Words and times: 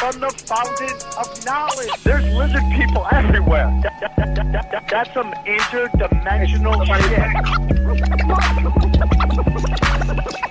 From 0.00 0.18
the 0.18 0.30
fountain 0.30 0.96
of 1.18 1.44
knowledge. 1.44 1.90
There's 2.04 2.24
lizard 2.34 2.62
people 2.72 3.06
everywhere. 3.12 3.68
That- 3.82 4.00
that- 4.00 4.16
that- 4.16 4.52
that- 4.52 4.70
that- 4.72 4.88
that's 4.88 5.12
some 5.12 5.30
interdimensional 5.44 6.86
shit. 6.86 7.28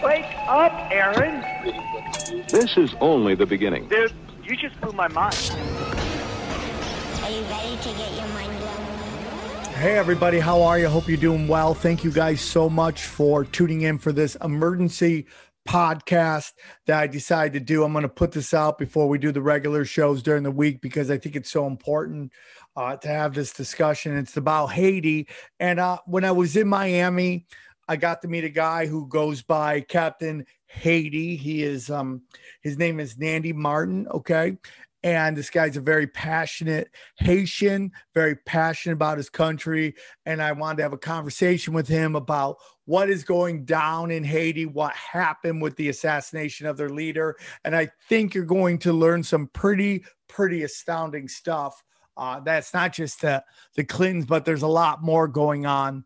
Wake 0.04 0.26
up, 0.48 0.72
Aaron. 0.92 1.44
This 2.50 2.78
is 2.78 2.94
only 3.02 3.34
the 3.34 3.48
beginning. 3.48 3.88
Dude, 3.88 4.14
you 4.44 4.56
just 4.56 4.80
blew 4.82 4.92
my 4.92 5.08
mind. 5.08 5.34
Are 7.24 7.32
you 7.32 7.42
ready 7.50 7.76
to 7.78 7.90
get 7.98 8.12
your 8.18 8.28
mind 8.28 8.56
blown? 8.60 9.74
Hey, 9.74 9.98
everybody, 9.98 10.38
how 10.38 10.62
are 10.62 10.78
you? 10.78 10.90
Hope 10.90 11.08
you're 11.08 11.18
doing 11.18 11.48
well. 11.48 11.74
Thank 11.74 12.04
you 12.04 12.12
guys 12.12 12.40
so 12.40 12.70
much 12.70 13.02
for 13.06 13.46
tuning 13.46 13.82
in 13.82 13.98
for 13.98 14.12
this 14.12 14.36
emergency 14.44 15.26
podcast 15.70 16.54
that 16.88 17.00
I 17.00 17.06
decided 17.06 17.54
to 17.54 17.60
do. 17.60 17.84
I'm 17.84 17.94
going 17.94 18.02
to 18.02 18.10
put 18.10 18.32
this 18.32 18.56
out 18.56 18.80
before 18.80 19.08
we 19.08 19.20
do 19.20 19.32
the 19.32 19.42
regular 19.42 19.86
shows 19.86 20.24
during 20.24 20.42
the 20.42 20.50
week 20.50 20.82
because 20.82 21.12
I 21.12 21.20
think 21.20 21.36
it's 21.36 21.52
so 21.52 21.68
important 21.68 22.34
uh, 22.76 22.96
to 22.98 23.08
have 23.08 23.36
this 23.36 23.54
discussion. 23.54 24.18
It's 24.18 24.36
about 24.36 24.68
Haiti. 24.68 25.28
And 25.60 25.80
uh, 25.80 26.00
when 26.08 26.26
I 26.26 26.32
was 26.32 26.58
in 26.58 26.68
Miami, 26.68 27.46
I 27.88 27.98
got 27.98 28.24
to 28.24 28.28
meet 28.28 28.44
a 28.44 28.50
guy 28.50 28.88
who 28.88 29.08
goes 29.08 29.44
by 29.44 29.82
Captain 29.82 30.44
Haiti. 30.66 31.36
He 31.36 31.62
is, 31.62 31.92
um, 31.92 32.24
his 32.62 32.80
name 32.80 33.00
is 33.00 33.20
Nandy 33.20 33.54
Martin. 33.54 34.08
Okay. 34.08 34.58
And 35.04 35.38
this 35.38 35.50
guy's 35.50 35.78
a 35.78 35.82
very 35.82 36.08
passionate 36.08 36.90
Haitian, 37.18 37.92
very 38.14 38.36
passionate 38.36 38.94
about 38.94 39.18
his 39.18 39.30
country. 39.30 39.96
And 40.26 40.42
I 40.42 40.52
wanted 40.52 40.78
to 40.78 40.84
have 40.84 40.94
a 40.94 40.98
conversation 40.98 41.74
with 41.74 41.88
him 41.88 42.16
about 42.16 42.58
what 42.86 43.10
is 43.10 43.24
going 43.24 43.66
down 43.66 44.12
in 44.12 44.24
Haiti, 44.24 44.66
what 44.66 44.94
happened 44.94 45.62
with 45.62 45.76
the 45.78 45.90
assassination 45.90 46.68
of 46.68 46.76
their 46.76 46.90
leader. 46.90 47.38
And 47.64 47.76
I 47.76 47.90
think 48.10 48.34
you're 48.34 48.44
going 48.44 48.80
to 48.80 48.92
learn 48.92 49.24
some 49.24 49.48
pretty, 49.54 50.04
pretty 50.28 50.64
astounding 50.64 51.28
stuff. 51.28 51.82
Uh, 52.18 52.42
that's 52.42 52.74
not 52.74 52.92
just 52.92 53.22
the, 53.22 53.44
the 53.76 53.86
Clintons, 53.86 54.26
but 54.26 54.44
there's 54.44 54.64
a 54.64 54.68
lot 54.68 55.02
more 55.02 55.28
going 55.28 55.66
on 55.66 56.04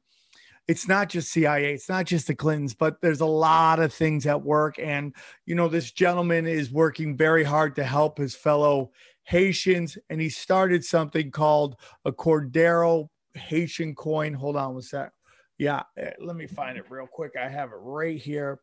it's 0.67 0.88
not 0.88 1.09
just 1.09 1.31
CIA, 1.31 1.73
it's 1.73 1.89
not 1.89 2.06
just 2.06 2.28
the 2.28 2.36
Clintons, 2.36 2.73
but 2.73 3.02
there's 3.02 3.22
a 3.22 3.25
lot 3.25 3.80
of 3.80 3.94
things 3.94 4.25
at 4.25 4.42
work. 4.42 4.80
And, 4.80 5.14
you 5.45 5.56
know, 5.56 5.67
this 5.67 5.92
gentleman 5.92 6.47
is 6.47 6.72
working 6.72 7.17
very 7.17 7.44
hard 7.44 7.75
to 7.75 7.83
help 7.83 8.17
his 8.17 8.36
fellow 8.36 8.91
Haitians. 9.23 9.97
And 10.09 10.22
he 10.22 10.30
started 10.30 10.86
something 10.86 11.31
called 11.31 11.75
a 12.06 12.11
Cordero 12.11 13.09
Haitian 13.34 13.95
coin. 13.95 14.34
Hold 14.34 14.56
on 14.56 14.73
one 14.73 14.81
sec. 14.81 15.11
Yeah, 15.58 15.84
eh, 15.97 16.11
let 16.19 16.36
me 16.36 16.47
find 16.47 16.78
it 16.78 16.86
real 16.89 17.08
quick. 17.08 17.34
I 17.39 17.50
have 17.50 17.69
it 17.69 17.80
right 17.80 18.19
here. 18.19 18.59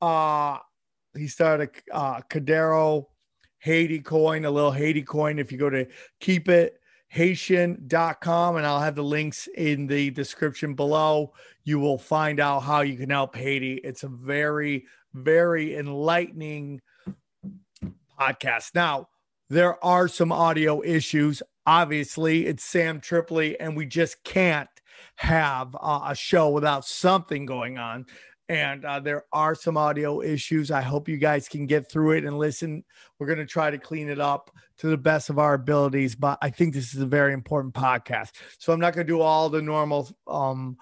Uh, 0.00 0.58
he 1.16 1.28
started 1.28 1.70
a 1.92 1.94
uh, 1.94 2.20
Cordero 2.30 3.06
Haiti 3.58 4.00
coin, 4.00 4.44
a 4.44 4.50
little 4.50 4.72
Haiti 4.72 5.02
coin. 5.02 5.38
If 5.38 5.52
you 5.52 5.58
go 5.58 5.70
to 5.70 5.86
keep 6.20 6.48
it, 6.48 6.80
haitian.com 7.12 8.56
and 8.56 8.66
I'll 8.66 8.80
have 8.80 8.94
the 8.94 9.04
links 9.04 9.46
in 9.54 9.86
the 9.86 10.08
description 10.12 10.72
below. 10.72 11.34
You 11.62 11.78
will 11.78 11.98
find 11.98 12.40
out 12.40 12.60
how 12.60 12.80
you 12.80 12.96
can 12.96 13.10
help 13.10 13.36
Haiti. 13.36 13.74
It's 13.84 14.02
a 14.02 14.08
very, 14.08 14.86
very 15.12 15.76
enlightening 15.76 16.80
podcast. 18.18 18.74
Now, 18.74 19.08
there 19.50 19.82
are 19.84 20.08
some 20.08 20.32
audio 20.32 20.82
issues. 20.82 21.42
Obviously, 21.66 22.46
it's 22.46 22.64
Sam 22.64 22.98
Tripoli, 22.98 23.60
and 23.60 23.76
we 23.76 23.84
just 23.84 24.24
can't 24.24 24.70
have 25.16 25.76
uh, 25.78 26.00
a 26.06 26.14
show 26.14 26.48
without 26.48 26.86
something 26.86 27.44
going 27.44 27.76
on. 27.76 28.06
And 28.48 28.86
uh, 28.86 29.00
there 29.00 29.24
are 29.34 29.54
some 29.54 29.76
audio 29.76 30.22
issues. 30.22 30.70
I 30.70 30.80
hope 30.80 31.10
you 31.10 31.18
guys 31.18 31.46
can 31.46 31.66
get 31.66 31.90
through 31.90 32.12
it 32.12 32.24
and 32.24 32.38
listen. 32.38 32.84
We're 33.18 33.26
going 33.26 33.38
to 33.38 33.44
try 33.44 33.70
to 33.70 33.76
clean 33.76 34.08
it 34.08 34.18
up 34.18 34.50
to 34.82 34.88
the 34.88 34.96
best 34.96 35.30
of 35.30 35.38
our 35.38 35.54
abilities, 35.54 36.16
but 36.16 36.38
I 36.42 36.50
think 36.50 36.74
this 36.74 36.92
is 36.92 37.00
a 37.00 37.06
very 37.06 37.32
important 37.32 37.72
podcast. 37.72 38.32
So 38.58 38.72
I'm 38.72 38.80
not 38.80 38.94
going 38.94 39.06
to 39.06 39.12
do 39.12 39.20
all 39.20 39.48
the 39.48 39.62
normal 39.62 40.10
um, 40.26 40.76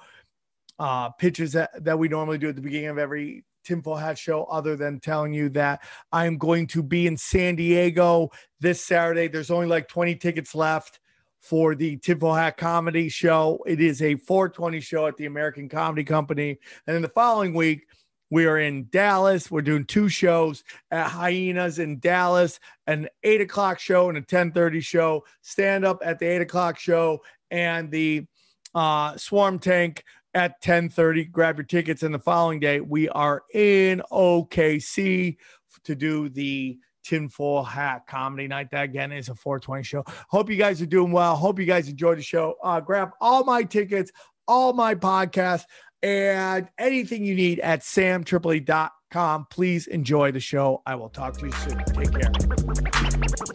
uh, 0.79 1.11
pitches 1.11 1.53
that, 1.53 1.85
that 1.85 1.99
we 1.99 2.09
normally 2.09 2.39
do 2.39 2.49
at 2.49 2.57
the 2.57 2.63
beginning 2.63 2.89
of 2.89 2.97
every 2.97 3.45
Tinfoil 3.63 3.97
Hat 3.97 4.17
show, 4.17 4.45
other 4.45 4.75
than 4.75 5.01
telling 5.01 5.35
you 5.35 5.51
that 5.51 5.83
I'm 6.13 6.39
going 6.39 6.67
to 6.69 6.83
be 6.83 7.07
in 7.07 7.19
San 7.19 7.57
Diego 7.57 8.31
this 8.59 8.83
Saturday. 8.83 9.29
There's 9.29 9.51
only 9.51 9.67
like 9.67 9.87
20 9.87 10.17
tickets 10.17 10.55
left 10.55 10.99
for 11.39 11.75
the 11.75 11.99
Tinfoil 11.99 12.33
Hat 12.33 12.57
Comedy 12.57 13.11
Show. 13.11 13.63
It 13.67 13.83
is 13.83 14.01
a 14.01 14.15
420 14.15 14.81
show 14.81 15.09
at 15.09 15.19
the 15.19 15.27
American 15.27 15.69
Comedy 15.69 16.05
Company. 16.05 16.59
And 16.87 16.95
then 16.95 17.03
the 17.03 17.09
following 17.09 17.53
week, 17.53 17.87
we 18.31 18.47
are 18.47 18.59
in 18.59 18.87
Dallas. 18.91 19.51
We're 19.51 19.63
doing 19.63 19.85
two 19.85 20.09
shows 20.09 20.65
at 20.91 21.09
Hyenas 21.09 21.79
in 21.79 21.99
Dallas, 21.99 22.61
an 22.87 23.09
eight 23.23 23.41
o'clock 23.41 23.79
show 23.79 24.09
and 24.09 24.17
a 24.17 24.21
1030 24.21 24.81
show, 24.81 25.25
stand 25.43 25.85
up 25.85 26.01
at 26.05 26.19
the 26.19 26.27
eight 26.27 26.41
o'clock 26.41 26.79
show 26.79 27.21
and 27.51 27.91
the 27.91 28.27
uh, 28.75 29.17
Swarm 29.17 29.59
Tank 29.59 30.05
at 30.35 30.53
1030. 30.63 31.25
Grab 31.27 31.57
your 31.59 31.65
tickets. 31.65 32.03
And 32.03 32.15
the 32.15 32.21
following 32.21 32.61
day, 32.61 32.81
we 32.81 33.09
are 33.09 33.43
in 33.53 34.03
OKC 34.13 35.37
to 35.85 35.95
do 35.95 36.29
the 36.29 36.79
tinfoil 37.03 37.65
hat 37.65 38.07
comedy 38.07 38.47
night. 38.47 38.71
That 38.71 38.85
again 38.85 39.13
is 39.13 39.29
a 39.29 39.35
420 39.35 39.83
show. 39.83 40.05
Hope 40.29 40.51
you 40.51 40.57
guys 40.57 40.81
are 40.81 40.87
doing 40.87 41.13
well. 41.13 41.35
Hope 41.35 41.59
you 41.59 41.67
guys 41.67 41.89
enjoyed 41.89 42.19
the 42.19 42.23
show. 42.23 42.55
Uh, 42.63 42.81
grab 42.81 43.11
all 43.21 43.45
my 43.45 43.63
tickets, 43.63 44.13
all 44.47 44.73
my 44.73 44.95
podcasts, 44.95 45.65
and 46.03 46.69
anything 46.79 47.25
you 47.25 47.35
need 47.35 47.61
at 47.61 47.81
samtripoli.com. 47.81 49.47
Please 49.51 49.87
enjoy 49.87 50.33
the 50.33 50.41
show. 50.41 50.83
I 50.87 50.95
will 50.95 51.09
talk 51.09 51.37
to 51.39 51.47
you 51.47 51.53
soon. 51.53 51.79
Take 51.85 52.13
care. 52.13 52.31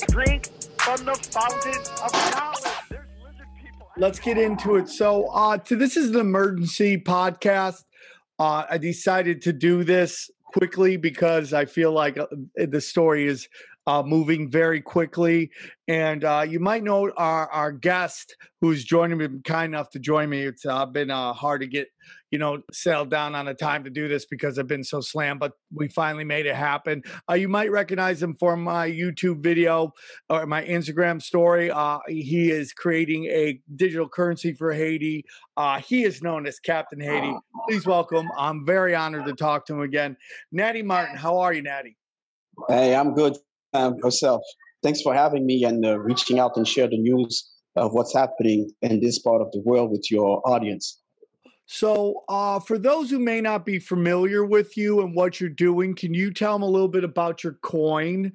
Drink 0.09 0.49
from 0.77 1.05
the 1.05 1.15
fountain 1.31 1.81
of 2.03 2.13
knowledge. 2.35 2.73
There's 2.89 3.07
lizard 3.23 3.47
people 3.61 3.87
Let's 3.97 4.19
get 4.19 4.37
into 4.37 4.75
it. 4.75 4.89
So, 4.89 5.27
uh, 5.27 5.57
to 5.57 5.75
this 5.75 5.97
is 5.97 6.11
an 6.11 6.19
emergency 6.19 6.97
podcast. 6.97 7.83
Uh, 8.37 8.65
I 8.69 8.77
decided 8.77 9.41
to 9.43 9.53
do 9.53 9.83
this 9.83 10.29
quickly 10.43 10.97
because 10.97 11.53
I 11.53 11.65
feel 11.65 11.91
like 11.91 12.17
uh, 12.17 12.27
the 12.55 12.81
story 12.81 13.27
is 13.27 13.47
uh, 13.87 14.03
moving 14.03 14.49
very 14.49 14.81
quickly. 14.81 15.51
And 15.87 16.23
uh, 16.23 16.45
you 16.47 16.59
might 16.59 16.83
know 16.83 17.11
our, 17.17 17.47
our 17.49 17.71
guest 17.71 18.35
who's 18.61 18.83
joining 18.83 19.17
me, 19.17 19.27
kind 19.43 19.73
enough 19.73 19.89
to 19.91 19.99
join 19.99 20.29
me. 20.29 20.43
It's 20.43 20.65
uh, 20.65 20.85
been 20.87 21.11
uh, 21.11 21.33
hard 21.33 21.61
to 21.61 21.67
get, 21.67 21.87
you 22.31 22.39
know, 22.39 22.61
settled 22.73 23.11
down 23.11 23.35
on 23.35 23.47
a 23.47 23.53
time 23.53 23.83
to 23.83 23.91
do 23.91 24.07
this 24.07 24.25
because 24.25 24.57
I've 24.57 24.67
been 24.67 24.83
so 24.83 25.01
slammed, 25.01 25.39
but 25.39 25.51
we 25.71 25.87
finally 25.87 26.23
made 26.23 26.47
it 26.47 26.55
happen. 26.55 27.03
Uh, 27.29 27.35
you 27.35 27.47
might 27.47 27.69
recognize 27.69 28.21
him 28.21 28.35
from 28.35 28.63
my 28.63 28.89
YouTube 28.89 29.43
video 29.43 29.93
or 30.29 30.47
my 30.47 30.63
Instagram 30.65 31.21
story. 31.21 31.69
Uh, 31.69 31.99
he 32.07 32.49
is 32.49 32.73
creating 32.73 33.25
a 33.25 33.61
digital 33.75 34.09
currency 34.09 34.53
for 34.53 34.73
Haiti. 34.73 35.23
Uh, 35.55 35.79
he 35.79 36.03
is 36.03 36.23
known 36.23 36.47
as 36.47 36.59
Captain 36.59 36.99
Haiti. 36.99 37.33
Please 37.69 37.85
welcome. 37.85 38.27
I'm 38.37 38.65
very 38.65 38.95
honored 38.95 39.25
to 39.25 39.33
talk 39.33 39.67
to 39.67 39.75
him 39.75 39.81
again. 39.81 40.17
Nandy 40.51 40.81
Martin, 40.81 41.15
how 41.15 41.37
are 41.37 41.53
you, 41.53 41.61
Nandy? 41.61 41.95
Hey, 42.67 42.95
I'm 42.95 43.13
good. 43.13 43.37
Um, 43.75 43.95
yourself. 44.01 44.41
Thanks 44.83 45.01
for 45.01 45.13
having 45.13 45.45
me 45.45 45.65
and 45.65 45.85
uh, 45.85 45.99
reaching 45.99 46.39
out 46.39 46.55
and 46.55 46.65
share 46.65 46.87
the 46.87 46.97
news 46.97 47.51
of 47.75 47.93
what's 47.93 48.13
happening 48.13 48.71
in 48.81 49.01
this 49.01 49.19
part 49.19 49.41
of 49.41 49.51
the 49.51 49.59
world 49.65 49.91
with 49.91 50.09
your 50.09 50.41
audience. 50.47 51.01
So, 51.65 52.23
uh, 52.29 52.59
for 52.59 52.77
those 52.77 53.09
who 53.09 53.19
may 53.19 53.41
not 53.41 53.65
be 53.65 53.79
familiar 53.79 54.45
with 54.45 54.77
you 54.77 55.01
and 55.01 55.13
what 55.13 55.41
you're 55.41 55.49
doing, 55.49 55.93
can 55.93 56.13
you 56.13 56.31
tell 56.31 56.53
them 56.53 56.61
a 56.61 56.69
little 56.69 56.87
bit 56.87 57.03
about 57.03 57.43
your 57.43 57.53
coin 57.63 58.31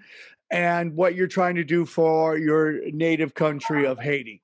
and 0.50 0.94
what 0.94 1.14
you're 1.14 1.28
trying 1.28 1.54
to 1.54 1.64
do 1.64 1.86
for 1.86 2.36
your 2.36 2.90
native 2.90 3.32
country 3.34 3.86
of 3.86 3.98
Haiti? 3.98 4.42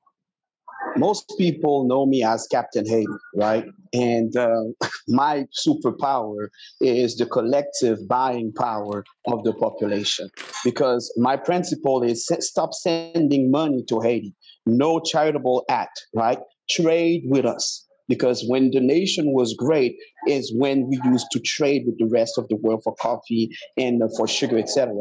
Most 0.96 1.34
people 1.38 1.86
know 1.86 2.06
me 2.06 2.24
as 2.24 2.46
Captain 2.50 2.86
Haiti, 2.86 3.06
right? 3.34 3.64
And 3.92 4.36
uh, 4.36 4.62
my 5.08 5.46
superpower 5.66 6.48
is 6.80 7.16
the 7.16 7.26
collective 7.26 7.98
buying 8.08 8.52
power 8.52 9.04
of 9.26 9.44
the 9.44 9.52
population. 9.54 10.30
Because 10.64 11.12
my 11.16 11.36
principle 11.36 12.02
is 12.02 12.28
stop 12.40 12.72
sending 12.72 13.50
money 13.50 13.84
to 13.88 14.00
Haiti. 14.00 14.34
No 14.64 15.00
charitable 15.00 15.64
act, 15.68 16.06
right? 16.14 16.38
Trade 16.68 17.22
with 17.26 17.44
us. 17.44 17.85
Because 18.08 18.44
when 18.46 18.70
the 18.70 18.80
nation 18.80 19.32
was 19.32 19.54
great, 19.54 19.96
is 20.28 20.52
when 20.56 20.88
we 20.88 21.00
used 21.04 21.26
to 21.32 21.40
trade 21.40 21.84
with 21.86 21.98
the 21.98 22.06
rest 22.06 22.38
of 22.38 22.48
the 22.48 22.56
world 22.56 22.82
for 22.84 22.94
coffee 22.96 23.50
and 23.76 24.02
uh, 24.02 24.08
for 24.16 24.28
sugar, 24.28 24.58
etc. 24.58 24.92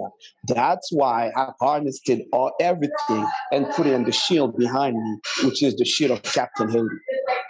That's 0.47 0.89
why 0.91 1.31
I 1.35 1.51
harnessed 1.59 2.09
all 2.31 2.51
everything 2.59 3.25
and 3.51 3.69
put 3.71 3.87
it 3.87 3.93
in 3.93 4.03
the 4.03 4.11
shield 4.11 4.57
behind 4.57 4.95
me, 4.95 5.17
which 5.43 5.63
is 5.63 5.75
the 5.75 5.85
shield 5.85 6.11
of 6.11 6.23
Captain 6.23 6.69
Haiti. 6.69 6.87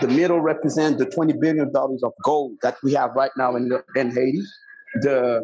The 0.01 0.07
middle 0.07 0.41
represents 0.41 0.99
the 0.99 1.05
$20 1.05 1.39
billion 1.39 1.71
of 1.73 2.13
gold 2.23 2.53
that 2.61 2.75
we 2.83 2.93
have 2.93 3.11
right 3.15 3.31
now 3.37 3.55
in, 3.55 3.71
in 3.95 4.11
Haiti. 4.11 4.41
The 5.01 5.41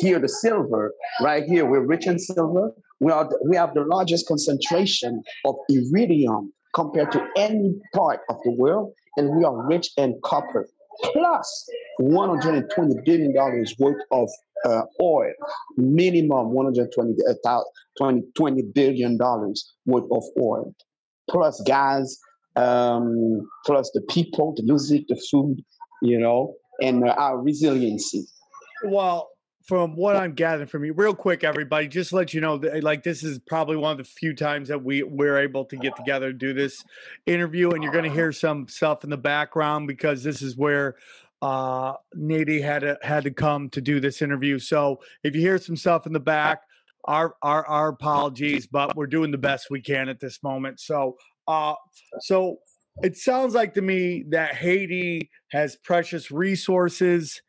here 0.00 0.20
the 0.20 0.28
silver 0.28 0.92
right 1.20 1.42
here 1.42 1.64
we're 1.64 1.84
rich 1.84 2.06
in 2.06 2.20
silver. 2.20 2.72
We 3.00 3.10
are 3.10 3.28
we 3.48 3.56
have 3.56 3.74
the 3.74 3.82
largest 3.82 4.28
concentration 4.28 5.24
of 5.44 5.56
iridium 5.68 6.52
compared 6.72 7.10
to 7.12 7.26
any 7.36 7.74
part 7.94 8.20
of 8.28 8.36
the 8.44 8.52
world, 8.52 8.92
and 9.16 9.36
we 9.36 9.44
are 9.44 9.66
rich 9.66 9.90
in 9.96 10.18
copper 10.24 10.68
plus 11.00 11.68
120 11.98 12.94
billion 13.04 13.34
dollars 13.34 13.74
worth 13.78 14.02
of 14.10 14.28
uh, 14.64 14.82
oil, 15.00 15.32
minimum 15.76 16.52
120 16.52 17.14
uh, 17.28 17.60
20, 17.98 18.22
20 18.36 18.62
billion 18.74 19.16
dollars 19.16 19.72
worth 19.86 20.04
of 20.12 20.22
oil, 20.40 20.74
plus 21.30 21.60
gas, 21.66 22.16
um, 22.56 23.48
plus 23.66 23.90
the 23.94 24.02
people, 24.02 24.54
the 24.56 24.62
music, 24.62 25.06
the 25.08 25.20
food, 25.30 25.56
you 26.02 26.18
know, 26.18 26.54
and 26.80 27.08
uh, 27.08 27.14
our 27.18 27.40
resiliency. 27.40 28.24
Well, 28.84 29.31
from 29.64 29.96
what 29.96 30.16
I'm 30.16 30.34
gathering 30.34 30.66
from 30.66 30.84
you, 30.84 30.92
real 30.92 31.14
quick, 31.14 31.44
everybody, 31.44 31.88
just 31.88 32.12
let 32.12 32.34
you 32.34 32.40
know 32.40 32.58
that 32.58 32.82
like 32.82 33.02
this 33.02 33.22
is 33.22 33.38
probably 33.38 33.76
one 33.76 33.92
of 33.92 33.98
the 33.98 34.04
few 34.04 34.34
times 34.34 34.68
that 34.68 34.82
we 34.82 35.02
we're 35.02 35.38
able 35.38 35.64
to 35.66 35.76
get 35.76 35.96
together 35.96 36.28
and 36.28 36.38
do 36.38 36.52
this 36.52 36.84
interview, 37.26 37.70
and 37.70 37.82
you're 37.82 37.92
going 37.92 38.04
to 38.04 38.10
hear 38.10 38.32
some 38.32 38.66
stuff 38.68 39.04
in 39.04 39.10
the 39.10 39.16
background 39.16 39.86
because 39.86 40.22
this 40.22 40.42
is 40.42 40.56
where 40.56 40.96
uh 41.42 41.94
Nandy 42.14 42.60
had 42.60 42.80
to 42.80 42.98
had 43.02 43.24
to 43.24 43.30
come 43.30 43.68
to 43.70 43.80
do 43.80 44.00
this 44.00 44.22
interview. 44.22 44.58
So 44.58 45.00
if 45.22 45.34
you 45.34 45.40
hear 45.40 45.58
some 45.58 45.76
stuff 45.76 46.06
in 46.06 46.12
the 46.12 46.20
back, 46.20 46.62
our 47.04 47.34
our 47.42 47.66
our 47.66 47.88
apologies, 47.88 48.66
but 48.66 48.96
we're 48.96 49.06
doing 49.06 49.30
the 49.30 49.38
best 49.38 49.68
we 49.70 49.80
can 49.80 50.08
at 50.08 50.20
this 50.20 50.42
moment. 50.42 50.80
So 50.80 51.16
uh 51.48 51.74
so 52.20 52.58
it 53.02 53.16
sounds 53.16 53.54
like 53.54 53.74
to 53.74 53.82
me 53.82 54.24
that 54.28 54.54
Haiti 54.54 55.30
has 55.50 55.76
precious 55.76 56.30
resources 56.30 57.42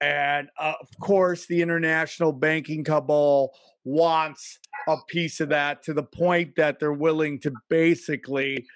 and 0.00 0.48
uh, 0.58 0.74
of 0.80 0.88
course, 1.00 1.46
the 1.46 1.62
international 1.62 2.32
banking 2.32 2.84
cabal 2.84 3.52
wants 3.84 4.58
a 4.88 4.96
piece 5.08 5.40
of 5.40 5.48
that 5.50 5.82
to 5.84 5.94
the 5.94 6.02
point 6.02 6.56
that 6.56 6.78
they're 6.78 6.92
willing 6.92 7.40
to 7.40 7.52
basically 7.68 8.66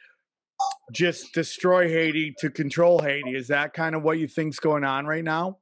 just 0.92 1.32
destroy 1.32 1.88
Haiti 1.88 2.34
to 2.38 2.50
control 2.50 3.00
Haiti. 3.00 3.34
Is 3.34 3.48
that 3.48 3.72
kind 3.72 3.94
of 3.94 4.02
what 4.02 4.18
you 4.18 4.28
think's 4.28 4.58
going 4.58 4.84
on 4.84 5.06
right 5.06 5.24
now? 5.24 5.58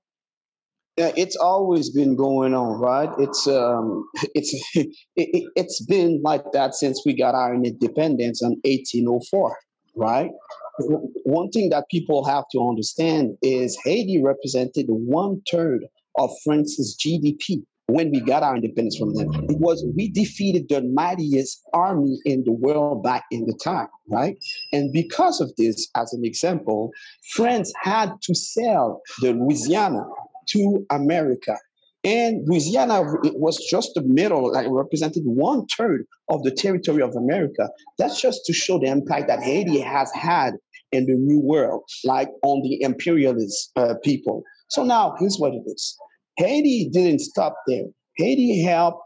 Yeah, 0.99 1.13
it's 1.17 1.37
always 1.37 1.91
been 1.91 2.17
going 2.17 2.53
on, 2.53 2.79
right? 2.79 3.09
It's 3.19 3.47
um, 3.47 4.07
it's 4.35 4.53
it, 4.75 5.51
it's 5.57 5.85
been 5.87 6.21
like 6.23 6.45
that 6.53 6.75
since 6.75 7.03
we 7.07 7.15
got 7.15 7.35
our 7.35 7.55
independence 7.55 8.43
in 8.43 8.51
1804, 8.65 9.57
right? 9.97 10.31
One 10.79 11.51
thing 11.51 11.71
that 11.71 11.89
people 11.91 12.25
have 12.25 12.45
to 12.53 12.67
understand 12.69 13.37
is 13.43 13.79
Haiti 13.85 14.23
represented 14.23 14.87
one 14.89 15.43
third 15.51 15.85
of 16.19 16.31
France's 16.45 16.97
GDP 16.99 17.63
when 17.87 18.11
we 18.11 18.21
got 18.21 18.43
our 18.43 18.57
independence 18.57 18.97
from 18.97 19.15
them. 19.15 19.29
It 19.51 19.59
was 19.59 19.85
we 19.97 20.11
defeated 20.11 20.69
the 20.69 20.83
mightiest 20.83 21.63
army 21.75 22.19
in 22.25 22.43
the 22.45 22.53
world 22.53 23.03
back 23.03 23.25
in 23.31 23.45
the 23.47 23.59
time, 23.63 23.89
right? 24.09 24.37
And 24.73 24.93
because 24.93 25.41
of 25.41 25.53
this, 25.57 25.89
as 25.97 26.13
an 26.13 26.25
example, 26.25 26.91
France 27.35 27.73
had 27.83 28.13
to 28.23 28.35
sell 28.35 29.03
the 29.21 29.33
Louisiana 29.33 30.05
to 30.49 30.87
America 30.91 31.59
and 32.05 32.47
Louisiana 32.49 33.03
was 33.35 33.65
just 33.71 33.93
the 33.95 34.03
middle, 34.03 34.53
like 34.53 34.67
represented 34.69 35.23
one 35.25 35.67
third 35.77 36.05
of 36.29 36.43
the 36.43 36.51
territory 36.51 37.01
of 37.03 37.15
America. 37.15 37.69
That's 37.99 38.21
just 38.21 38.45
to 38.47 38.53
show 38.53 38.79
the 38.79 38.87
impact 38.87 39.29
that 39.29 39.43
Haiti 39.43 39.81
has 39.81 40.11
had 40.13 40.55
in 40.91 41.07
the 41.07 41.15
New 41.15 41.41
World, 41.41 41.85
like 42.05 42.29
on 42.43 42.63
the 42.63 42.83
imperialist 42.83 43.71
uh, 43.77 43.95
people. 44.03 44.43
So 44.69 44.83
now 44.83 45.15
here's 45.19 45.37
what 45.39 45.55
it 45.55 45.63
is 45.67 45.97
Haiti 46.39 46.89
didn't 46.93 47.21
stop 47.21 47.55
there. 47.67 47.85
Haiti 48.17 48.63
helped 48.63 49.03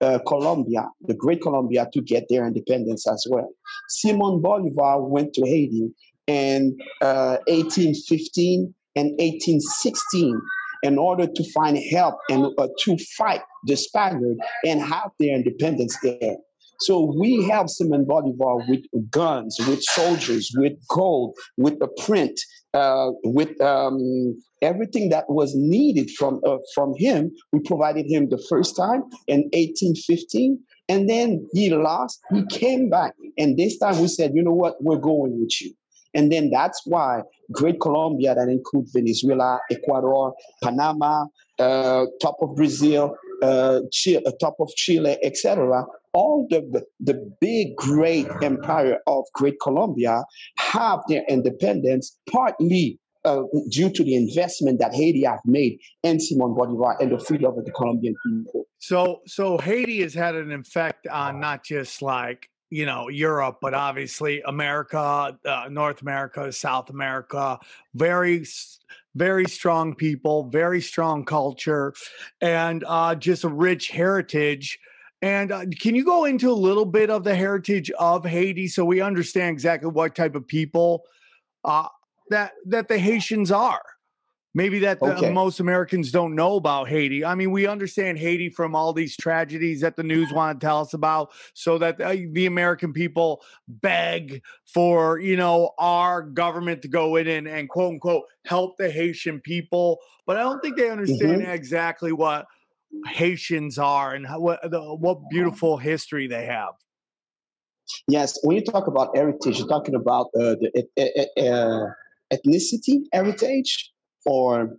uh, 0.00 0.18
Colombia, 0.26 0.88
the 1.02 1.14
Great 1.14 1.40
Colombia, 1.40 1.88
to 1.92 2.02
get 2.02 2.24
their 2.28 2.46
independence 2.46 3.08
as 3.08 3.26
well. 3.30 3.48
Simon 3.88 4.42
Bolivar 4.42 5.02
went 5.02 5.32
to 5.34 5.46
Haiti 5.46 5.88
in 6.26 6.76
uh, 7.00 7.38
1815 7.46 8.74
and 8.96 9.10
1816 9.18 10.40
in 10.84 10.98
order 10.98 11.26
to 11.26 11.52
find 11.52 11.76
help 11.90 12.14
and 12.28 12.46
uh, 12.58 12.68
to 12.80 12.96
fight 13.16 13.40
the 13.64 13.76
Spaniard 13.76 14.36
and 14.64 14.80
have 14.80 15.10
their 15.18 15.34
independence 15.34 15.96
there. 16.02 16.36
So 16.80 17.12
we 17.18 17.42
have 17.48 17.70
Simon 17.70 18.04
Bolivar 18.04 18.56
with 18.68 18.84
guns, 19.10 19.56
with 19.66 19.82
soldiers, 19.82 20.52
with 20.56 20.74
gold, 20.88 21.34
with 21.56 21.78
the 21.78 21.88
print, 22.04 22.38
uh, 22.74 23.10
with 23.22 23.58
um, 23.60 24.36
everything 24.60 25.08
that 25.08 25.24
was 25.28 25.54
needed 25.54 26.10
from 26.10 26.40
uh, 26.46 26.58
from 26.74 26.92
him. 26.98 27.30
We 27.52 27.60
provided 27.60 28.06
him 28.06 28.28
the 28.28 28.44
first 28.50 28.76
time 28.76 29.04
in 29.28 29.42
1815, 29.52 30.58
and 30.88 31.08
then 31.08 31.48
he 31.52 31.70
lost. 31.70 32.20
He 32.32 32.44
came 32.46 32.90
back, 32.90 33.14
and 33.38 33.56
this 33.56 33.78
time 33.78 34.00
we 34.00 34.08
said, 34.08 34.32
you 34.34 34.42
know 34.42 34.52
what, 34.52 34.74
we're 34.82 34.98
going 34.98 35.40
with 35.40 35.62
you. 35.62 35.72
And 36.14 36.30
then 36.30 36.50
that's 36.50 36.82
why 36.86 37.22
Great 37.52 37.80
Colombia, 37.80 38.34
that 38.34 38.48
includes 38.48 38.92
Venezuela, 38.92 39.60
Ecuador, 39.70 40.34
Panama, 40.62 41.26
uh, 41.58 42.06
top 42.20 42.36
of 42.40 42.54
Brazil, 42.54 43.16
uh, 43.42 43.80
Chile, 43.92 44.24
uh, 44.26 44.32
top 44.40 44.56
of 44.60 44.68
Chile, 44.76 45.18
etc. 45.22 45.84
All 46.12 46.46
the, 46.48 46.84
the 47.00 47.14
big, 47.40 47.76
great 47.76 48.28
empire 48.42 48.98
of 49.06 49.24
Great 49.34 49.56
Colombia 49.60 50.22
have 50.58 51.00
their 51.08 51.24
independence 51.28 52.16
partly 52.30 52.98
uh, 53.24 53.42
due 53.70 53.90
to 53.90 54.04
the 54.04 54.14
investment 54.14 54.78
that 54.78 54.94
Haiti 54.94 55.24
have 55.24 55.40
made 55.44 55.80
in 56.02 56.20
Simon 56.20 56.54
Bolivar 56.54 56.96
and 57.00 57.10
the 57.10 57.18
freedom 57.18 57.58
of 57.58 57.64
the 57.64 57.72
Colombian 57.72 58.14
people. 58.24 58.66
So, 58.78 59.20
so 59.26 59.58
Haiti 59.58 60.02
has 60.02 60.14
had 60.14 60.34
an 60.34 60.52
effect 60.52 61.06
on 61.06 61.40
not 61.40 61.64
just 61.64 62.02
like 62.02 62.50
you 62.74 62.86
know 62.86 63.08
Europe, 63.08 63.58
but 63.60 63.72
obviously 63.72 64.42
America, 64.46 65.38
uh, 65.44 65.68
North 65.70 66.02
America, 66.02 66.52
South 66.52 66.90
America, 66.90 67.58
very 67.94 68.44
very 69.14 69.44
strong 69.44 69.94
people, 69.94 70.48
very 70.48 70.80
strong 70.80 71.24
culture, 71.24 71.94
and 72.40 72.82
uh, 72.88 73.14
just 73.14 73.44
a 73.44 73.48
rich 73.48 73.90
heritage. 73.90 74.80
And 75.22 75.52
uh, 75.52 75.66
can 75.80 75.94
you 75.94 76.04
go 76.04 76.24
into 76.24 76.50
a 76.50 76.52
little 76.68 76.84
bit 76.84 77.10
of 77.10 77.22
the 77.22 77.34
heritage 77.36 77.92
of 77.92 78.24
Haiti 78.24 78.66
so 78.66 78.84
we 78.84 79.00
understand 79.00 79.52
exactly 79.52 79.88
what 79.88 80.16
type 80.16 80.34
of 80.34 80.44
people 80.46 81.04
uh, 81.64 81.86
that 82.30 82.54
that 82.66 82.88
the 82.88 82.98
Haitians 82.98 83.52
are? 83.52 83.84
Maybe 84.54 84.78
that 84.80 85.00
the, 85.00 85.16
okay. 85.16 85.30
most 85.30 85.60
Americans 85.60 86.10
don't 86.10 86.34
know 86.34 86.56
about 86.56 86.88
Haiti. 86.88 87.24
I 87.24 87.34
mean, 87.34 87.50
we 87.50 87.66
understand 87.66 88.18
Haiti 88.18 88.48
from 88.48 88.74
all 88.74 88.92
these 88.92 89.16
tragedies 89.16 89.80
that 89.80 89.96
the 89.96 90.02
news 90.02 90.32
want 90.32 90.60
to 90.60 90.64
tell 90.64 90.80
us 90.80 90.94
about, 90.94 91.32
so 91.52 91.76
that 91.78 92.00
uh, 92.00 92.16
the 92.32 92.46
American 92.46 92.92
people 92.92 93.42
beg 93.68 94.42
for 94.66 95.18
you 95.18 95.36
know 95.36 95.72
our 95.78 96.22
government 96.22 96.82
to 96.82 96.88
go 96.88 97.16
in 97.16 97.26
and, 97.26 97.48
and 97.48 97.68
quote 97.68 97.92
unquote 97.94 98.24
help 98.44 98.76
the 98.78 98.90
Haitian 98.90 99.40
people. 99.40 99.98
But 100.26 100.36
I 100.36 100.40
don't 100.40 100.60
think 100.60 100.76
they 100.76 100.90
understand 100.90 101.42
mm-hmm. 101.42 101.50
exactly 101.50 102.12
what 102.12 102.46
Haitians 103.06 103.78
are 103.78 104.14
and 104.14 104.26
how, 104.26 104.40
what 104.40 104.60
the, 104.70 104.80
what 104.80 105.28
beautiful 105.28 105.76
history 105.76 106.26
they 106.26 106.46
have. 106.46 106.74
Yes, 108.08 108.38
when 108.42 108.56
you 108.56 108.62
talk 108.62 108.86
about 108.86 109.14
heritage, 109.14 109.58
you're 109.58 109.68
talking 109.68 109.94
about 109.94 110.28
uh, 110.38 110.56
the 110.58 110.86
uh, 110.96 111.42
uh, 111.42 111.90
ethnicity 112.32 113.02
heritage 113.12 113.92
or 114.24 114.76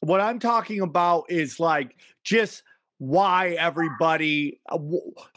what 0.00 0.20
I'm 0.20 0.38
talking 0.38 0.80
about 0.80 1.24
is 1.28 1.58
like 1.58 1.96
just 2.22 2.62
why 2.98 3.50
everybody 3.50 4.60
uh, 4.68 4.78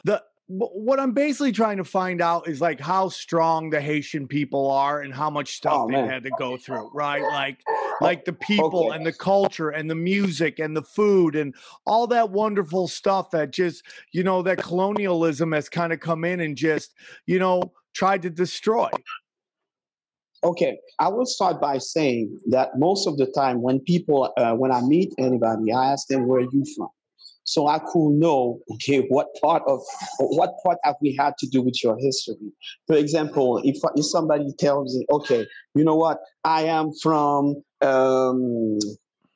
the 0.03 0.24
what 0.50 0.98
I'm 0.98 1.12
basically 1.12 1.51
trying 1.51 1.75
to 1.75 1.84
find 1.84 2.22
out 2.22 2.48
is 2.48 2.62
like 2.62 2.79
how 2.79 3.10
strong 3.10 3.69
the 3.69 3.81
Haitian 3.81 4.27
people 4.27 4.72
are 4.72 5.01
and 5.01 5.13
how 5.13 5.29
much 5.29 5.57
stuff 5.57 5.74
oh, 5.75 5.91
they 5.91 5.98
had 5.98 6.24
to 6.24 6.31
go 6.39 6.55
through, 6.55 6.89
right? 6.93 7.22
Like 7.22 7.60
like 8.00 8.24
the 8.24 8.31
people 8.31 8.88
okay. 8.88 8.96
and 8.96 9.05
the 9.05 9.12
culture 9.12 9.69
and 9.69 9.89
the 9.89 9.96
music 9.96 10.60
and 10.60 10.75
the 10.75 10.84
food 10.84 11.36
and 11.36 11.53
all 11.86 12.07
that 12.07 12.29
wonderful 12.29 12.88
stuff 12.88 13.31
that 13.31 13.51
just, 13.51 13.84
you 14.13 14.24
know, 14.24 14.41
that 14.41 14.60
colonialism 14.60 15.51
has 15.51 15.67
kind 15.67 15.91
of 15.91 16.00
come 16.00 16.24
in 16.24 16.39
and 16.39 16.55
just, 16.55 16.93
you 17.25 17.39
know, 17.39 17.74
tried 17.93 18.22
to 18.22 18.29
destroy. 18.29 18.89
Okay, 20.44 20.77
I 21.00 21.08
will 21.10 21.25
start 21.25 21.60
by 21.60 21.79
saying 21.79 22.39
that 22.50 22.77
most 22.77 23.08
of 23.08 23.17
the 23.17 23.25
time 23.25 23.62
when 23.62 23.79
people, 23.79 24.32
uh, 24.38 24.53
when 24.53 24.72
I 24.72 24.82
meet 24.82 25.13
anybody, 25.17 25.72
I 25.74 25.91
ask 25.91 26.08
them 26.08 26.27
where 26.27 26.41
you 26.41 26.63
from, 26.75 26.89
so 27.48 27.67
I 27.67 27.79
could 27.79 28.12
know, 28.12 28.60
okay, 28.74 29.08
what 29.08 29.27
part 29.41 29.63
of 29.67 29.79
what 30.20 30.53
part 30.63 30.77
have 30.84 30.96
we 31.01 31.15
had 31.17 31.34
to 31.39 31.48
do 31.48 31.62
with 31.62 31.82
your 31.82 31.98
history? 31.98 32.51
For 32.88 32.98
example, 32.98 33.62
if 33.63 33.77
if 33.96 34.06
somebody 34.06 34.51
tells 34.60 34.96
me, 34.98 35.06
okay, 35.10 35.48
you 35.74 35.86
know 35.86 35.96
what, 35.96 36.20
I 36.44 36.63
am 36.63 36.91
from 37.01 37.63
um, 37.82 38.77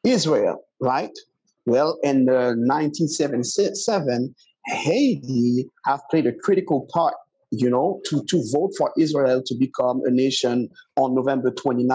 Israel, 0.03 0.61
right? 0.81 1.17
Well, 1.65 1.97
in 2.03 2.27
uh, 2.27 2.53
1977, 2.57 4.35
Haiti 4.65 5.69
have 5.85 6.01
played 6.09 6.27
a 6.27 6.33
critical 6.33 6.87
part 6.93 7.15
you 7.51 7.69
know, 7.69 7.99
to, 8.05 8.23
to 8.29 8.43
vote 8.53 8.71
for 8.77 8.91
Israel 8.97 9.43
to 9.45 9.55
become 9.55 10.01
a 10.05 10.09
nation 10.09 10.69
on 10.95 11.13
November 11.13 11.51
29, 11.51 11.85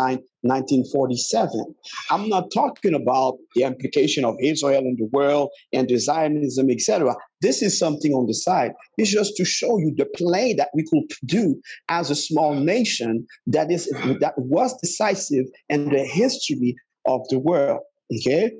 1947. 0.42 1.75
I'm 2.10 2.28
not 2.28 2.50
talking 2.52 2.94
about 2.94 3.38
the 3.54 3.62
implication 3.62 4.26
of 4.26 4.36
Israel 4.40 4.80
in 4.80 4.96
the 4.98 5.08
world 5.12 5.50
and 5.72 5.88
the 5.88 5.96
Zionism, 5.96 6.70
etc. 6.70 7.16
This 7.40 7.62
is 7.62 7.78
something 7.78 8.12
on 8.12 8.26
the 8.26 8.34
side. 8.34 8.72
It's 8.98 9.10
just 9.10 9.36
to 9.36 9.46
show 9.46 9.78
you 9.78 9.94
the 9.96 10.06
play 10.14 10.52
that 10.54 10.68
we 10.75 10.84
could 10.84 11.10
do 11.25 11.60
as 11.88 12.10
a 12.10 12.16
small 12.16 12.54
nation 12.54 13.26
that 13.46 13.70
is 13.70 13.86
that 14.20 14.34
was 14.36 14.76
decisive 14.82 15.46
in 15.70 15.88
the 15.88 16.04
history 16.04 16.76
of 17.06 17.22
the 17.30 17.38
world. 17.38 17.80
Okay, 18.14 18.52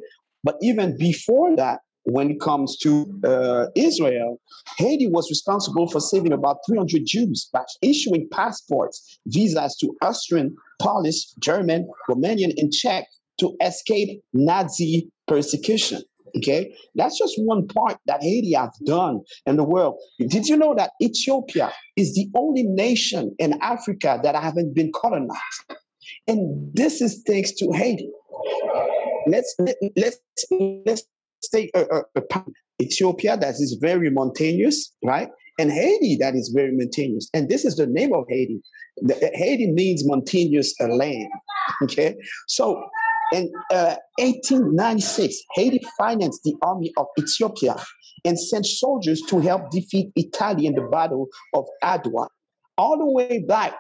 but 0.42 0.56
even 0.62 0.96
before 0.96 1.54
that, 1.56 1.80
when 2.06 2.30
it 2.30 2.40
comes 2.40 2.76
to 2.78 3.04
uh, 3.25 3.66
Israel, 3.75 4.40
Haiti 4.78 5.08
was 5.08 5.28
responsible 5.28 5.88
for 5.88 6.00
saving 6.00 6.32
about 6.32 6.58
300 6.66 7.02
Jews 7.04 7.48
by 7.52 7.62
issuing 7.82 8.28
passports, 8.30 9.18
visas 9.26 9.76
to 9.80 9.94
Austrian, 10.02 10.54
Polish, 10.80 11.32
German, 11.40 11.88
Romanian, 12.08 12.52
and 12.56 12.72
Czech 12.72 13.06
to 13.40 13.56
escape 13.60 14.22
Nazi 14.32 15.10
persecution. 15.26 16.02
Okay, 16.36 16.75
that's 16.94 17.18
just 17.18 17.34
one 17.38 17.66
part 17.66 17.96
that 18.06 18.22
Haiti 18.22 18.52
has 18.52 18.70
done 18.84 19.22
in 19.46 19.56
the 19.56 19.64
world. 19.64 19.98
Did 20.18 20.46
you 20.48 20.56
know 20.56 20.75
that 20.75 20.90
Ethiopia 21.02 21.72
is 21.96 22.14
the 22.14 22.28
only 22.34 22.62
nation 22.62 23.34
in 23.38 23.58
Africa 23.62 24.20
that 24.22 24.34
haven't 24.34 24.75
been 24.75 24.92
colonized? 24.94 25.40
And 26.28 26.75
this 26.75 27.00
is 27.00 27.22
thanks 27.26 27.52
to 27.52 27.72
Haiti. 27.72 28.10
Let's 29.26 29.54
let, 29.58 29.76
let's 29.96 30.18
let's 30.84 31.02
take 31.52 31.70
uh, 31.74 31.84
uh, 31.90 32.02
a, 32.14 32.20
a, 32.20 32.38
a 32.38 32.44
Ethiopia 32.82 33.36
that 33.36 33.54
is 33.54 33.78
very 33.80 34.10
mountainous, 34.10 34.92
right? 35.04 35.28
And 35.58 35.70
Haiti 35.72 36.16
that 36.20 36.34
is 36.34 36.52
very 36.54 36.72
mountainous. 36.72 37.28
And 37.32 37.48
this 37.48 37.64
is 37.64 37.76
the 37.76 37.86
name 37.86 38.12
of 38.12 38.24
Haiti. 38.28 38.60
The, 38.98 39.30
Haiti 39.34 39.72
means 39.72 40.06
mountainous 40.06 40.74
uh, 40.80 40.88
land. 40.88 41.28
Okay. 41.84 42.16
So 42.46 42.84
in 43.32 43.50
uh, 43.72 43.96
1896, 44.18 45.36
Haiti 45.54 45.80
financed 45.98 46.42
the 46.44 46.54
army 46.62 46.92
of 46.96 47.06
Ethiopia 47.18 47.76
and 48.24 48.38
sent 48.38 48.66
soldiers 48.66 49.22
to 49.28 49.40
help 49.40 49.70
defeat 49.70 50.12
Italy 50.16 50.66
in 50.66 50.74
the 50.74 50.82
Battle 50.92 51.28
of 51.54 51.64
Adwa. 51.82 52.28
All 52.78 52.98
the 52.98 53.06
way 53.06 53.42
back 53.46 53.74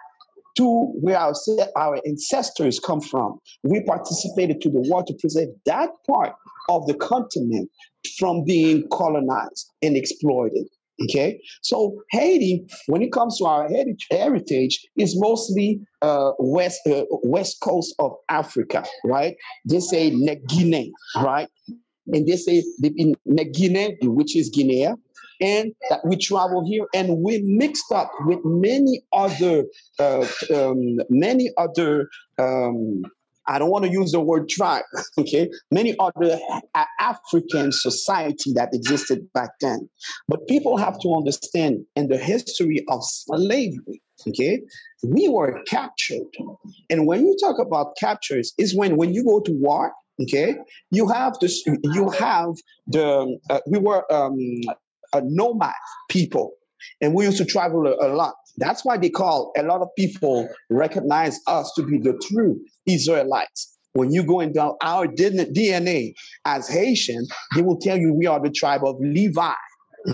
to 0.56 0.92
where 1.00 1.18
our, 1.18 1.34
our 1.76 2.00
ancestors 2.06 2.80
come 2.80 3.00
from. 3.00 3.38
We 3.62 3.82
participated 3.82 4.60
to 4.62 4.70
the 4.70 4.80
war 4.80 5.04
to 5.04 5.14
preserve 5.14 5.48
that 5.66 5.90
part 6.06 6.34
of 6.68 6.86
the 6.86 6.94
continent 6.94 7.70
from 8.18 8.44
being 8.44 8.88
colonized 8.90 9.70
and 9.82 9.96
exploited. 9.96 10.66
Okay, 11.04 11.38
so 11.60 11.94
Haiti, 12.10 12.64
when 12.86 13.02
it 13.02 13.12
comes 13.12 13.36
to 13.36 13.44
our 13.44 13.68
heritage, 14.10 14.80
is 14.96 15.14
mostly 15.20 15.78
uh, 16.00 16.30
west 16.38 16.80
uh, 16.86 17.04
west 17.22 17.60
coast 17.60 17.94
of 17.98 18.12
Africa, 18.30 18.82
right? 19.04 19.36
They 19.66 19.80
say 19.80 20.08
Guinea, 20.48 20.90
right? 21.16 21.48
And 22.06 22.26
they 22.26 22.36
say 22.36 22.64
in 22.80 23.14
Guinea, 23.52 23.98
which 24.04 24.34
is 24.34 24.48
Guinea, 24.48 24.94
and 25.40 25.72
that 25.90 26.00
we 26.04 26.16
travel 26.16 26.66
here 26.66 26.86
and 26.94 27.22
we 27.22 27.42
mixed 27.42 27.90
up 27.92 28.10
with 28.20 28.40
many 28.44 29.02
other 29.12 29.64
uh, 29.98 30.26
um, 30.54 30.98
many 31.08 31.50
other 31.56 32.08
um, 32.38 33.02
I 33.48 33.58
don't 33.58 33.70
want 33.70 33.84
to 33.84 33.90
use 33.90 34.12
the 34.12 34.20
word 34.20 34.48
tribe, 34.48 34.84
okay? 35.18 35.48
Many 35.70 35.94
other 35.98 36.38
African 37.00 37.72
society 37.72 38.52
that 38.54 38.70
existed 38.72 39.32
back 39.32 39.50
then. 39.60 39.88
But 40.28 40.46
people 40.48 40.76
have 40.76 40.98
to 41.00 41.14
understand 41.14 41.84
in 41.94 42.08
the 42.08 42.18
history 42.18 42.84
of 42.88 43.00
slavery, 43.04 44.02
okay, 44.28 44.62
we 45.04 45.28
were 45.28 45.62
captured. 45.66 46.26
And 46.90 47.06
when 47.06 47.24
you 47.24 47.36
talk 47.40 47.58
about 47.58 47.96
captures, 47.98 48.52
is 48.58 48.74
when 48.74 48.96
when 48.96 49.14
you 49.14 49.24
go 49.24 49.40
to 49.40 49.52
war, 49.52 49.92
okay, 50.22 50.56
you 50.90 51.08
have 51.08 51.34
this, 51.40 51.64
you 51.66 52.10
have 52.10 52.50
the, 52.86 53.38
uh, 53.50 53.60
we 53.68 53.78
were 53.78 54.10
um, 54.12 54.38
a 55.16 55.22
nomad 55.24 55.72
people. 56.08 56.52
And 57.00 57.14
we 57.14 57.24
used 57.24 57.38
to 57.38 57.44
travel 57.44 57.86
a, 57.86 58.06
a 58.06 58.08
lot. 58.14 58.34
That's 58.58 58.84
why 58.84 58.96
they 58.96 59.10
call 59.10 59.52
a 59.56 59.62
lot 59.62 59.82
of 59.82 59.88
people 59.96 60.48
recognize 60.70 61.38
us 61.46 61.72
to 61.76 61.82
be 61.82 61.98
the 61.98 62.18
true 62.30 62.58
Israelites. 62.86 63.76
When 63.92 64.12
you 64.12 64.24
go 64.24 64.40
into 64.40 64.60
our 64.82 65.06
DNA 65.06 66.12
as 66.44 66.68
Haitian, 66.68 67.26
they 67.54 67.62
will 67.62 67.78
tell 67.78 67.96
you 67.96 68.12
we 68.12 68.26
are 68.26 68.40
the 68.40 68.50
tribe 68.50 68.82
of 68.84 68.96
Levi. 69.00 69.52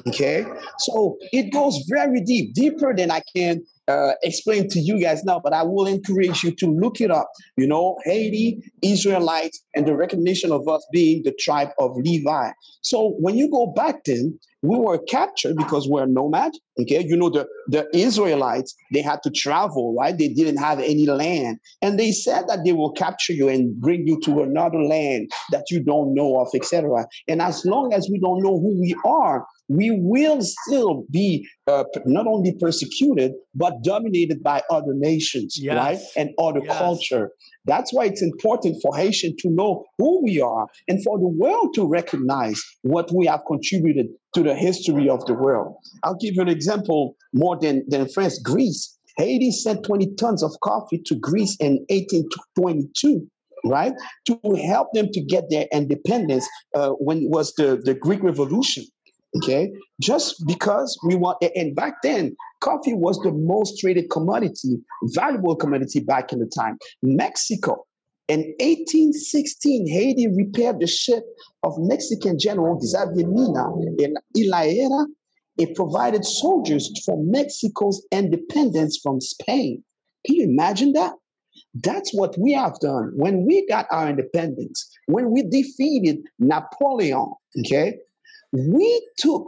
Okay, 0.09 0.47
so 0.79 1.19
it 1.33 1.53
goes 1.53 1.85
very 1.91 2.23
deep, 2.23 2.55
deeper 2.55 2.95
than 2.97 3.11
I 3.11 3.21
can 3.37 3.63
uh, 3.89 4.13
explain 4.23 4.69
to 4.71 4.81
you 4.81 4.99
guys 5.01 5.23
now, 5.25 5.41
but 5.43 5.53
I 5.53 5.63
will 5.65 5.87
encourage 5.87 6.43
you 6.43 6.55
to 6.57 6.67
look 6.67 7.01
it 7.01 7.11
up. 7.11 7.29
You 7.59 7.67
know, 7.67 7.99
Haiti, 8.05 8.63
Israelites, 8.83 9.63
and 9.75 9.87
the 9.87 9.95
recognition 9.95 10.53
of 10.53 10.67
us 10.69 10.87
being 10.93 11.23
the 11.25 11.33
tribe 11.39 11.71
of 11.79 11.91
Levi. 11.97 12.53
So 12.81 13.17
when 13.19 13.37
you 13.37 13.51
go 13.51 13.67
back 13.67 14.05
then, 14.05 14.39
we 14.63 14.79
were 14.79 14.99
captured 14.99 15.57
because 15.57 15.89
we're 15.89 16.07
nomad. 16.07 16.53
Okay, 16.81 17.05
you 17.05 17.17
know 17.17 17.29
the 17.29 17.47
the 17.69 17.87
Israelites 17.95 18.75
they 18.93 19.03
had 19.03 19.23
to 19.25 19.31
travel, 19.31 19.95
right? 19.99 20.17
They 20.17 20.29
didn't 20.29 20.59
have 20.59 20.79
any 20.79 21.07
land, 21.07 21.59
and 21.83 21.99
they 21.99 22.13
said 22.13 22.47
that 22.49 22.61
they 22.65 22.73
will 22.73 22.93
capture 22.93 23.33
you 23.33 23.49
and 23.49 23.79
bring 23.81 24.07
you 24.07 24.21
to 24.21 24.43
another 24.43 24.81
land 24.81 25.31
that 25.51 25.67
you 25.71 25.83
don't 25.83 26.15
know 26.15 26.41
of, 26.41 26.49
etc. 26.55 27.07
And 27.29 27.43
as 27.43 27.65
long 27.67 27.93
as 27.93 28.09
we 28.11 28.19
don't 28.21 28.43
know 28.43 28.59
who 28.59 28.81
we 28.81 28.95
are, 29.05 29.47
we 29.73 29.91
will 29.91 30.41
still 30.43 31.05
be 31.11 31.49
uh, 31.67 31.85
not 32.05 32.27
only 32.27 32.55
persecuted 32.61 33.33
but 33.55 33.83
dominated 33.83 34.43
by 34.43 34.63
other 34.71 34.93
nations, 34.95 35.59
yes. 35.59 35.77
right, 35.77 35.99
and 36.17 36.31
other 36.39 36.61
yes. 36.63 36.79
culture. 36.79 37.31
That's 37.65 37.93
why 37.93 38.07
it's 38.07 38.23
important 38.23 38.83
for 38.83 38.95
Haitian 38.97 39.35
to 39.39 39.51
know 39.51 39.85
who 39.99 40.23
we 40.23 40.41
are 40.41 40.67
and 40.89 41.03
for 41.03 41.19
the 41.19 41.29
world 41.29 41.75
to 41.75 41.87
recognize 41.87 42.63
what 42.83 43.11
we 43.15 43.27
have 43.27 43.41
contributed 43.47 44.09
to 44.35 44.43
the 44.43 44.55
history 44.55 45.09
of 45.09 45.25
the 45.27 45.35
world. 45.35 45.77
I'll 46.03 46.17
give 46.17 46.35
you 46.35 46.43
an 46.43 46.49
example 46.49 47.17
more 47.33 47.59
than, 47.59 47.85
than 47.89 48.09
France, 48.09 48.39
Greece. 48.41 48.99
Haiti 49.17 49.53
sent 49.53 49.85
20 49.85 50.15
tons 50.15 50.43
of 50.43 50.53
coffee 50.63 51.01
to 51.07 51.15
Greece 51.15 51.57
in 51.61 51.85
1822 51.89 53.27
right 53.65 53.93
to 54.27 54.39
help 54.67 54.89
them 54.93 55.09
to 55.13 55.21
get 55.21 55.45
their 55.49 55.67
independence 55.73 56.49
uh, 56.75 56.91
when 56.91 57.19
it 57.19 57.31
was 57.31 57.55
the, 57.55 57.81
the 57.85 57.95
greek 57.95 58.21
revolution 58.21 58.85
okay? 59.37 59.73
Just 60.01 60.47
because 60.47 60.99
we 61.05 61.15
want 61.15 61.43
and 61.55 61.75
back 61.75 61.95
then 62.03 62.37
coffee 62.61 62.95
was 62.95 63.19
the 63.21 63.33
most 63.33 63.79
traded 63.81 64.11
commodity 64.11 64.79
valuable 65.15 65.57
commodity 65.57 66.01
back 66.01 66.33
in 66.33 66.39
the 66.39 66.47
time. 66.47 66.79
Mexico 67.03 67.85
in 68.29 68.41
1816 68.61 69.89
haiti 69.89 70.29
repaired 70.29 70.79
the 70.81 70.87
ship 70.87 71.25
of 71.65 71.73
mexican 71.79 72.39
general 72.39 72.81
xavier 72.81 73.27
mina 73.27 73.65
in 73.99 74.15
Ilaera. 74.37 75.07
it 75.59 75.75
provided 75.75 76.25
soldiers 76.25 76.91
for 77.05 77.23
mexico's 77.25 78.07
independence 78.13 78.99
from 79.03 79.21
spain. 79.21 79.83
Can 80.25 80.37
you 80.37 80.45
imagine 80.45 80.93
that? 80.93 81.15
That's 81.75 82.15
what 82.15 82.39
we 82.39 82.53
have 82.53 82.79
done. 82.81 83.13
When 83.17 83.45
we 83.45 83.67
got 83.67 83.87
our 83.91 84.09
independence 84.09 84.89
when 85.07 85.33
we 85.33 85.43
defeated 85.43 86.19
napoleon 86.39 87.33
okay 87.59 87.99
we 88.53 89.09
took 89.19 89.47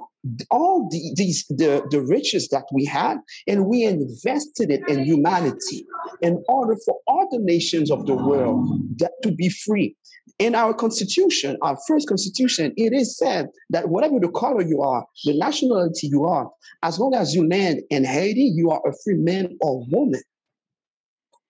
all 0.50 0.88
the, 0.90 1.12
these 1.16 1.44
the, 1.48 1.86
the 1.90 2.00
riches 2.00 2.48
that 2.48 2.64
we 2.72 2.84
had 2.84 3.18
and 3.46 3.66
we 3.66 3.84
invested 3.84 4.70
it 4.70 4.80
in 4.88 5.04
humanity 5.04 5.86
in 6.22 6.42
order 6.48 6.76
for 6.84 6.98
other 7.06 7.38
nations 7.40 7.90
of 7.90 8.06
the 8.06 8.14
world 8.14 8.66
that, 8.96 9.12
to 9.22 9.30
be 9.32 9.50
free. 9.50 9.94
In 10.38 10.54
our 10.54 10.72
constitution 10.72 11.56
our 11.62 11.76
first 11.86 12.08
constitution 12.08 12.72
it 12.76 12.92
is 12.92 13.16
said 13.16 13.48
that 13.70 13.88
whatever 13.88 14.18
the 14.18 14.30
color 14.30 14.62
you 14.62 14.80
are 14.80 15.04
the 15.24 15.36
nationality 15.38 16.08
you 16.08 16.24
are 16.24 16.50
as 16.82 16.98
long 16.98 17.14
as 17.14 17.34
you 17.34 17.46
land 17.46 17.82
in 17.90 18.04
haiti 18.04 18.50
you 18.54 18.70
are 18.70 18.80
a 18.88 18.92
free 19.04 19.18
man 19.18 19.56
or 19.60 19.84
woman. 19.90 20.22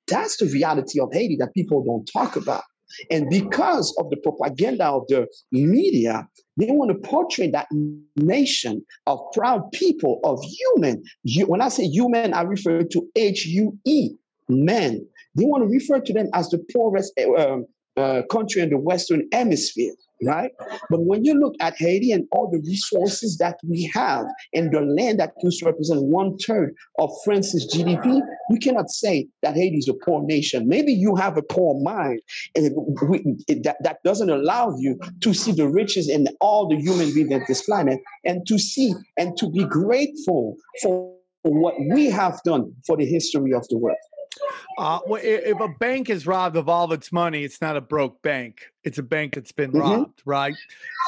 That's 0.08 0.37
the 0.37 0.46
reality 0.46 1.00
of 1.00 1.11
haiti 1.12 1.37
that 1.37 1.54
people 1.54 1.84
don't 1.84 2.04
talk 2.12 2.37
about 2.37 2.64
and 3.10 3.28
because 3.30 3.94
of 3.98 4.10
the 4.10 4.16
propaganda 4.16 4.86
of 4.86 5.06
the 5.08 5.26
media, 5.52 6.28
they 6.56 6.66
want 6.66 6.90
to 6.90 7.08
portray 7.08 7.50
that 7.50 7.66
nation 8.16 8.84
of 9.06 9.20
proud 9.32 9.70
people, 9.72 10.20
of 10.24 10.42
human. 10.42 11.02
When 11.46 11.60
I 11.60 11.68
say 11.68 11.84
human, 11.84 12.32
I 12.32 12.42
refer 12.42 12.84
to 12.84 13.08
H 13.16 13.46
U 13.46 13.78
E, 13.84 14.10
men. 14.48 15.06
They 15.34 15.44
want 15.44 15.64
to 15.64 15.68
refer 15.68 16.00
to 16.00 16.12
them 16.12 16.28
as 16.32 16.48
the 16.50 16.64
poorest 16.72 17.12
uh, 17.18 17.58
uh, 17.96 18.22
country 18.30 18.62
in 18.62 18.70
the 18.70 18.78
Western 18.78 19.28
Hemisphere 19.32 19.94
right? 20.23 20.50
But 20.90 21.00
when 21.00 21.25
you 21.25 21.35
look 21.35 21.54
at 21.61 21.76
Haiti 21.76 22.12
and 22.12 22.26
all 22.33 22.50
the 22.50 22.59
resources 22.59 23.37
that 23.38 23.59
we 23.68 23.90
have 23.94 24.26
and 24.52 24.73
the 24.73 24.80
land 24.80 25.21
that 25.21 25.33
used 25.42 25.61
to 25.61 25.66
represent 25.66 26.02
one 26.02 26.37
third 26.38 26.75
of 26.99 27.11
France's 27.25 27.73
GDP, 27.75 28.21
you 28.50 28.59
cannot 28.59 28.90
say 28.90 29.28
that 29.42 29.54
Haiti 29.54 29.76
is 29.76 29.88
a 29.88 29.94
poor 30.04 30.23
nation. 30.23 30.68
Maybe 30.68 30.92
you 30.92 31.16
have 31.16 31.37
a 31.37 31.42
poor 31.42 31.80
mind 31.83 32.21
and 32.54 32.66
that, 33.64 33.76
that 33.80 33.99
doesn't 34.04 34.30
allow 34.30 34.75
you 34.78 34.99
to 35.21 35.35
see 35.35 35.52
the 35.52 35.68
riches 35.68 36.09
in 36.09 36.28
all 36.40 36.68
the 36.68 36.76
human 36.76 37.12
beings 37.12 37.33
on 37.33 37.42
this 37.49 37.62
planet 37.62 38.00
and 38.25 38.47
to 38.47 38.59
see 38.59 38.94
and 39.16 39.37
to 39.38 39.50
be 39.50 39.64
grateful 39.64 40.56
for 40.83 41.14
what 41.42 41.75
we 41.92 42.06
have 42.06 42.40
done 42.44 42.73
for 42.87 42.97
the 42.97 43.04
history 43.04 43.52
of 43.52 43.66
the 43.68 43.78
world. 43.78 43.99
Uh, 44.78 44.99
well, 45.07 45.21
if 45.23 45.61
a 45.61 45.69
bank 45.69 46.11
is 46.11 46.26
robbed 46.26 46.57
of 46.57 46.69
all 46.69 46.85
of 46.85 46.93
its 46.93 47.12
money, 47.12 47.45
it's 47.45 47.61
not 47.61 47.76
a 47.76 47.81
broke 47.81 48.21
bank. 48.23 48.62
It's 48.83 48.99
a 48.99 49.02
bank 49.02 49.35
that's 49.35 49.52
been 49.52 49.71
mm-hmm. 49.71 49.81
robbed, 49.81 50.23
right? 50.25 50.54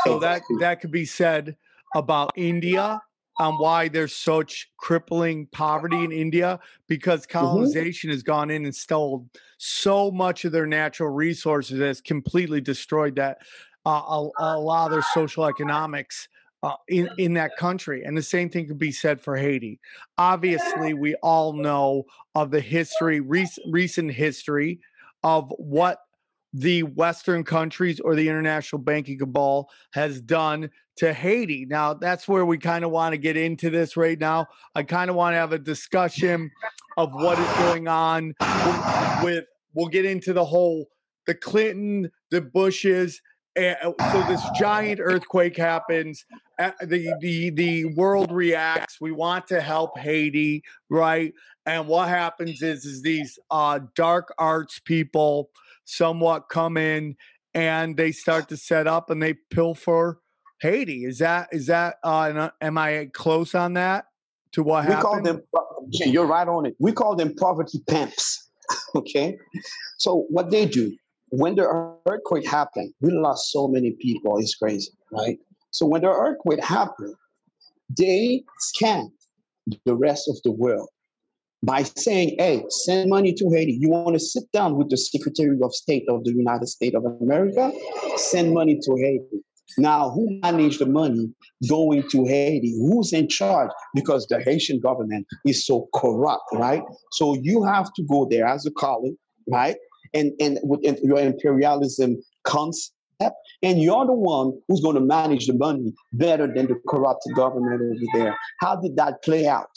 So 0.04 0.18
that 0.20 0.42
that 0.60 0.80
could 0.80 0.92
be 0.92 1.04
said 1.04 1.56
about 1.94 2.32
India 2.36 3.00
on 3.38 3.54
why 3.54 3.88
there's 3.88 4.14
such 4.14 4.70
crippling 4.78 5.46
poverty 5.46 6.02
in 6.02 6.12
India 6.12 6.58
because 6.88 7.26
mm-hmm. 7.26 7.38
colonization 7.38 8.08
mm-hmm. 8.08 8.14
has 8.14 8.22
gone 8.22 8.50
in 8.50 8.64
and 8.64 8.74
stole 8.74 9.28
so 9.58 10.10
much 10.10 10.44
of 10.44 10.52
their 10.52 10.66
natural 10.66 11.10
resources 11.10 11.80
has 11.80 12.00
completely 12.00 12.60
destroyed 12.60 13.16
that 13.16 13.38
uh, 13.84 13.90
a, 13.90 14.30
a, 14.38 14.58
lot 14.58 14.86
of 14.86 14.92
their 14.92 15.04
social 15.14 15.46
economics 15.46 16.28
uh, 16.66 16.74
in 16.88 17.08
in 17.16 17.34
that 17.34 17.56
country. 17.56 18.02
And 18.04 18.16
the 18.16 18.22
same 18.22 18.50
thing 18.50 18.66
could 18.66 18.78
be 18.78 18.90
said 18.90 19.20
for 19.20 19.36
Haiti. 19.36 19.78
Obviously, 20.18 20.94
we 20.94 21.14
all 21.16 21.52
know 21.52 22.06
of 22.34 22.50
the 22.50 22.60
history, 22.60 23.20
recent, 23.20 23.72
recent 23.72 24.10
history 24.10 24.80
of 25.22 25.52
what 25.58 26.00
the 26.52 26.82
Western 26.82 27.44
countries 27.44 28.00
or 28.00 28.16
the 28.16 28.28
international 28.28 28.80
banking 28.80 29.18
cabal 29.18 29.70
has 29.92 30.20
done 30.20 30.70
to 30.96 31.12
Haiti. 31.12 31.66
Now, 31.66 31.94
that's 31.94 32.26
where 32.26 32.44
we 32.44 32.58
kind 32.58 32.84
of 32.84 32.90
want 32.90 33.12
to 33.12 33.18
get 33.18 33.36
into 33.36 33.70
this 33.70 33.96
right 33.96 34.18
now. 34.18 34.46
I 34.74 34.82
kind 34.82 35.08
of 35.08 35.14
want 35.14 35.34
to 35.34 35.38
have 35.38 35.52
a 35.52 35.58
discussion 35.58 36.50
of 36.96 37.12
what 37.12 37.38
is 37.38 37.52
going 37.58 37.86
on 37.86 38.34
with, 39.22 39.44
we'll 39.74 39.88
get 39.88 40.04
into 40.04 40.32
the 40.32 40.44
whole, 40.44 40.88
the 41.26 41.34
Clinton, 41.34 42.10
the 42.30 42.40
Bushes. 42.40 43.20
And 43.56 43.76
so 44.12 44.22
this 44.28 44.42
giant 44.58 45.00
earthquake 45.02 45.56
happens. 45.56 46.24
The, 46.58 47.16
the, 47.20 47.50
the 47.50 47.84
world 47.86 48.30
reacts. 48.30 49.00
We 49.00 49.12
want 49.12 49.46
to 49.48 49.60
help 49.62 49.98
Haiti, 49.98 50.62
right? 50.90 51.32
And 51.64 51.88
what 51.88 52.08
happens 52.08 52.60
is, 52.60 52.84
is 52.84 53.02
these 53.02 53.38
uh, 53.50 53.80
dark 53.94 54.32
arts 54.38 54.78
people 54.78 55.50
somewhat 55.86 56.48
come 56.50 56.76
in 56.76 57.16
and 57.54 57.96
they 57.96 58.12
start 58.12 58.48
to 58.50 58.56
set 58.56 58.86
up 58.86 59.08
and 59.08 59.22
they 59.22 59.34
pilfer 59.50 60.20
Haiti. 60.60 61.04
Is 61.04 61.18
that 61.18 61.48
is 61.52 61.66
that 61.66 61.96
uh, 62.02 62.50
am 62.60 62.78
I 62.78 63.08
close 63.12 63.54
on 63.54 63.74
that 63.74 64.06
to 64.52 64.62
what 64.62 64.84
we 64.84 64.92
happened? 64.92 65.02
call 65.02 65.22
them. 65.22 65.42
You're 65.90 66.26
right 66.26 66.46
on 66.46 66.66
it. 66.66 66.74
We 66.78 66.92
call 66.92 67.16
them 67.16 67.34
poverty 67.34 67.78
pimps. 67.88 68.50
okay, 68.94 69.38
so 69.98 70.26
what 70.28 70.50
they 70.50 70.66
do 70.66 70.94
when 71.30 71.54
the 71.54 71.98
earthquake 72.06 72.48
happened, 72.48 72.92
we 73.00 73.12
lost 73.12 73.52
so 73.52 73.68
many 73.68 73.92
people. 74.00 74.38
It's 74.38 74.54
crazy, 74.54 74.90
right? 75.12 75.38
So 75.70 75.86
when 75.86 76.02
the 76.02 76.08
earthquake 76.08 76.62
happened, 76.62 77.14
they 77.96 78.42
scanned 78.58 79.10
the 79.84 79.94
rest 79.94 80.28
of 80.28 80.36
the 80.44 80.52
world 80.52 80.88
by 81.62 81.82
saying, 81.82 82.36
hey, 82.38 82.64
send 82.68 83.10
money 83.10 83.32
to 83.34 83.50
Haiti. 83.50 83.76
You 83.80 83.90
want 83.90 84.14
to 84.14 84.20
sit 84.20 84.44
down 84.52 84.76
with 84.76 84.90
the 84.90 84.96
Secretary 84.96 85.58
of 85.62 85.74
State 85.74 86.04
of 86.08 86.24
the 86.24 86.32
United 86.32 86.66
States 86.68 86.94
of 86.94 87.04
America? 87.20 87.72
Send 88.16 88.54
money 88.54 88.78
to 88.80 88.96
Haiti. 88.96 89.42
Now, 89.78 90.10
who 90.10 90.38
managed 90.42 90.78
the 90.78 90.86
money 90.86 91.28
going 91.68 92.08
to 92.10 92.24
Haiti? 92.24 92.72
Who's 92.78 93.12
in 93.12 93.28
charge? 93.28 93.70
Because 93.94 94.26
the 94.28 94.40
Haitian 94.40 94.80
government 94.80 95.26
is 95.44 95.66
so 95.66 95.88
corrupt, 95.92 96.44
right? 96.52 96.82
So 97.12 97.34
you 97.42 97.64
have 97.64 97.92
to 97.94 98.02
go 98.04 98.26
there 98.30 98.46
as 98.46 98.64
a 98.64 98.70
colleague, 98.70 99.16
right? 99.50 99.76
And 100.14 100.32
and 100.40 100.58
with 100.62 100.80
your 101.02 101.18
imperialism 101.18 102.16
concept, 102.44 102.92
and 103.62 103.80
you're 103.80 104.06
the 104.06 104.12
one 104.12 104.52
who's 104.68 104.80
going 104.80 104.96
to 104.96 105.00
manage 105.00 105.46
the 105.46 105.54
money 105.54 105.92
better 106.12 106.46
than 106.46 106.66
the 106.66 106.76
corrupt 106.88 107.24
government 107.34 107.80
over 107.82 108.18
there. 108.18 108.36
How 108.60 108.76
did 108.76 108.96
that 108.96 109.22
play 109.22 109.46
out? 109.46 109.70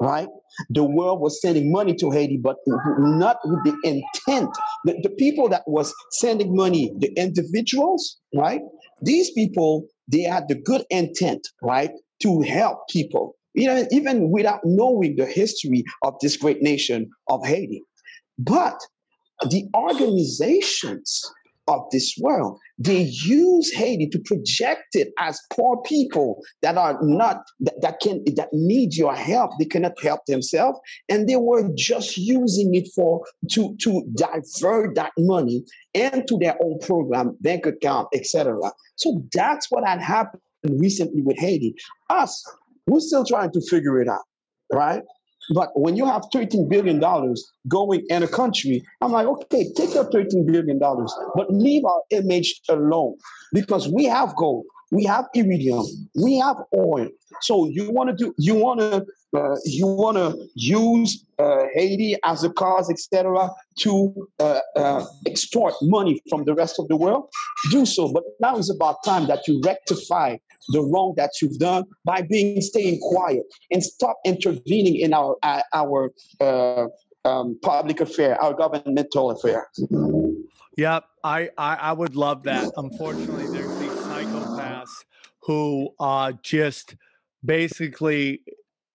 right? 0.00 0.28
The 0.70 0.84
world 0.84 1.20
was 1.20 1.40
sending 1.40 1.72
money 1.72 1.94
to 1.96 2.10
Haiti, 2.10 2.36
but 2.36 2.56
not 2.66 3.38
with 3.44 3.64
the 3.64 3.76
intent. 3.84 4.50
The, 4.84 5.00
the 5.02 5.10
people 5.10 5.48
that 5.48 5.62
was 5.66 5.92
sending 6.12 6.54
money, 6.54 6.92
the 6.98 7.12
individuals, 7.16 8.18
right? 8.34 8.60
These 9.02 9.32
people, 9.32 9.86
they 10.08 10.22
had 10.22 10.48
the 10.48 10.54
good 10.54 10.84
intent, 10.90 11.46
right, 11.62 11.90
to 12.22 12.40
help 12.42 12.88
people, 12.88 13.34
you 13.54 13.66
know, 13.66 13.86
even 13.90 14.30
without 14.30 14.60
knowing 14.64 15.16
the 15.16 15.26
history 15.26 15.84
of 16.02 16.14
this 16.20 16.36
great 16.36 16.62
nation 16.62 17.08
of 17.28 17.44
Haiti. 17.44 17.82
But 18.38 18.78
the 19.50 19.66
organizations 19.74 21.22
of 21.68 21.80
this 21.90 22.14
world. 22.20 22.58
They 22.78 23.02
use 23.02 23.72
Haiti 23.72 24.08
to 24.08 24.18
project 24.18 24.94
it 24.94 25.12
as 25.18 25.40
poor 25.52 25.80
people 25.82 26.42
that 26.62 26.76
are 26.76 26.98
not 27.02 27.42
that, 27.60 27.80
that 27.80 28.00
can 28.00 28.22
that 28.36 28.48
need 28.52 28.94
your 28.94 29.14
help. 29.14 29.52
They 29.58 29.64
cannot 29.64 30.00
help 30.02 30.26
themselves, 30.26 30.78
and 31.08 31.28
they 31.28 31.36
were 31.36 31.68
just 31.74 32.16
using 32.16 32.74
it 32.74 32.88
for 32.94 33.24
to 33.52 33.76
to 33.80 34.04
divert 34.14 34.94
that 34.96 35.12
money 35.18 35.64
into 35.94 36.38
their 36.38 36.56
own 36.62 36.78
program, 36.80 37.36
bank 37.40 37.66
account, 37.66 38.08
etc. 38.14 38.58
So 38.96 39.22
that's 39.32 39.70
what 39.70 39.86
had 39.86 40.00
happened 40.00 40.42
recently 40.68 41.22
with 41.22 41.38
Haiti. 41.38 41.74
Us, 42.10 42.44
we're 42.86 43.00
still 43.00 43.24
trying 43.24 43.52
to 43.52 43.60
figure 43.62 44.00
it 44.00 44.08
out, 44.08 44.24
right? 44.72 45.02
But 45.50 45.70
when 45.78 45.96
you 45.96 46.06
have 46.06 46.22
$13 46.32 46.68
billion 46.68 47.00
going 47.68 48.06
in 48.08 48.22
a 48.22 48.28
country, 48.28 48.82
I'm 49.00 49.12
like, 49.12 49.26
okay, 49.26 49.70
take 49.76 49.94
your 49.94 50.10
$13 50.10 50.46
billion, 50.46 50.78
but 50.78 51.50
leave 51.50 51.84
our 51.84 52.02
image 52.10 52.60
alone 52.68 53.16
because 53.52 53.88
we 53.88 54.04
have 54.04 54.34
gold, 54.36 54.64
we 54.90 55.04
have 55.04 55.26
iridium, 55.34 55.84
we 56.14 56.38
have 56.38 56.56
oil. 56.74 57.08
So 57.40 57.68
you 57.68 57.90
want 57.90 58.10
to 58.10 58.16
do, 58.16 58.34
you 58.38 58.54
want 58.54 58.80
to, 58.80 59.04
uh, 59.36 59.56
you 59.64 59.86
want 59.86 60.16
to 60.16 60.48
use 60.54 61.24
uh, 61.38 61.64
Haiti 61.74 62.16
as 62.24 62.44
a 62.44 62.50
cause, 62.50 62.88
etc., 62.90 63.50
to 63.80 64.28
uh, 64.38 64.60
uh, 64.76 65.04
extort 65.26 65.74
money 65.82 66.22
from 66.30 66.44
the 66.44 66.54
rest 66.54 66.78
of 66.78 66.88
the 66.88 66.96
world. 66.96 67.28
Do 67.70 67.86
so, 67.86 68.12
but 68.12 68.24
now 68.40 68.56
is 68.56 68.70
about 68.70 69.02
time 69.04 69.26
that 69.26 69.46
you 69.48 69.60
rectify 69.64 70.36
the 70.68 70.80
wrong 70.82 71.14
that 71.16 71.30
you've 71.40 71.58
done 71.58 71.84
by 72.04 72.22
being 72.22 72.60
staying 72.60 73.00
quiet 73.00 73.42
and 73.70 73.82
stop 73.82 74.18
intervening 74.24 74.96
in 74.96 75.14
our 75.14 75.36
uh, 75.42 75.62
our 75.72 76.12
uh, 76.40 76.86
um, 77.24 77.58
public 77.62 78.00
affair, 78.00 78.40
our 78.42 78.54
governmental 78.54 79.30
affair. 79.30 79.68
Yep, 80.76 81.04
I, 81.22 81.50
I, 81.56 81.74
I 81.76 81.92
would 81.92 82.16
love 82.16 82.42
that. 82.44 82.70
Unfortunately, 82.76 83.46
there's 83.46 83.78
these 83.78 83.90
psychopaths 83.90 85.04
who 85.40 85.90
uh, 86.00 86.32
just 86.42 86.96
basically 87.44 88.42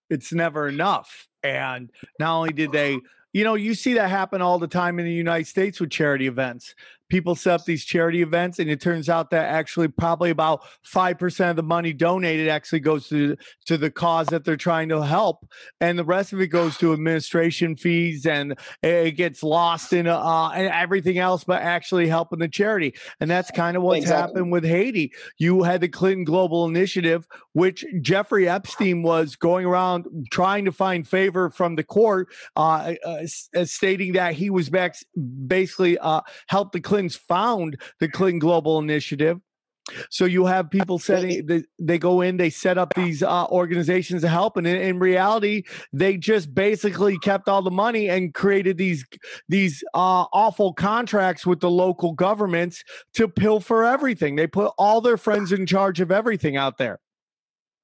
it's 0.10 0.34
never 0.34 0.68
enough. 0.68 1.28
And 1.44 1.90
not 2.20 2.36
only 2.36 2.54
did 2.54 2.72
they 2.72 3.00
you 3.32 3.44
know, 3.44 3.54
you 3.54 3.76
see 3.76 3.94
that 3.94 4.10
happen 4.10 4.42
all 4.42 4.58
the 4.58 4.68
time 4.68 4.98
in 4.98 5.06
the 5.06 5.14
United 5.14 5.46
States 5.46 5.80
with 5.80 5.92
charity 5.92 6.26
events 6.26 6.74
people 7.10 7.36
set 7.36 7.56
up 7.56 7.66
these 7.66 7.84
charity 7.84 8.22
events 8.22 8.60
and 8.60 8.70
it 8.70 8.80
turns 8.80 9.10
out 9.10 9.32
that 9.32 9.50
actually 9.50 9.88
probably 9.88 10.30
about 10.30 10.62
5% 10.86 11.50
of 11.50 11.56
the 11.56 11.64
money 11.64 11.92
donated 11.92 12.48
actually 12.48 12.80
goes 12.80 13.08
to 13.10 13.36
to 13.66 13.78
the 13.78 13.92
cause 13.92 14.28
that 14.28 14.46
they're 14.46 14.56
trying 14.56 14.90
to 14.90 15.02
help 15.02 15.46
and 15.82 15.98
the 15.98 16.04
rest 16.04 16.34
of 16.34 16.40
it 16.40 16.48
goes 16.48 16.78
to 16.78 16.94
administration 16.94 17.76
fees 17.76 18.26
and 18.26 18.58
it 18.84 19.12
gets 19.12 19.44
lost 19.44 19.92
in 19.92 20.08
uh, 20.08 20.50
and 20.50 20.68
everything 20.68 21.18
else 21.18 21.44
but 21.44 21.62
actually 21.62 22.08
helping 22.08 22.40
the 22.40 22.48
charity 22.48 22.94
and 23.20 23.30
that's 23.30 23.52
kind 23.52 23.76
of 23.76 23.84
what's 23.84 24.02
exactly. 24.02 24.22
happened 24.22 24.52
with 24.52 24.64
Haiti 24.64 25.12
you 25.38 25.64
had 25.64 25.82
the 25.82 25.90
Clinton 25.90 26.24
Global 26.24 26.66
Initiative 26.66 27.28
which 27.54 27.84
Jeffrey 28.02 28.48
Epstein 28.48 29.02
was 29.02 29.36
going 29.36 29.66
around 29.66 30.06
trying 30.32 30.66
to 30.66 30.72
find 30.72 31.08
favor 31.08 31.50
from 31.50 31.76
the 31.76 31.84
court 31.84 32.28
uh, 32.56 32.94
uh, 33.06 33.26
stating 33.66 34.14
that 34.14 34.34
he 34.34 34.50
was 34.50 34.70
back 34.70 34.96
basically 35.48 35.98
uh, 35.98 36.22
helped 36.48 36.74
the 36.74 36.80
Clinton 36.80 36.99
Clintons 37.00 37.16
found 37.16 37.82
the 38.00 38.10
Clinton 38.10 38.40
Global 38.40 38.80
Initiative. 38.80 39.40
So 40.12 40.26
you 40.26 40.46
have 40.46 40.70
people 40.70 41.00
setting 41.00 41.48
they, 41.48 41.64
they 41.80 41.98
go 41.98 42.22
in, 42.22 42.38
they 42.38 42.52
set 42.52 42.78
up 42.78 42.94
these 42.94 43.24
uh, 43.24 43.48
organizations 43.48 44.22
to 44.22 44.28
help, 44.28 44.56
and 44.56 44.68
in, 44.68 44.76
in, 44.76 45.00
reality, 45.00 45.64
they 45.92 46.16
just 46.16 46.54
basically 46.54 47.18
kept 47.18 47.50
all 47.50 47.64
the 47.64 47.72
money 47.72 48.08
and 48.08 48.32
created 48.32 48.78
these 48.78 49.04
these 49.48 49.84
uh, 49.96 50.26
awful 50.32 50.74
contracts 50.74 51.44
with 51.44 51.60
the 51.60 51.72
local 51.72 52.14
governments 52.14 52.84
to 53.16 53.28
pilfer 53.28 53.84
everything. 53.84 54.36
They 54.36 54.46
put 54.46 54.74
all 54.78 55.02
their 55.02 55.18
friends 55.18 55.52
in 55.52 55.66
charge 55.66 56.00
of 56.02 56.12
everything 56.12 56.56
out 56.56 56.78
there. 56.78 57.00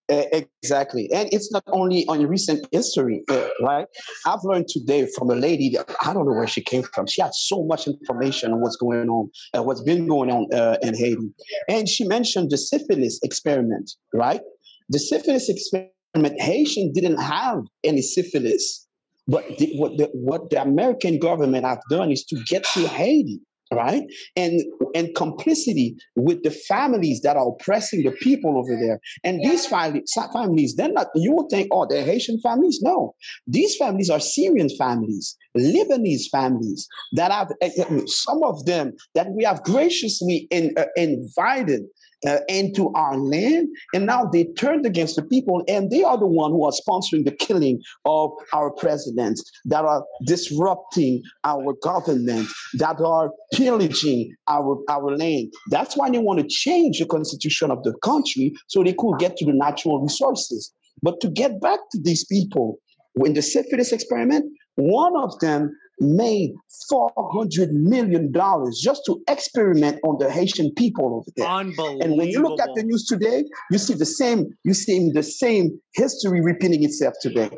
Exactly. 0.08 1.10
And 1.14 1.30
it's 1.32 1.52
not 1.52 1.64
only 1.68 2.06
on 2.08 2.26
recent 2.28 2.68
history, 2.72 3.24
uh, 3.30 3.48
right? 3.62 3.88
I've 4.26 4.44
learned 4.44 4.68
today 4.68 5.08
from 5.18 5.30
a 5.30 5.36
lady 5.36 5.70
that 5.70 5.96
I 6.06 6.14
don't 6.14 6.26
know 6.26 6.34
where 6.34 6.48
she 6.48 6.62
came 6.62 6.84
from. 6.84 7.08
She 7.08 7.22
had 7.22 7.34
so 7.34 7.64
much 7.64 7.88
information 7.88 8.52
on 8.54 8.62
what's 8.62 8.76
going 8.76 9.10
on, 9.10 9.30
uh, 9.58 9.64
what's 9.64 9.82
been 9.82 10.08
going 10.08 10.30
on 10.30 10.48
uh, 10.54 10.78
in 10.84 10.96
Haiti. 10.96 11.30
And 11.68 11.90
she 11.90 12.06
mentioned 12.06 12.52
the 12.52 12.58
syphilis 12.58 13.20
experiment, 13.24 13.92
right? 14.14 14.42
The 14.90 15.00
syphilis 15.00 15.50
experiment, 15.50 16.40
Haitian 16.40 16.94
didn't 16.94 17.20
have 17.20 17.64
any 17.84 18.02
syphilis. 18.02 18.88
But 19.28 19.58
the, 19.58 19.74
what, 19.78 19.98
the, 19.98 20.10
what 20.14 20.52
the 20.52 20.62
American 20.62 21.18
government 21.18 21.66
have 21.66 21.82
done 21.90 22.12
is 22.12 22.24
to 22.26 22.44
get 22.46 22.64
to 22.76 22.88
Haiti 22.88 23.40
right? 23.76 24.04
And 24.36 24.62
and 24.94 25.14
complicity 25.16 25.96
with 26.16 26.44
the 26.44 26.52
families 26.52 27.22
that 27.22 27.38
are 27.38 27.50
oppressing 27.50 28.04
the 28.04 28.12
people 28.12 28.58
over 28.58 28.76
there. 28.80 29.00
And 29.24 29.42
these 29.44 29.66
family, 29.66 30.04
families, 30.34 30.76
they're 30.76 30.92
not. 30.92 31.08
You 31.16 31.34
would 31.34 31.50
think, 31.50 31.70
oh, 31.72 31.86
they're 31.90 32.06
Haitian 32.06 32.40
families. 32.42 32.80
No, 32.82 33.16
these 33.48 33.76
families 33.76 34.10
are 34.10 34.20
Syrian 34.20 34.70
families, 34.78 35.38
Lebanese 35.58 36.30
families 36.32 36.88
that 37.14 37.32
have 37.32 37.52
eh, 37.62 37.72
eh, 37.78 38.02
some 38.08 38.44
of 38.44 38.66
them 38.66 38.94
that 39.14 39.28
we 39.32 39.44
have 39.44 39.64
graciously 39.64 40.48
in, 40.52 40.74
uh, 40.78 40.86
invited 40.96 41.84
uh, 42.26 42.40
into 42.48 42.92
our 42.94 43.18
land, 43.18 43.68
and 43.94 44.06
now 44.06 44.26
they 44.26 44.46
turned 44.58 44.86
against 44.86 45.16
the 45.16 45.24
people, 45.24 45.64
and 45.68 45.92
they 45.92 46.04
are 46.04 46.18
the 46.18 46.28
one 46.28 46.52
who 46.52 46.66
are 46.66 46.72
sponsoring 46.72 47.26
the 47.26 47.32
killing 47.32 47.82
of 48.06 48.32
our 48.54 48.72
presidents, 48.72 49.44
that 49.66 49.86
are 49.86 50.04
disrupting 50.26 51.22
our 51.44 51.74
government, 51.82 52.48
that 52.76 53.00
are 53.02 53.32
pillaging 53.54 54.34
our 54.48 54.78
our 54.90 55.16
land. 55.16 55.52
That's 55.70 55.96
why 55.98 56.10
they 56.10 56.20
want 56.20 56.40
to 56.40 56.48
change 56.48 57.00
the 57.00 57.06
constitution 57.06 57.72
of 57.72 57.84
the 57.84 57.94
country 58.04 58.54
so 58.68 58.84
they 58.84 58.94
could 58.94 59.18
get 59.20 59.38
to 59.38 59.46
the 59.46 59.54
natural 59.54 60.02
resources. 60.02 60.72
But 61.02 61.20
to 61.22 61.30
get 61.30 61.62
back 61.62 61.80
to 61.92 62.00
these 62.02 62.26
people, 62.26 62.80
in 63.18 63.34
the 63.34 63.42
syphilis 63.42 63.92
experiment, 63.92 64.46
one 64.76 65.16
of 65.16 65.38
them 65.40 65.76
made 66.00 66.52
$400 66.92 67.72
million 67.72 68.34
just 68.74 69.02
to 69.06 69.22
experiment 69.28 70.00
on 70.04 70.18
the 70.20 70.30
Haitian 70.30 70.72
people 70.76 71.16
over 71.16 71.30
there. 71.36 71.48
Unbelievable. 71.48 72.02
And 72.04 72.18
when 72.18 72.28
you 72.28 72.42
look 72.42 72.60
at 72.60 72.70
the 72.76 72.84
news 72.84 73.06
today, 73.06 73.44
you 73.72 73.78
see 73.78 73.94
the 73.94 74.06
same, 74.06 74.48
you 74.64 74.74
see 74.74 75.12
the 75.12 75.24
same 75.24 75.80
history 75.94 76.42
repeating 76.42 76.84
itself 76.84 77.14
today. 77.22 77.50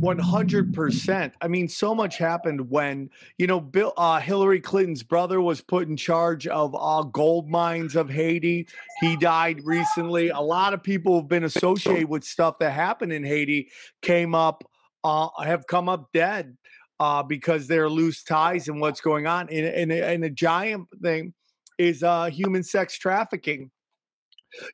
100%. 0.00 1.32
I 1.40 1.48
mean, 1.48 1.68
so 1.68 1.94
much 1.94 2.18
happened 2.18 2.70
when, 2.70 3.10
you 3.38 3.46
know, 3.46 3.60
Bill 3.60 3.92
uh, 3.96 4.20
Hillary 4.20 4.60
Clinton's 4.60 5.02
brother 5.02 5.40
was 5.40 5.60
put 5.60 5.86
in 5.86 5.96
charge 5.96 6.46
of 6.46 6.74
uh, 6.78 7.02
gold 7.02 7.48
mines 7.48 7.94
of 7.94 8.10
Haiti. 8.10 8.66
He 9.00 9.16
died 9.16 9.60
recently. 9.64 10.30
A 10.30 10.40
lot 10.40 10.74
of 10.74 10.82
people 10.82 11.16
have 11.16 11.28
been 11.28 11.44
associated 11.44 12.08
with 12.08 12.24
stuff 12.24 12.58
that 12.60 12.72
happened 12.72 13.12
in 13.12 13.22
Haiti 13.22 13.70
came 14.00 14.34
up 14.34 14.64
uh, 15.04 15.28
have 15.42 15.66
come 15.66 15.88
up 15.88 16.12
dead 16.12 16.56
uh, 17.00 17.22
because 17.22 17.66
they're 17.66 17.88
loose 17.88 18.22
ties 18.22 18.68
and 18.68 18.80
what's 18.80 19.00
going 19.00 19.26
on. 19.26 19.48
And, 19.50 19.66
and, 19.66 19.92
and 19.92 20.24
a 20.24 20.30
giant 20.30 20.86
thing 21.02 21.34
is 21.78 22.02
uh, 22.02 22.26
human 22.26 22.62
sex 22.62 22.98
trafficking. 22.98 23.70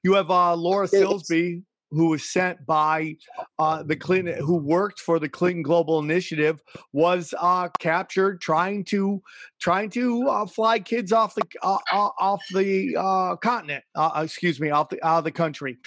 You 0.03 0.15
have 0.15 0.31
uh, 0.31 0.55
Laura 0.57 0.89
Silsby, 0.89 1.63
who 1.91 2.09
was 2.09 2.29
sent 2.29 2.65
by 2.67 3.17
uh, 3.59 3.83
the 3.83 3.97
Clinton, 3.97 4.43
who 4.43 4.57
worked 4.57 5.01
for 5.01 5.19
the 5.19 5.29
Clinton 5.29 5.63
Global 5.63 6.01
Initiative, 6.01 6.61
was 6.93 7.33
uh, 7.39 7.69
captured 7.79 8.41
trying 8.41 8.85
to 8.85 9.23
trying 9.61 9.89
to 9.91 10.29
uh, 10.29 10.47
fly 10.47 10.81
kids 10.81 11.13
off 11.13 11.35
the 11.35 11.45
uh, 11.63 11.79
uh, 11.93 12.11
off 12.19 12.43
the 12.53 12.95
uh, 12.99 13.37
continent. 13.37 13.85
excuse 14.17 14.61
me, 14.61 14.71
off 14.71 14.89
the 14.89 15.03
out 15.07 15.19
of 15.19 15.25
the 15.25 15.33
country. 15.33 15.79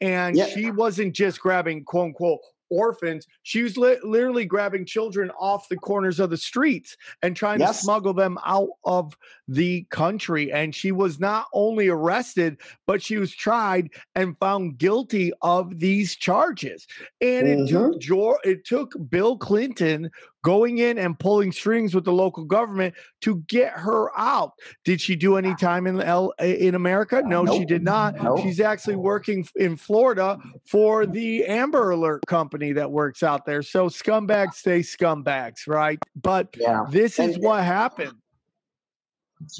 And 0.00 0.36
yeah. 0.36 0.46
she 0.46 0.70
wasn't 0.70 1.14
just 1.14 1.40
grabbing 1.40 1.84
quote 1.84 2.06
unquote 2.06 2.40
orphans. 2.70 3.26
She 3.42 3.62
was 3.62 3.76
li- 3.76 3.98
literally 4.02 4.44
grabbing 4.44 4.86
children 4.86 5.30
off 5.38 5.68
the 5.68 5.76
corners 5.76 6.20
of 6.20 6.30
the 6.30 6.36
streets 6.36 6.96
and 7.22 7.36
trying 7.36 7.60
yes. 7.60 7.78
to 7.78 7.84
smuggle 7.84 8.14
them 8.14 8.38
out 8.44 8.70
of 8.84 9.16
the 9.48 9.84
country. 9.90 10.52
And 10.52 10.74
she 10.74 10.92
was 10.92 11.20
not 11.20 11.46
only 11.52 11.88
arrested, 11.88 12.58
but 12.86 13.02
she 13.02 13.18
was 13.18 13.32
tried 13.32 13.90
and 14.14 14.38
found 14.38 14.78
guilty 14.78 15.32
of 15.42 15.78
these 15.78 16.16
charges. 16.16 16.86
And 17.20 17.46
mm-hmm. 17.46 17.62
it 17.62 17.68
took 17.68 17.92
mm-hmm. 17.92 17.98
It 18.44 18.64
took 18.64 18.94
Bill 19.10 19.36
Clinton 19.36 20.10
going 20.42 20.78
in 20.78 20.98
and 20.98 21.18
pulling 21.18 21.52
strings 21.52 21.94
with 21.94 22.04
the 22.04 22.12
local 22.12 22.44
government 22.44 22.94
to 23.22 23.42
get 23.48 23.72
her 23.72 24.10
out. 24.18 24.52
Did 24.84 25.00
she 25.00 25.16
do 25.16 25.36
any 25.36 25.54
time 25.54 25.86
in 25.86 26.00
L 26.00 26.32
in 26.40 26.74
America? 26.74 27.18
Uh, 27.18 27.28
no, 27.28 27.42
nope. 27.42 27.56
she 27.56 27.64
did 27.64 27.82
not. 27.82 28.20
Nope. 28.22 28.40
She's 28.40 28.60
actually 28.60 28.96
working 28.96 29.46
in 29.56 29.76
Florida 29.76 30.38
for 30.66 31.04
mm. 31.04 31.12
the 31.12 31.44
Amber 31.46 31.90
Alert 31.90 32.22
company 32.26 32.72
that 32.72 32.90
works 32.90 33.22
out 33.22 33.44
there. 33.44 33.62
So 33.62 33.88
scumbags 33.88 34.54
stay 34.54 34.80
scumbags, 34.80 35.66
right? 35.66 35.98
But 36.20 36.48
yeah. 36.58 36.84
this 36.90 37.18
is 37.18 37.36
and, 37.36 37.44
what 37.44 37.64
happened. 37.64 38.14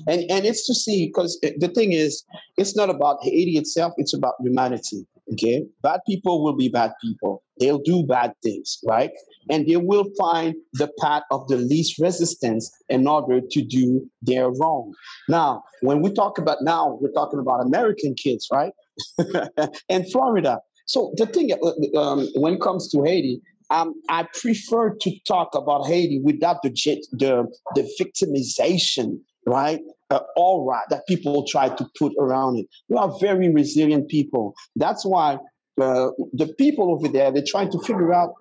And 0.06 0.30
and 0.30 0.44
it's 0.44 0.66
to 0.66 0.74
see 0.74 1.06
because 1.06 1.38
the 1.40 1.68
thing 1.68 1.92
is, 1.92 2.22
it's 2.58 2.76
not 2.76 2.90
about 2.90 3.18
Haiti 3.22 3.56
itself; 3.56 3.94
it's 3.96 4.12
about 4.12 4.34
humanity. 4.40 5.06
Okay, 5.32 5.64
bad 5.82 6.00
people 6.06 6.42
will 6.44 6.54
be 6.54 6.68
bad 6.68 6.92
people. 7.00 7.42
They'll 7.58 7.78
do 7.78 8.04
bad 8.04 8.34
things, 8.42 8.78
right? 8.84 9.10
And 9.48 9.66
they 9.66 9.76
will 9.76 10.06
find 10.18 10.54
the 10.74 10.90
path 11.00 11.22
of 11.30 11.48
the 11.48 11.56
least 11.56 11.98
resistance 11.98 12.70
in 12.88 13.06
order 13.06 13.40
to 13.40 13.62
do 13.62 14.08
their 14.22 14.50
wrong. 14.50 14.92
Now, 15.28 15.62
when 15.80 16.02
we 16.02 16.12
talk 16.12 16.38
about 16.38 16.58
now, 16.62 16.98
we're 17.00 17.12
talking 17.12 17.40
about 17.40 17.64
American 17.64 18.14
kids, 18.14 18.48
right? 18.52 18.72
and 19.88 20.10
Florida. 20.12 20.60
So 20.86 21.12
the 21.16 21.26
thing, 21.26 21.52
uh, 21.52 21.98
um, 21.98 22.28
when 22.34 22.54
it 22.54 22.60
comes 22.60 22.90
to 22.90 23.02
Haiti, 23.04 23.40
um, 23.70 23.94
I 24.08 24.26
prefer 24.34 24.96
to 24.96 25.20
talk 25.26 25.54
about 25.54 25.86
Haiti 25.86 26.20
without 26.22 26.62
the 26.62 26.70
the, 27.12 27.46
the 27.76 27.88
victimization, 28.00 29.20
right? 29.46 29.80
Uh, 30.10 30.20
aura 30.36 30.80
that 30.90 31.06
people 31.06 31.46
try 31.46 31.68
to 31.68 31.86
put 31.96 32.12
around 32.18 32.58
it. 32.58 32.66
We 32.88 32.96
are 32.96 33.16
very 33.20 33.48
resilient 33.48 34.08
people. 34.08 34.54
That's 34.74 35.06
why 35.06 35.38
uh, 35.80 36.08
the 36.32 36.52
people 36.58 36.92
over 36.92 37.06
there 37.06 37.30
they're 37.30 37.44
trying 37.46 37.70
to 37.70 37.78
figure 37.78 38.12
out, 38.12 38.34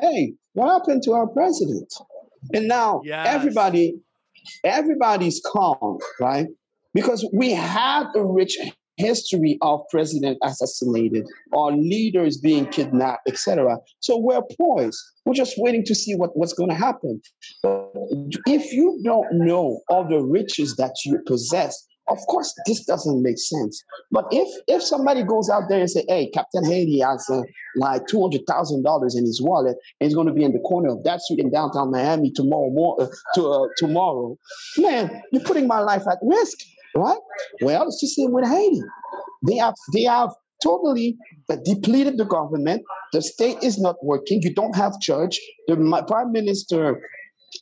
hey, 0.00 0.34
what 0.52 0.72
happened 0.72 1.02
to 1.04 1.12
our 1.12 1.26
president? 1.26 1.92
And 2.52 2.68
now 2.68 3.00
yes. 3.04 3.26
everybody, 3.28 3.94
everybody's 4.64 5.40
calm, 5.44 5.98
right? 6.20 6.46
Because 6.92 7.28
we 7.32 7.52
have 7.52 8.06
a 8.14 8.24
rich 8.24 8.56
history 8.96 9.58
of 9.62 9.80
president 9.90 10.38
assassinated 10.42 11.26
or 11.52 11.72
leaders 11.72 12.38
being 12.38 12.66
kidnapped, 12.66 13.28
etc. 13.28 13.78
So 14.00 14.18
we're 14.18 14.42
poised. 14.60 14.98
We're 15.24 15.34
just 15.34 15.54
waiting 15.56 15.84
to 15.86 15.94
see 15.94 16.14
what, 16.14 16.36
what's 16.36 16.52
going 16.52 16.70
to 16.70 16.76
happen. 16.76 17.20
But 17.62 17.90
if 18.46 18.72
you 18.72 19.00
don't 19.04 19.26
know 19.32 19.80
all 19.88 20.06
the 20.08 20.20
riches 20.20 20.76
that 20.76 20.94
you 21.04 21.18
possess, 21.26 21.86
of 22.08 22.18
course, 22.28 22.54
this 22.66 22.84
doesn't 22.84 23.22
make 23.22 23.38
sense. 23.38 23.82
But 24.10 24.26
if 24.30 24.48
if 24.68 24.82
somebody 24.82 25.22
goes 25.22 25.48
out 25.48 25.64
there 25.68 25.80
and 25.80 25.90
say, 25.90 26.04
"Hey, 26.08 26.30
Captain 26.32 26.64
Haiti 26.64 27.00
has 27.00 27.28
uh, 27.30 27.42
like 27.76 28.06
two 28.06 28.20
hundred 28.20 28.42
thousand 28.46 28.82
dollars 28.82 29.14
in 29.16 29.24
his 29.24 29.40
wallet 29.42 29.76
and 30.00 30.06
he's 30.08 30.14
going 30.14 30.26
to 30.26 30.32
be 30.32 30.44
in 30.44 30.52
the 30.52 30.60
corner 30.60 30.90
of 30.90 31.02
that 31.04 31.20
street 31.20 31.40
in 31.40 31.50
downtown 31.50 31.90
Miami 31.90 32.30
tomorrow, 32.30 32.70
more, 32.70 33.00
uh, 33.00 33.06
to, 33.34 33.48
uh, 33.48 33.66
tomorrow," 33.78 34.36
man, 34.78 35.22
you're 35.32 35.42
putting 35.42 35.66
my 35.66 35.80
life 35.80 36.02
at 36.10 36.18
risk 36.22 36.58
right? 36.94 37.18
Well, 37.60 37.86
it's 37.88 38.00
the 38.00 38.06
same 38.06 38.32
with 38.32 38.46
Haiti. 38.46 38.80
They 39.46 39.56
have 39.56 39.74
they 39.92 40.04
have 40.04 40.30
totally 40.62 41.16
depleted 41.64 42.16
the 42.16 42.24
government. 42.24 42.82
The 43.12 43.22
state 43.22 43.62
is 43.62 43.78
not 43.78 43.96
working. 44.02 44.40
You 44.42 44.54
don't 44.54 44.74
have 44.74 44.98
church. 45.00 45.38
The 45.68 45.76
prime 46.08 46.32
minister 46.32 47.00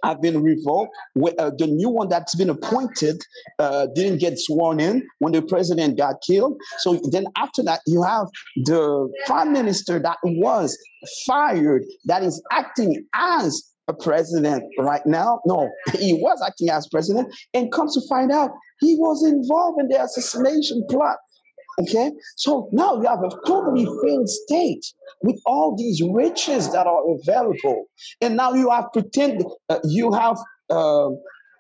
have 0.05 0.21
been 0.21 0.43
revoked. 0.43 0.95
Uh, 1.39 1.51
the 1.59 1.67
new 1.67 1.89
one 1.89 2.09
that's 2.09 2.35
been 2.35 2.51
appointed 2.51 3.23
uh, 3.59 3.87
didn't 3.95 4.19
get 4.19 4.39
sworn 4.39 4.81
in 4.81 5.07
when 5.19 5.33
the 5.33 5.43
president 5.43 5.97
got 5.97 6.17
killed. 6.27 6.57
So 6.79 7.01
then 7.11 7.27
after 7.37 7.63
that, 7.65 7.81
you 7.87 8.03
have 8.03 8.27
the 8.65 9.13
prime 9.27 9.53
minister 9.53 9.99
that 9.99 10.19
was 10.25 10.77
fired 11.27 11.83
that 12.05 12.23
is 12.23 12.43
acting 12.51 13.05
as 13.15 13.73
a 13.89 13.95
president 13.95 14.65
right 14.79 15.05
now. 15.07 15.41
No, 15.47 15.69
he 15.95 16.15
was 16.15 16.43
acting 16.47 16.71
as 16.71 16.87
president 16.89 17.35
and 17.55 17.73
comes 17.73 17.95
to 17.95 18.01
find 18.09 18.31
out 18.31 18.51
he 18.81 18.95
was 18.97 19.25
involved 19.25 19.81
in 19.81 19.89
the 19.89 20.03
assassination 20.03 20.85
plot. 20.89 21.17
Okay, 21.81 22.13
so 22.37 22.69
now 22.73 23.01
you 23.01 23.09
have 23.09 23.23
a 23.23 23.31
totally 23.47 23.87
failed 24.03 24.29
state 24.29 24.85
with 25.23 25.41
all 25.47 25.75
these 25.77 26.03
riches 26.03 26.71
that 26.73 26.87
are 26.87 27.03
available, 27.11 27.87
and 28.21 28.37
now 28.37 28.53
you 28.53 28.71
have 28.71 28.93
pretend 28.93 29.43
uh, 29.71 29.79
you 29.85 30.13
have 30.13 30.37
uh, 30.71 31.09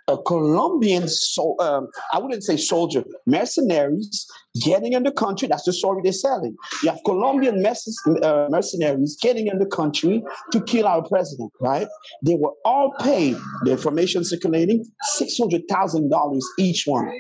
a 0.09 0.19
Colombian, 0.19 1.09
so 1.09 1.57
um, 1.61 1.89
I 2.13 2.19
wouldn't 2.19 2.43
say 2.43 2.57
soldier, 2.57 3.05
mercenaries 3.27 4.27
getting 4.61 4.93
in 4.93 5.05
the 5.05 5.13
country. 5.13 5.49
That's 5.49 5.65
the 5.65 5.73
story 5.73 6.01
they're 6.03 6.13
selling. 6.13 6.57
You 6.83 6.91
have 6.91 6.99
Colombian 7.05 7.65
uh, 7.65 8.47
mercenaries 8.51 9.17
getting 9.21 9.47
in 9.47 9.59
the 9.59 9.67
country 9.67 10.23
to 10.51 10.61
kill 10.63 10.87
our 10.87 11.07
president, 11.09 11.53
right? 11.61 11.87
They 12.23 12.35
were 12.35 12.53
all 12.65 12.93
paid, 13.01 13.37
the 13.65 13.73
information 13.73 14.25
circulating, 14.25 14.85
$600,000 15.21 16.41
each 16.59 16.85
one. 16.87 17.11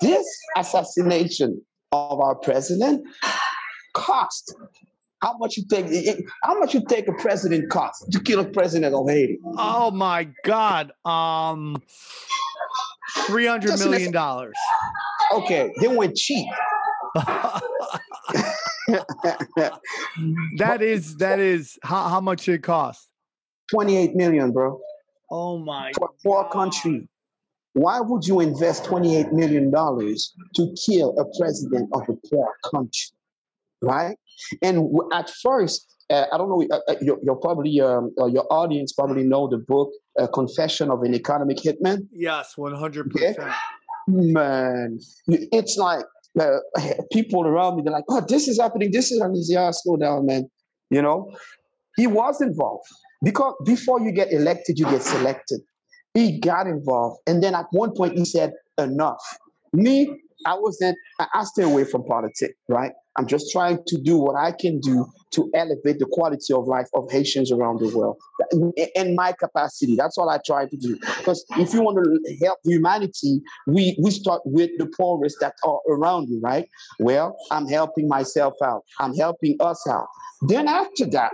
This 0.00 0.26
assassination 0.56 1.62
of 1.92 2.20
our 2.20 2.34
president 2.34 3.06
cost 3.94 4.54
how 5.20 5.36
much 5.38 5.56
you 5.56 5.64
think 5.68 5.90
how 6.42 6.58
much 6.58 6.74
you 6.74 6.82
think 6.88 7.08
a 7.08 7.12
president 7.14 7.70
cost 7.70 8.10
to 8.12 8.20
kill 8.20 8.40
a 8.40 8.44
president 8.44 8.94
of 8.94 9.08
Haiti? 9.08 9.38
Oh 9.56 9.90
my 9.90 10.28
God. 10.44 10.92
Um 11.04 11.82
three 13.26 13.46
hundred 13.46 13.78
million 13.80 14.12
dollars. 14.12 14.54
Okay, 15.34 15.72
they 15.80 15.88
went 15.88 16.14
cheap. 16.16 16.46
that 20.56 20.80
is 20.80 21.16
that 21.16 21.40
is 21.40 21.78
how, 21.82 22.08
how 22.08 22.20
much 22.20 22.48
it 22.48 22.62
cost? 22.62 23.08
28 23.72 24.14
million, 24.14 24.52
bro. 24.52 24.80
Oh 25.30 25.58
my 25.58 25.90
for 25.98 26.10
four 26.22 26.48
countries. 26.50 27.06
Why 27.74 28.00
would 28.00 28.26
you 28.26 28.40
invest 28.40 28.84
$28 28.84 29.32
million 29.32 29.70
to 29.70 30.74
kill 30.86 31.16
a 31.18 31.24
president 31.38 31.90
of 31.92 32.02
a 32.08 32.14
poor 32.28 32.48
country? 32.70 33.10
Right? 33.82 34.16
And 34.62 34.88
at 35.12 35.30
first, 35.30 35.94
uh, 36.10 36.24
I 36.32 36.38
don't 36.38 36.48
know, 36.48 36.66
uh, 36.70 36.80
uh, 36.88 36.94
you're, 37.00 37.18
you're 37.22 37.36
probably, 37.36 37.80
um, 37.80 38.12
uh, 38.20 38.26
your 38.26 38.46
audience 38.50 38.92
probably 38.92 39.24
know 39.24 39.46
the 39.48 39.58
book 39.58 39.90
uh, 40.18 40.26
Confession 40.28 40.90
of 40.90 41.02
an 41.02 41.14
Economic 41.14 41.58
Hitman. 41.58 42.08
Yes, 42.12 42.56
one 42.56 42.74
hundred 42.74 43.12
Okay. 43.14 43.34
percent. 43.34 43.52
Man, 44.08 44.98
it's 45.26 45.76
like 45.76 46.04
uh, 46.40 46.56
people 47.12 47.46
around 47.46 47.76
me, 47.76 47.82
they're 47.82 47.92
like, 47.92 48.04
oh, 48.08 48.24
this 48.26 48.48
is 48.48 48.58
happening, 48.58 48.90
this 48.90 49.12
is 49.12 49.20
happening. 49.20 49.42
Yeah, 49.46 49.70
slow 49.70 49.96
down, 49.96 50.24
man. 50.26 50.48
You 50.90 51.02
know, 51.02 51.30
he 51.96 52.06
was 52.06 52.40
involved 52.40 52.86
because 53.22 53.54
before 53.66 54.00
you 54.00 54.10
get 54.10 54.32
elected, 54.32 54.78
you 54.78 54.86
get 54.86 55.02
selected. 55.02 55.60
He 56.18 56.40
got 56.40 56.66
involved. 56.66 57.20
And 57.28 57.42
then 57.42 57.54
at 57.54 57.66
one 57.70 57.92
point, 57.94 58.18
he 58.18 58.24
said, 58.24 58.52
enough. 58.76 59.22
Me, 59.72 60.12
I 60.46 60.54
wasn't, 60.58 60.96
I 61.20 61.44
stay 61.44 61.62
away 61.62 61.84
from 61.84 62.04
politics, 62.04 62.54
right? 62.68 62.92
I'm 63.16 63.26
just 63.26 63.52
trying 63.52 63.78
to 63.86 63.98
do 64.00 64.16
what 64.18 64.36
I 64.36 64.52
can 64.52 64.80
do 64.80 65.06
to 65.32 65.50
elevate 65.54 65.98
the 65.98 66.08
quality 66.10 66.52
of 66.54 66.66
life 66.66 66.88
of 66.94 67.10
Haitians 67.10 67.52
around 67.52 67.80
the 67.80 67.96
world 67.96 68.16
in 68.94 69.14
my 69.14 69.32
capacity. 69.32 69.94
That's 69.96 70.18
all 70.18 70.28
I 70.28 70.38
try 70.44 70.66
to 70.66 70.76
do. 70.76 70.96
Because 71.18 71.44
if 71.56 71.72
you 71.72 71.82
want 71.82 71.98
to 72.04 72.36
help 72.44 72.58
humanity, 72.64 73.40
we, 73.66 73.96
we 74.02 74.10
start 74.10 74.42
with 74.44 74.70
the 74.78 74.86
poorest 74.86 75.36
that 75.40 75.54
are 75.64 75.80
around 75.88 76.28
you, 76.28 76.40
right? 76.40 76.66
Well, 76.98 77.36
I'm 77.50 77.68
helping 77.68 78.08
myself 78.08 78.54
out. 78.64 78.82
I'm 78.98 79.14
helping 79.14 79.56
us 79.60 79.86
out. 79.88 80.06
Then 80.42 80.66
after 80.68 81.06
that, 81.10 81.32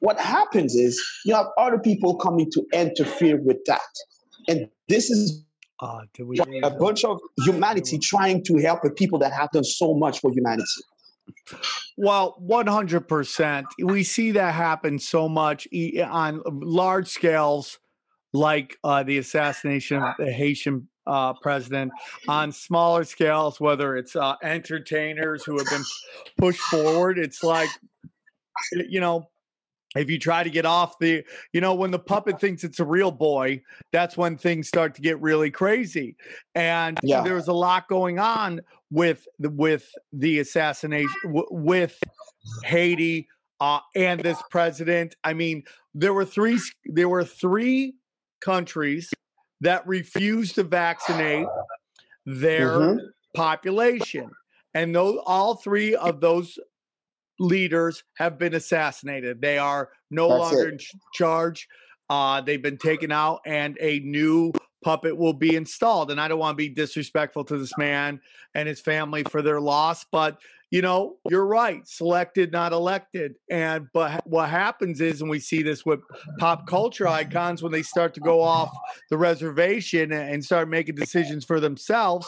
what 0.00 0.18
happens 0.18 0.74
is 0.74 1.00
you 1.24 1.34
have 1.34 1.46
other 1.58 1.78
people 1.78 2.16
coming 2.16 2.50
to 2.52 2.64
interfere 2.72 3.40
with 3.42 3.58
that. 3.66 3.80
And 4.48 4.68
this 4.88 5.10
is 5.10 5.44
Uh, 5.82 6.06
a 6.62 6.70
bunch 6.70 7.02
of 7.04 7.18
humanity 7.44 7.98
trying 7.98 8.40
to 8.44 8.52
help 8.66 8.78
the 8.82 8.90
people 8.90 9.18
that 9.18 9.32
have 9.32 9.50
done 9.50 9.64
so 9.64 9.92
much 9.94 10.20
for 10.20 10.30
humanity. 10.30 10.80
Well, 11.96 12.36
one 12.38 12.68
hundred 12.68 13.08
percent. 13.08 13.66
We 13.82 14.04
see 14.04 14.30
that 14.30 14.54
happen 14.54 15.00
so 15.00 15.28
much 15.28 15.66
on 16.22 16.40
large 16.82 17.08
scales, 17.08 17.80
like 18.32 18.78
uh, 18.84 19.02
the 19.02 19.18
assassination 19.18 19.98
of 20.04 20.14
the 20.18 20.30
Haitian 20.30 20.86
uh, 21.04 21.32
president. 21.42 21.90
On 22.28 22.52
smaller 22.52 23.02
scales, 23.02 23.58
whether 23.58 23.96
it's 23.96 24.14
uh, 24.14 24.36
entertainers 24.56 25.42
who 25.44 25.58
have 25.58 25.66
been 25.66 25.86
pushed 26.38 26.62
forward, 26.70 27.18
it's 27.18 27.42
like 27.42 27.70
you 28.88 29.00
know. 29.00 29.26
If 29.94 30.08
you 30.10 30.18
try 30.18 30.42
to 30.42 30.50
get 30.50 30.64
off 30.64 30.98
the, 30.98 31.24
you 31.52 31.60
know, 31.60 31.74
when 31.74 31.90
the 31.90 31.98
puppet 31.98 32.40
thinks 32.40 32.64
it's 32.64 32.80
a 32.80 32.84
real 32.84 33.10
boy, 33.10 33.62
that's 33.92 34.16
when 34.16 34.38
things 34.38 34.68
start 34.68 34.94
to 34.94 35.02
get 35.02 35.20
really 35.20 35.50
crazy. 35.50 36.16
And 36.54 36.98
Yeah. 37.02 37.22
there's 37.22 37.48
a 37.48 37.52
lot 37.52 37.88
going 37.88 38.18
on 38.18 38.60
with 38.90 39.26
the 39.38 39.50
with 39.50 39.90
the 40.12 40.38
assassination 40.38 41.08
w- 41.24 41.46
with 41.50 41.98
Haiti 42.64 43.28
uh, 43.60 43.80
and 43.94 44.20
this 44.20 44.42
president. 44.50 45.14
I 45.24 45.34
mean, 45.34 45.64
there 45.94 46.14
were 46.14 46.24
three 46.24 46.58
there 46.86 47.08
were 47.08 47.24
three 47.24 47.94
countries 48.40 49.10
that 49.60 49.86
refused 49.86 50.54
to 50.56 50.62
vaccinate 50.64 51.46
their 52.24 52.70
Mhm. 52.70 52.98
population, 53.34 54.30
and 54.74 54.94
those 54.94 55.18
all 55.26 55.56
three 55.56 55.94
of 55.94 56.20
those 56.20 56.58
leaders 57.38 58.04
have 58.14 58.38
been 58.38 58.54
assassinated. 58.54 59.40
They 59.40 59.58
are 59.58 59.90
no 60.10 60.28
That's 60.28 60.40
longer 60.40 60.68
it. 60.68 60.72
in 60.72 60.78
charge. 61.14 61.68
Uh, 62.10 62.40
they've 62.40 62.62
been 62.62 62.78
taken 62.78 63.10
out, 63.10 63.40
and 63.46 63.78
a 63.80 64.00
new 64.00 64.52
puppet 64.84 65.16
will 65.16 65.32
be 65.32 65.56
installed. 65.56 66.10
And 66.10 66.20
I 66.20 66.28
don't 66.28 66.38
want 66.38 66.54
to 66.54 66.56
be 66.56 66.68
disrespectful 66.68 67.44
to 67.44 67.56
this 67.56 67.76
man 67.78 68.20
and 68.54 68.68
his 68.68 68.80
family 68.80 69.22
for 69.24 69.40
their 69.42 69.60
loss, 69.60 70.04
but 70.10 70.38
you 70.72 70.80
know, 70.80 71.18
you're 71.28 71.44
right. 71.44 71.86
Selected, 71.86 72.50
not 72.50 72.72
elected. 72.72 73.34
And 73.50 73.88
but 73.92 74.26
what 74.26 74.48
happens 74.48 75.02
is, 75.02 75.20
and 75.20 75.28
we 75.28 75.38
see 75.38 75.62
this 75.62 75.84
with 75.84 76.00
pop 76.38 76.66
culture 76.66 77.06
icons 77.06 77.62
when 77.62 77.72
they 77.72 77.82
start 77.82 78.14
to 78.14 78.20
go 78.20 78.40
off 78.40 78.74
the 79.10 79.18
reservation 79.18 80.12
and 80.12 80.42
start 80.42 80.70
making 80.70 80.94
decisions 80.94 81.44
for 81.44 81.60
themselves, 81.60 82.26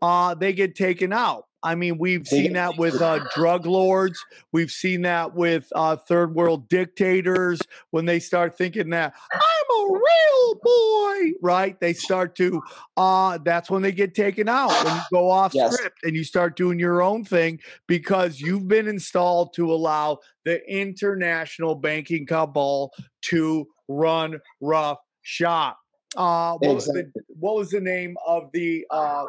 uh, 0.00 0.36
they 0.36 0.52
get 0.52 0.76
taken 0.76 1.12
out. 1.12 1.46
I 1.62 1.74
mean, 1.74 1.98
we've 1.98 2.26
seen 2.26 2.54
that 2.54 2.76
with 2.76 3.00
uh, 3.00 3.20
drug 3.34 3.66
lords. 3.66 4.24
We've 4.52 4.70
seen 4.70 5.02
that 5.02 5.34
with 5.34 5.68
uh, 5.74 5.96
third 5.96 6.34
world 6.34 6.68
dictators 6.68 7.60
when 7.90 8.04
they 8.04 8.18
start 8.18 8.58
thinking 8.58 8.90
that 8.90 9.14
I'm 9.32 9.40
a 9.40 9.92
real 9.92 10.54
boy, 10.62 11.32
right? 11.40 11.78
They 11.78 11.92
start 11.92 12.34
to, 12.36 12.60
uh, 12.96 13.38
that's 13.44 13.70
when 13.70 13.82
they 13.82 13.92
get 13.92 14.14
taken 14.14 14.48
out. 14.48 14.82
When 14.82 14.94
you 14.94 15.02
go 15.12 15.30
off 15.30 15.54
Yes. 15.54 15.74
script 15.74 15.98
and 16.02 16.16
you 16.16 16.24
start 16.24 16.56
doing 16.56 16.78
your 16.78 17.02
own 17.02 17.24
thing 17.24 17.60
because 17.86 18.40
you've 18.40 18.66
been 18.68 18.88
installed 18.88 19.54
to 19.54 19.72
allow 19.72 20.18
the 20.44 20.60
international 20.68 21.74
banking 21.74 22.26
cabal 22.26 22.92
to 23.22 23.66
run 23.88 24.40
rough 24.60 24.98
shop. 25.22 25.78
Uh, 26.16 26.56
what, 26.58 26.74
was 26.74 26.86
the, 26.86 27.10
what 27.28 27.54
was 27.54 27.70
the 27.70 27.80
name 27.80 28.16
of 28.26 28.50
the 28.52 28.84
uh, 28.90 29.24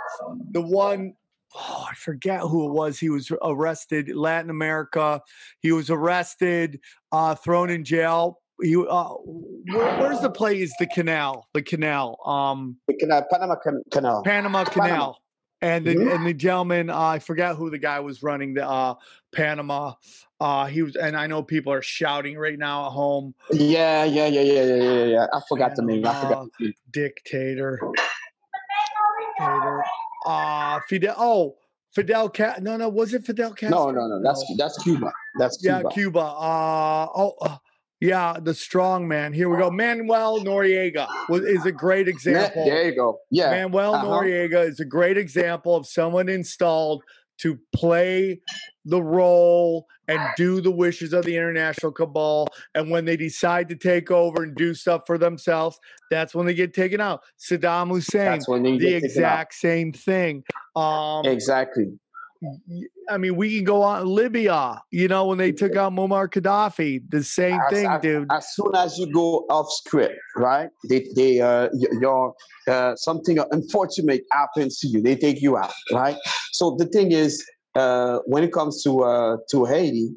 the 0.52 0.62
one 0.62 1.14
oh, 1.56 1.88
I 1.90 1.94
forget 1.96 2.42
who 2.42 2.68
it 2.68 2.72
was. 2.72 3.00
He 3.00 3.10
was 3.10 3.32
arrested 3.42 4.10
Latin 4.16 4.50
America. 4.50 5.22
He 5.60 5.72
was 5.72 5.90
arrested, 5.90 6.80
uh, 7.12 7.36
thrown 7.36 7.70
in 7.70 7.84
jail. 7.84 8.40
He 8.62 8.76
uh, 8.76 9.10
where, 9.10 10.00
where's 10.00 10.22
the 10.22 10.30
place? 10.30 10.72
The 10.80 10.88
canal, 10.88 11.48
the 11.54 11.62
canal, 11.62 12.18
um, 12.26 12.78
The 12.88 12.94
canal, 12.96 13.26
Panama 13.32 13.56
Can- 13.56 13.84
Canal. 13.92 14.24
Panama 14.24 14.64
Canal. 14.66 15.20
And 15.62 15.86
the 15.86 15.96
Mhm. 15.96 16.14
and 16.16 16.26
the 16.28 16.34
gentleman, 16.34 16.90
uh, 16.90 17.00
I 17.00 17.20
forgot 17.20 17.56
who 17.56 17.70
the 17.70 17.78
guy 17.78 18.02
was 18.02 18.22
running 18.22 18.54
the 18.54 18.68
uh, 18.68 18.96
Panama. 19.34 19.94
Uh, 20.40 20.66
he 20.66 20.84
was, 20.84 20.98
and 20.98 21.16
I 21.16 21.28
know 21.28 21.42
people 21.42 21.72
are 21.72 21.82
shouting 21.82 22.38
right 22.38 22.60
now 22.60 22.88
at 22.88 22.92
home. 22.92 23.34
Yeah, 23.50 24.04
yeah, 24.04 24.28
yeah, 24.28 24.42
yeah, 24.42 24.64
yeah, 24.64 24.76
yeah, 24.76 25.04
yeah. 25.06 25.26
I 25.34 25.40
forgot 25.48 25.76
the 25.78 25.84
name. 25.84 26.06
I 26.06 26.22
forgot. 26.22 26.48
the 26.60 26.66
name. 26.66 26.74
Dictator. 26.92 27.80
Dictator. 29.40 29.84
Uh, 30.26 30.80
Fidel. 30.88 31.16
Oh, 31.18 31.56
Fidel. 31.92 32.30
Ca- 32.30 32.58
no, 32.62 32.78
no. 32.78 32.90
Was 32.90 33.14
it 33.14 33.26
Fidel 33.26 33.54
Castro? 33.54 33.92
No, 33.92 33.92
no, 33.92 34.08
no. 34.08 34.22
That's 34.24 34.44
that's 34.58 34.82
Cuba. 34.84 35.12
That's 35.38 35.58
Yeah, 35.62 35.80
Cuba. 35.80 35.90
Cuba. 35.94 36.20
Uh, 36.20 37.08
oh, 37.16 37.34
uh, 37.42 37.58
yeah, 38.04 38.38
the 38.42 38.54
strong 38.54 39.08
man. 39.08 39.32
Here 39.32 39.48
we 39.48 39.58
go. 39.58 39.72
Manuel 39.72 40.42
Noriega 40.42 41.08
was, 41.30 41.44
is 41.44 41.66
a 41.66 41.72
great 41.72 42.10
example. 42.10 42.66
There 42.66 42.90
you 42.90 42.96
go. 42.96 43.20
Yeah. 43.32 43.52
Manuel 43.52 43.96
uh-huh. 43.96 44.06
Noriega 44.06 44.68
is 44.68 44.82
a 44.82 44.86
great 44.86 45.18
example 45.18 45.74
of 45.76 45.88
someone 45.88 46.28
installed 46.28 47.02
to 47.40 47.58
play 47.74 48.40
the 48.86 49.02
role 49.02 49.86
and 50.08 50.20
do 50.38 50.62
the 50.62 50.72
wishes 50.72 51.14
of 51.14 51.26
the 51.26 51.36
international 51.36 51.92
cabal. 51.92 52.48
And 52.76 52.92
when 52.92 53.06
they 53.06 53.16
decide 53.18 53.70
to 53.70 53.76
take 53.76 54.12
over 54.12 54.44
and 54.44 54.56
do 54.56 54.74
stuff 54.74 55.04
for 55.08 55.18
themselves, 55.18 55.80
that's 56.12 56.36
when 56.36 56.46
they 56.46 56.54
get 56.54 56.74
taken 56.74 57.00
out. 57.02 57.22
Saddam 57.40 57.90
Hussein, 57.90 58.26
That's 58.26 58.48
when 58.48 58.64
they 58.64 58.72
the 58.72 58.78
get 58.78 59.02
taken 59.02 59.06
out. 59.06 59.10
exact 59.10 59.54
same 59.56 59.94
thing. 59.94 60.44
Um, 60.76 61.26
Exactly. 61.26 61.98
I 63.10 63.18
mean, 63.18 63.36
we 63.36 63.56
can 63.56 63.64
go 63.64 63.82
on 63.82 64.06
Libya. 64.06 64.82
You 64.92 65.08
know, 65.08 65.28
when 65.28 65.38
they 65.38 65.52
took 65.52 65.76
out 65.76 65.94
Muammar 65.94 66.30
Gaddafi, 66.30 67.04
the 67.10 67.24
same 67.24 67.60
As- 67.60 67.74
thing, 67.74 67.88
as, 67.88 68.02
dude. 68.02 68.28
As 68.32 68.54
soon 68.54 68.76
as 68.76 68.98
you 68.98 69.12
go 69.12 69.46
off 69.50 69.72
script, 69.72 70.16
right? 70.36 70.70
They, 70.90 71.08
they, 71.16 71.42
uh, 71.42 71.70
your, 72.02 72.34
uh, 72.68 72.96
something 72.96 73.40
unfortunate 73.52 74.24
happens 74.32 74.80
to 74.80 74.88
you. 74.88 75.02
They 75.02 75.16
take 75.16 75.42
you 75.42 75.58
out, 75.58 75.74
right? 75.92 76.18
So 76.52 76.76
the 76.78 76.86
thing 76.86 77.12
is, 77.12 77.44
uh, 77.76 78.20
when 78.26 78.44
it 78.44 78.54
comes 78.54 78.84
to 78.84 79.04
uh, 79.04 79.38
to 79.50 79.66
Haiti 79.66 80.12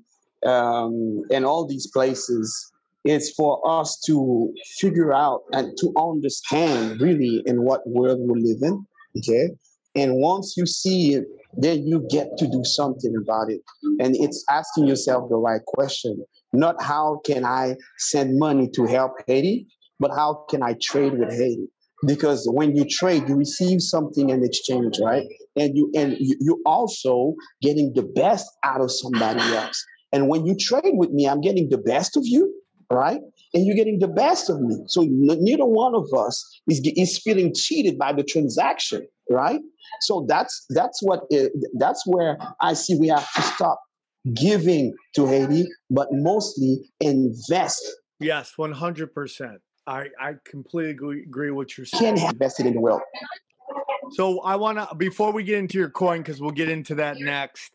um, 0.44 1.22
and 1.30 1.44
all 1.46 1.66
these 1.66 1.86
places, 1.86 2.72
it's 3.04 3.30
for 3.30 3.60
us 3.66 3.98
to 4.06 4.52
figure 4.78 5.12
out 5.12 5.42
and 5.52 5.76
to 5.80 5.92
understand 5.96 7.00
really 7.00 7.42
in 7.46 7.62
what 7.62 7.88
world 7.88 8.20
we 8.20 8.42
live 8.42 8.58
in. 8.62 8.86
Okay, 9.16 9.50
and 9.96 10.16
once 10.16 10.54
you 10.56 10.66
see 10.66 11.14
it, 11.14 11.24
then 11.56 11.86
you 11.86 12.06
get 12.10 12.36
to 12.38 12.46
do 12.46 12.62
something 12.64 13.14
about 13.22 13.50
it. 13.50 13.60
And 13.98 14.14
it's 14.16 14.44
asking 14.50 14.86
yourself 14.86 15.28
the 15.30 15.36
right 15.36 15.64
question 15.66 16.22
not 16.52 16.82
how 16.82 17.20
can 17.24 17.44
I 17.44 17.76
send 17.98 18.38
money 18.38 18.68
to 18.74 18.86
help 18.86 19.12
Haiti, 19.26 19.66
but 20.00 20.10
how 20.10 20.44
can 20.48 20.62
I 20.62 20.74
trade 20.80 21.18
with 21.18 21.30
Haiti? 21.30 21.68
Because 22.06 22.46
when 22.50 22.76
you 22.76 22.84
trade, 22.84 23.28
you 23.28 23.36
receive 23.36 23.80
something 23.80 24.30
in 24.30 24.44
exchange, 24.44 24.98
right? 25.02 25.26
And 25.56 25.76
you 25.76 25.90
and 25.96 26.16
you, 26.18 26.62
also 26.66 27.34
getting 27.62 27.92
the 27.94 28.02
best 28.02 28.46
out 28.64 28.80
of 28.80 28.90
somebody 28.90 29.40
else. 29.40 29.82
And 30.12 30.28
when 30.28 30.46
you 30.46 30.56
trade 30.58 30.92
with 30.92 31.10
me, 31.10 31.26
I'm 31.26 31.40
getting 31.40 31.68
the 31.68 31.78
best 31.78 32.16
of 32.16 32.22
you, 32.26 32.54
right? 32.92 33.20
And 33.54 33.64
you're 33.64 33.76
getting 33.76 33.98
the 33.98 34.08
best 34.08 34.50
of 34.50 34.60
me. 34.60 34.76
So 34.86 35.06
neither 35.08 35.64
one 35.64 35.94
of 35.94 36.12
us 36.12 36.60
is, 36.68 36.80
is 36.96 37.18
feeling 37.18 37.54
cheated 37.54 37.98
by 37.98 38.12
the 38.12 38.22
transaction, 38.22 39.06
right? 39.30 39.60
So 40.02 40.26
that's 40.28 40.66
that's 40.70 41.02
what 41.02 41.20
uh, 41.32 41.48
that's 41.78 42.06
where 42.06 42.38
I 42.60 42.74
see 42.74 42.96
we 42.98 43.08
have 43.08 43.32
to 43.32 43.42
stop 43.42 43.80
giving 44.34 44.94
to 45.14 45.26
Haiti, 45.26 45.66
but 45.90 46.08
mostly 46.12 46.90
invest. 47.00 47.82
Yes, 48.18 48.54
one 48.56 48.72
hundred 48.72 49.14
percent. 49.14 49.60
I, 49.86 50.08
I 50.20 50.34
completely 50.44 50.90
agree, 50.90 51.50
with 51.50 51.56
what 51.56 51.78
you're 51.78 51.86
Can 51.86 52.16
have 52.16 52.32
invested 52.32 52.66
in 52.66 52.74
the 52.74 52.80
world. 52.80 53.02
So 54.12 54.40
I 54.40 54.56
want 54.56 54.78
to 54.78 54.94
before 54.96 55.32
we 55.32 55.44
get 55.44 55.58
into 55.58 55.78
your 55.78 55.90
coin 55.90 56.18
because 56.18 56.40
we'll 56.40 56.50
get 56.50 56.68
into 56.68 56.96
that 56.96 57.18
next. 57.18 57.70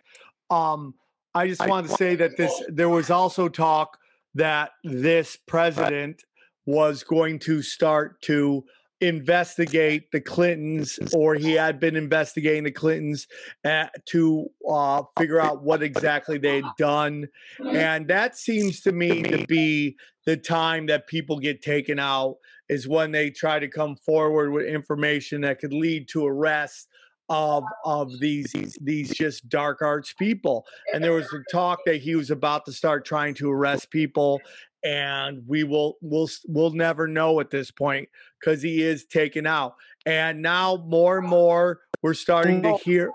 Um, 0.50 0.94
I 1.34 1.48
just 1.48 1.66
want 1.66 1.88
to 1.88 1.96
say 1.96 2.16
that 2.16 2.36
this 2.36 2.62
there 2.68 2.90
was 2.90 3.10
also 3.10 3.48
talk 3.48 3.98
that 4.36 4.72
this 4.84 5.38
president 5.48 6.24
was 6.66 7.04
going 7.04 7.40
to 7.40 7.62
start 7.62 8.22
to 8.22 8.64
investigate 9.02 10.12
the 10.12 10.22
Clintons, 10.22 11.00
or 11.14 11.34
he 11.34 11.54
had 11.54 11.80
been 11.80 11.96
investigating 11.96 12.64
the 12.64 12.72
Clintons 12.72 13.28
at, 13.64 14.06
to 14.06 14.48
uh, 14.70 15.02
figure 15.18 15.42
out 15.42 15.64
what 15.64 15.82
exactly 15.82 16.38
they'd 16.38 16.64
done, 16.78 17.28
and 17.74 18.08
that 18.08 18.38
seems 18.38 18.82
to 18.82 18.92
me 18.92 19.24
to 19.24 19.46
be 19.48 19.98
the 20.26 20.38
time 20.38 20.86
that 20.86 21.08
people 21.08 21.40
get 21.40 21.64
taken 21.64 21.98
out 21.98 22.36
is 22.70 22.88
when 22.88 23.12
they 23.12 23.32
try 23.32 23.60
to 23.60 23.68
come 23.68 23.96
forward 23.96 24.52
with 24.52 24.66
information 24.66 25.42
that 25.42 25.60
could 25.60 25.74
lead 25.74 26.08
to 26.08 26.26
arrests 26.26 26.88
of 27.32 27.64
of 27.86 28.20
these 28.20 28.52
these 28.82 29.10
just 29.14 29.48
dark 29.48 29.82
arts 29.82 30.12
people 30.12 30.66
and 30.94 31.02
there 31.02 31.14
was 31.14 31.32
a 31.34 31.40
talk 31.50 31.80
that 31.86 32.02
he 32.02 32.14
was 32.14 32.30
about 32.30 32.66
to 32.66 32.74
start 32.74 33.06
trying 33.06 33.34
to 33.34 33.50
arrest 33.50 33.90
people 33.90 34.42
and 34.84 35.42
we 35.48 35.64
will 35.64 35.98
we'll 36.02 36.30
we'll 36.48 36.72
never 36.72 37.08
know 37.08 37.40
at 37.40 37.50
this 37.50 37.72
point 37.72 38.10
because 38.40 38.62
he 38.62 38.84
is 38.84 39.06
taken 39.06 39.48
out 39.48 39.76
and 40.06 40.42
now 40.42 40.76
more 40.88 41.20
and 41.20 41.28
more 41.28 41.80
we're 42.02 42.14
starting 42.14 42.62
to 42.62 42.74
hear 42.84 43.14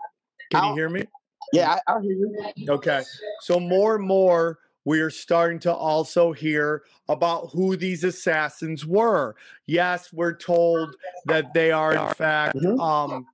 can 0.51 0.65
you 0.65 0.75
hear 0.75 0.89
me 0.89 1.05
Yeah, 1.53 1.77
I, 1.87 1.93
I 1.97 2.01
hear 2.01 2.13
you. 2.13 2.55
Okay. 2.69 3.03
So 3.43 3.61
more 3.61 3.97
and 3.97 4.07
more 4.07 4.59
we're 4.87 5.11
starting 5.11 5.59
to 5.61 5.75
also 5.75 6.33
hear 6.33 6.85
about 7.09 7.51
who 7.53 7.77
these 7.77 8.03
assassins 8.05 8.87
were. 8.87 9.35
Yes, 9.67 10.13
we're 10.13 10.37
told 10.37 10.95
that 11.27 11.53
they 11.53 11.71
are 11.73 11.93
in 11.95 12.15
fact 12.15 12.57
Mhm. 12.57 12.81
um 12.81 13.27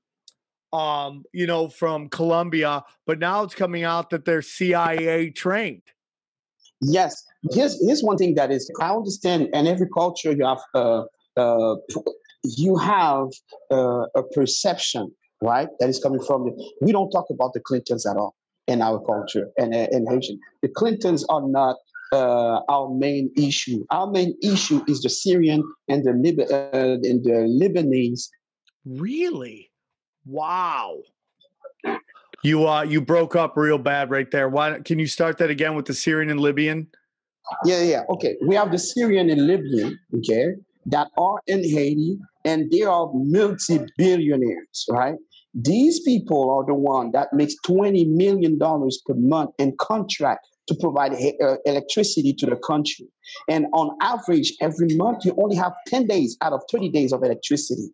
um 0.73 1.25
you 1.33 1.47
know 1.47 1.69
from 1.69 2.09
Colombia, 2.09 2.85
but 3.07 3.19
now 3.19 3.43
it's 3.43 3.55
coming 3.55 3.85
out 3.85 4.11
that 4.11 4.25
they're 4.25 4.43
CIA 4.43 5.31
trained. 5.31 5.83
Yes. 6.83 7.25
Here's 7.53 7.81
here's 7.85 8.03
one 8.03 8.17
thing 8.17 8.35
that 8.35 8.51
is 8.51 8.71
I 8.81 8.91
understand. 8.91 9.49
In 9.53 9.67
every 9.67 9.89
culture, 9.89 10.33
you 10.33 10.45
have 10.45 10.59
uh, 10.75 11.03
uh, 11.37 11.77
you 12.45 12.77
have 12.77 13.29
uh, 13.71 14.07
a 14.15 14.23
perception, 14.35 15.13
right? 15.41 15.69
That 15.81 15.89
is 15.89 15.99
coming 15.99 16.23
from 16.23 16.45
the. 16.45 16.73
We 16.81 16.93
don't 16.93 17.11
talk 17.11 17.27
about 17.31 17.53
the 17.53 17.61
Clintons 17.61 18.07
at 18.07 18.17
all 18.17 18.35
in 18.69 18.81
our 18.81 19.01
culture 19.01 19.49
and 19.59 19.75
in 19.75 20.07
Haitian. 20.07 20.39
The 20.63 20.69
Clintons 20.69 21.25
are 21.29 21.47
not 21.47 21.77
uh, 22.13 22.61
our 22.69 22.91
main 22.95 23.31
issue. 23.37 23.85
Our 23.91 24.11
main 24.11 24.37
issue 24.43 24.83
is 24.87 25.03
the 25.03 25.09
Syrian 25.09 25.65
and 25.89 26.05
the 26.05 26.13
Lib- 26.13 26.51
uh, 26.51 26.99
and 27.03 27.25
the 27.25 27.49
Lebanese. 27.61 28.29
Really? 28.85 29.72
Wow. 30.27 30.99
You 32.43 32.67
uh 32.67 32.83
you 32.83 33.01
broke 33.01 33.37
up 33.37 33.57
real 33.57 33.79
bad 33.79 34.11
right 34.11 34.31
there. 34.31 34.49
Why 34.49 34.81
can 34.81 34.99
you 34.99 35.07
start 35.07 35.39
that 35.39 35.51
again 35.51 35.75
with 35.75 35.87
the 35.87 35.95
Syrian 35.95 36.31
and 36.31 36.41
Libyan? 36.41 36.89
Yeah, 37.65 37.83
yeah. 37.83 38.03
Okay, 38.09 38.37
we 38.47 38.55
have 38.55 38.71
the 38.71 38.79
Syrian 38.79 39.31
and 39.31 39.47
Libyan. 39.47 39.99
Okay, 40.17 40.55
that 40.87 41.09
are 41.17 41.41
in 41.47 41.63
Haiti, 41.63 42.19
and 42.45 42.71
they 42.71 42.83
are 42.83 43.11
multi-billionaires, 43.13 44.87
right? 44.91 45.15
These 45.55 46.01
people 46.01 46.51
are 46.51 46.65
the 46.65 46.75
one 46.75 47.13
that 47.13 47.33
makes 47.33 47.55
twenty 47.65 48.05
million 48.07 48.59
dollars 48.59 49.01
per 49.07 49.15
month 49.15 49.51
in 49.59 49.77
contract 49.79 50.47
to 50.69 50.75
provide 50.81 51.13
uh, 51.13 51.57
electricity 51.67 52.33
to 52.33 52.47
the 52.47 52.57
country. 52.57 53.07
And 53.49 53.67
on 53.73 53.97
average, 54.01 54.53
every 54.61 54.97
month 54.97 55.25
you 55.25 55.35
only 55.41 55.57
have 55.57 55.73
ten 55.87 56.07
days 56.07 56.37
out 56.41 56.53
of 56.53 56.63
thirty 56.71 56.89
days 56.89 57.13
of 57.13 57.23
electricity. 57.23 57.89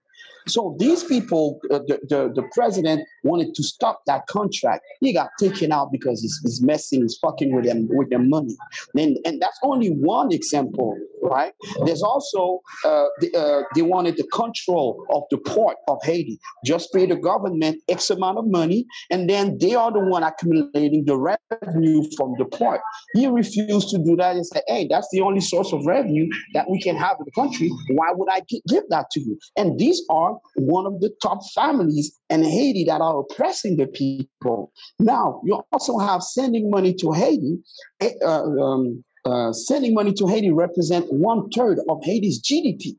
So 0.46 0.76
these 0.78 1.04
people, 1.04 1.60
uh, 1.70 1.80
the, 1.86 1.98
the 2.08 2.32
the 2.34 2.42
president 2.54 3.06
wanted 3.24 3.54
to 3.54 3.62
stop 3.62 4.02
that 4.06 4.26
contract. 4.28 4.84
He 5.00 5.12
got 5.12 5.30
taken 5.38 5.72
out 5.72 5.90
because 5.92 6.22
he's, 6.22 6.38
he's 6.42 6.62
messing, 6.62 7.02
he's 7.02 7.18
fucking 7.20 7.54
with 7.54 7.64
them 7.64 7.88
with 7.90 8.10
their 8.10 8.18
money. 8.18 8.56
And, 8.96 9.18
and 9.24 9.40
that's 9.40 9.58
only 9.62 9.88
one 9.88 10.32
example, 10.32 10.96
right? 11.22 11.52
There's 11.84 12.02
also 12.02 12.60
uh, 12.84 13.06
the, 13.20 13.36
uh, 13.36 13.62
they 13.74 13.82
wanted 13.82 14.16
the 14.16 14.26
control 14.32 15.04
of 15.10 15.24
the 15.30 15.38
port 15.38 15.76
of 15.88 15.98
Haiti. 16.02 16.38
Just 16.64 16.92
pay 16.92 17.06
the 17.06 17.16
government 17.16 17.82
X 17.88 18.10
amount 18.10 18.38
of 18.38 18.46
money, 18.46 18.86
and 19.10 19.28
then 19.28 19.58
they 19.58 19.74
are 19.74 19.92
the 19.92 20.00
one 20.00 20.22
accumulating 20.22 21.04
the 21.04 21.16
revenue 21.16 22.02
from 22.16 22.34
the 22.38 22.44
port. 22.44 22.80
He 23.14 23.26
refused 23.26 23.90
to 23.90 23.98
do 23.98 24.16
that 24.16 24.36
and 24.36 24.46
said, 24.46 24.62
"Hey, 24.66 24.86
that's 24.88 25.08
the 25.12 25.20
only 25.20 25.40
source 25.40 25.72
of 25.72 25.84
revenue 25.86 26.28
that 26.54 26.70
we 26.70 26.80
can 26.80 26.96
have 26.96 27.16
in 27.18 27.24
the 27.24 27.32
country. 27.32 27.70
Why 27.90 28.12
would 28.12 28.28
I 28.30 28.42
give 28.68 28.84
that 28.90 29.10
to 29.12 29.20
you?" 29.20 29.38
And 29.56 29.78
these 29.78 30.02
are 30.10 30.27
one 30.56 30.86
of 30.86 31.00
the 31.00 31.10
top 31.22 31.40
families 31.54 32.18
in 32.30 32.42
Haiti 32.42 32.84
that 32.84 33.00
are 33.00 33.20
oppressing 33.20 33.76
the 33.76 33.86
people. 33.86 34.72
Now, 34.98 35.40
you 35.44 35.62
also 35.72 35.98
have 35.98 36.22
sending 36.22 36.70
money 36.70 36.94
to 36.94 37.12
Haiti. 37.12 37.58
eh, 38.00 38.12
Uh, 38.24 38.42
um, 38.60 39.04
uh, 39.24 39.52
sending 39.52 39.94
money 39.94 40.12
to 40.14 40.26
Haiti 40.26 40.50
represent 40.50 41.06
one 41.12 41.50
third 41.50 41.80
of 41.88 41.98
Haiti's 42.02 42.40
GDP. 42.40 42.96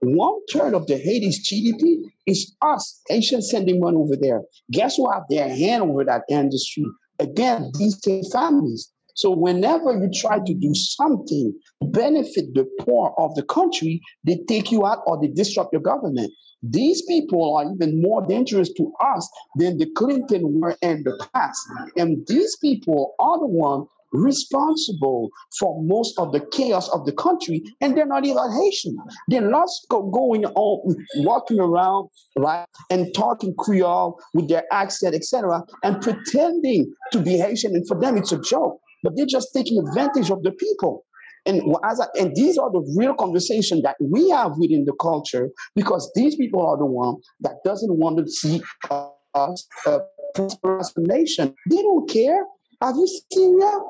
One 0.00 0.40
third 0.52 0.74
of 0.74 0.86
the 0.86 0.96
Haiti's 0.96 1.46
GDP 1.48 2.02
is 2.26 2.54
us, 2.62 3.00
Haitians 3.08 3.50
sending 3.50 3.80
money 3.80 3.96
over 3.96 4.16
there. 4.16 4.42
Guess 4.70 4.96
who 4.96 5.10
have 5.10 5.24
their 5.28 5.48
hand 5.48 5.82
over 5.82 6.04
that 6.04 6.22
industry? 6.28 6.84
Again, 7.18 7.72
these 7.78 7.98
families. 8.32 8.92
So 9.16 9.30
whenever 9.30 9.92
you 9.92 10.10
try 10.14 10.38
to 10.38 10.54
do 10.54 10.74
something 10.74 11.52
to 11.82 11.88
benefit 11.88 12.54
the 12.54 12.66
poor 12.80 13.14
of 13.18 13.34
the 13.34 13.42
country, 13.42 14.00
they 14.24 14.38
take 14.46 14.70
you 14.70 14.86
out 14.86 14.98
or 15.06 15.20
they 15.20 15.28
disrupt 15.28 15.72
your 15.72 15.82
government. 15.82 16.32
These 16.62 17.02
people 17.02 17.56
are 17.56 17.64
even 17.72 18.02
more 18.02 18.26
dangerous 18.26 18.72
to 18.74 18.92
us 19.00 19.28
than 19.56 19.78
the 19.78 19.90
Clinton 19.96 20.60
were 20.60 20.76
in 20.82 21.02
the 21.04 21.26
past. 21.32 21.60
And 21.96 22.26
these 22.26 22.56
people 22.56 23.14
are 23.18 23.38
the 23.38 23.46
one 23.46 23.86
responsible 24.12 25.30
for 25.58 25.82
most 25.82 26.18
of 26.18 26.32
the 26.32 26.40
chaos 26.52 26.88
of 26.90 27.04
the 27.06 27.12
country, 27.12 27.62
and 27.80 27.96
they're 27.96 28.06
not 28.06 28.24
even 28.24 28.50
Haitian. 28.52 28.96
They're 29.28 29.50
not 29.50 29.68
go- 29.90 30.10
going 30.10 30.44
on, 30.46 30.96
walking 31.16 31.60
around, 31.60 32.08
right, 32.36 32.66
and 32.90 33.12
talking 33.14 33.54
Creole 33.58 34.18
with 34.34 34.48
their 34.48 34.64
accent, 34.72 35.14
etc., 35.14 35.64
and 35.82 36.00
pretending 36.00 36.92
to 37.12 37.20
be 37.20 37.36
Haitian. 37.36 37.74
And 37.74 37.86
for 37.86 37.98
them, 37.98 38.16
it's 38.16 38.32
a 38.32 38.40
joke. 38.40 38.80
But 39.02 39.16
they're 39.16 39.26
just 39.26 39.48
taking 39.54 39.78
advantage 39.78 40.30
of 40.30 40.42
the 40.42 40.52
people. 40.52 41.04
And 41.46 41.62
as 41.84 42.00
I, 42.00 42.06
and 42.18 42.34
these 42.34 42.58
are 42.58 42.70
the 42.70 42.82
real 42.96 43.14
conversation 43.14 43.82
that 43.82 43.96
we 44.00 44.28
have 44.30 44.58
within 44.58 44.84
the 44.84 44.94
culture 45.00 45.48
because 45.76 46.10
these 46.14 46.34
people 46.34 46.66
are 46.66 46.76
the 46.76 46.86
one 46.86 47.16
that 47.40 47.62
doesn't 47.64 47.96
want 47.96 48.18
to 48.18 48.28
see 48.28 48.60
uh, 48.90 49.10
us 49.34 49.66
uh, 49.86 50.00
prosperous 50.34 50.92
nation. 50.96 51.54
They 51.70 51.82
don't 51.82 52.10
care. 52.10 52.44
Have 52.82 52.96
you 52.96 53.06
seen 53.32 53.58
that? 53.58 53.80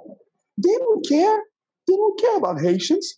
They 0.58 0.76
don't 0.78 1.08
care. 1.08 1.40
They 1.88 1.94
don't 1.94 2.20
care 2.20 2.36
about 2.36 2.60
Haitians. 2.60 3.14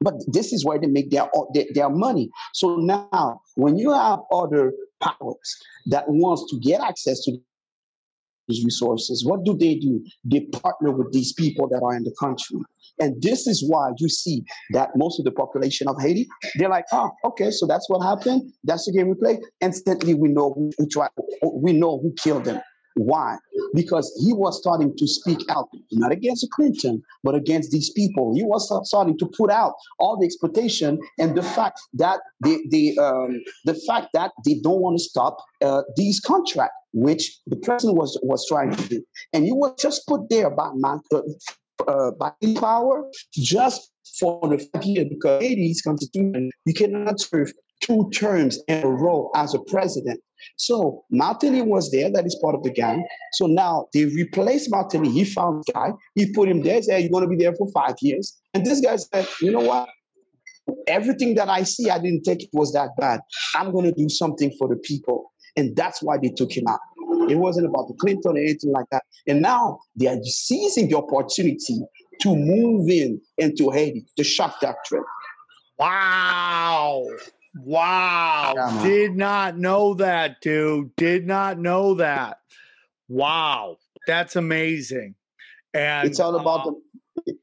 But 0.00 0.14
this 0.26 0.52
is 0.52 0.64
where 0.64 0.78
they 0.78 0.86
make 0.86 1.10
their, 1.10 1.28
their 1.54 1.64
their 1.72 1.88
money. 1.88 2.30
So 2.52 2.76
now, 2.76 3.40
when 3.54 3.78
you 3.78 3.92
have 3.92 4.20
other 4.30 4.72
powers 5.00 5.56
that 5.86 6.04
wants 6.08 6.50
to 6.50 6.58
get 6.60 6.80
access 6.82 7.24
to 7.24 7.38
these 8.48 8.64
resources, 8.64 9.24
what 9.24 9.44
do 9.44 9.56
they 9.56 9.76
do? 9.76 10.04
They 10.24 10.40
partner 10.62 10.92
with 10.92 11.12
these 11.12 11.32
people 11.32 11.68
that 11.68 11.82
are 11.82 11.94
in 11.94 12.04
the 12.04 12.14
country. 12.18 12.58
And 13.00 13.20
this 13.22 13.46
is 13.46 13.64
why 13.66 13.90
you 13.98 14.08
see 14.08 14.44
that 14.72 14.90
most 14.96 15.18
of 15.18 15.24
the 15.24 15.30
population 15.30 15.88
of 15.88 16.00
Haiti, 16.00 16.26
they're 16.56 16.68
like, 16.68 16.84
oh, 16.92 17.10
okay, 17.24 17.50
so 17.50 17.66
that's 17.66 17.88
what 17.88 18.04
happened. 18.04 18.52
That's 18.64 18.86
the 18.86 18.92
game 18.92 19.08
we 19.08 19.14
play. 19.14 19.40
Instantly, 19.60 20.14
we 20.14 20.28
know 20.28 20.52
who, 20.52 20.70
we 21.54 21.72
know 21.72 21.98
who 21.98 22.12
killed 22.22 22.44
them. 22.44 22.60
Why? 22.94 23.38
Because 23.74 24.12
he 24.24 24.32
was 24.32 24.58
starting 24.58 24.96
to 24.96 25.06
speak 25.06 25.40
out, 25.48 25.68
not 25.92 26.12
against 26.12 26.48
Clinton, 26.50 27.02
but 27.22 27.34
against 27.34 27.70
these 27.70 27.90
people. 27.90 28.34
He 28.34 28.42
was 28.42 28.70
starting 28.88 29.18
to 29.18 29.26
put 29.26 29.50
out 29.50 29.74
all 29.98 30.18
the 30.18 30.26
exploitation 30.26 30.98
and 31.18 31.36
the 31.36 31.42
fact 31.42 31.80
that 31.94 32.20
they, 32.44 32.58
they 32.70 32.96
um, 32.98 33.40
the 33.64 33.74
fact 33.86 34.08
that 34.14 34.32
they 34.44 34.54
don't 34.62 34.80
want 34.80 34.98
to 34.98 35.04
stop 35.04 35.38
uh, 35.62 35.82
these 35.96 36.20
contracts, 36.20 36.76
which 36.92 37.38
the 37.46 37.56
president 37.56 37.96
was 37.96 38.18
was 38.22 38.46
trying 38.46 38.74
to 38.74 38.88
do. 38.88 39.02
And 39.32 39.44
he 39.44 39.52
was 39.52 39.74
just 39.80 40.06
put 40.06 40.28
there 40.28 40.50
by 40.50 40.70
man, 40.74 41.00
uh, 41.14 41.22
uh, 41.88 42.10
by 42.12 42.32
power 42.56 43.04
just 43.32 43.90
for 44.18 44.40
the 44.48 44.58
years 44.84 45.06
because 45.08 45.42
Haiti's 45.42 45.80
constitution 45.80 46.50
you 46.66 46.74
cannot 46.74 47.20
serve 47.20 47.52
two 47.80 48.10
terms 48.14 48.60
in 48.68 48.82
a 48.82 48.88
row 48.88 49.30
as 49.34 49.54
a 49.54 49.58
president. 49.60 50.20
So 50.56 51.04
Martelly 51.10 51.62
was 51.62 51.90
there, 51.90 52.10
that 52.10 52.26
is 52.26 52.38
part 52.42 52.54
of 52.54 52.62
the 52.62 52.70
gang. 52.70 53.06
So 53.34 53.46
now 53.46 53.86
they 53.92 54.04
replaced 54.04 54.70
Martelly. 54.70 55.10
He 55.10 55.24
found 55.24 55.64
guy, 55.72 55.92
he 56.14 56.32
put 56.32 56.48
him 56.48 56.62
there, 56.62 56.82
said, 56.82 57.02
You're 57.02 57.10
gonna 57.10 57.28
be 57.28 57.36
there 57.36 57.54
for 57.54 57.70
five 57.72 57.94
years. 58.00 58.40
And 58.54 58.64
this 58.64 58.80
guy 58.80 58.96
said, 58.96 59.28
You 59.40 59.52
know 59.52 59.60
what? 59.60 59.88
Everything 60.86 61.34
that 61.34 61.48
I 61.48 61.64
see, 61.64 61.90
I 61.90 61.98
didn't 61.98 62.22
think 62.22 62.42
it 62.42 62.50
was 62.52 62.72
that 62.72 62.90
bad. 62.98 63.20
I'm 63.54 63.72
gonna 63.72 63.92
do 63.92 64.08
something 64.08 64.54
for 64.58 64.68
the 64.68 64.76
people. 64.76 65.32
And 65.56 65.76
that's 65.76 66.02
why 66.02 66.16
they 66.18 66.30
took 66.30 66.50
him 66.50 66.64
out. 66.68 66.80
It 67.28 67.36
wasn't 67.36 67.66
about 67.66 67.88
the 67.88 67.94
Clinton 67.94 68.36
or 68.36 68.38
anything 68.38 68.72
like 68.72 68.86
that. 68.90 69.04
And 69.26 69.42
now 69.42 69.80
they 69.96 70.06
are 70.06 70.18
seizing 70.24 70.88
the 70.88 70.96
opportunity 70.96 71.80
to 72.20 72.36
move 72.36 72.88
in 72.88 73.20
into 73.38 73.70
Haiti, 73.70 74.06
the 74.16 74.24
shock 74.24 74.60
doctrine. 74.60 75.04
Wow. 75.78 77.04
Wow. 77.54 78.54
Yeah. 78.56 78.82
Did 78.82 79.16
not 79.16 79.58
know 79.58 79.94
that, 79.94 80.40
dude. 80.40 80.94
Did 80.96 81.26
not 81.26 81.58
know 81.58 81.94
that. 81.94 82.38
Wow. 83.08 83.78
That's 84.06 84.36
amazing. 84.36 85.14
And 85.74 86.08
It's 86.08 86.20
all 86.20 86.36
about 86.36 86.66
uh, 86.66 86.70
the 87.26 87.34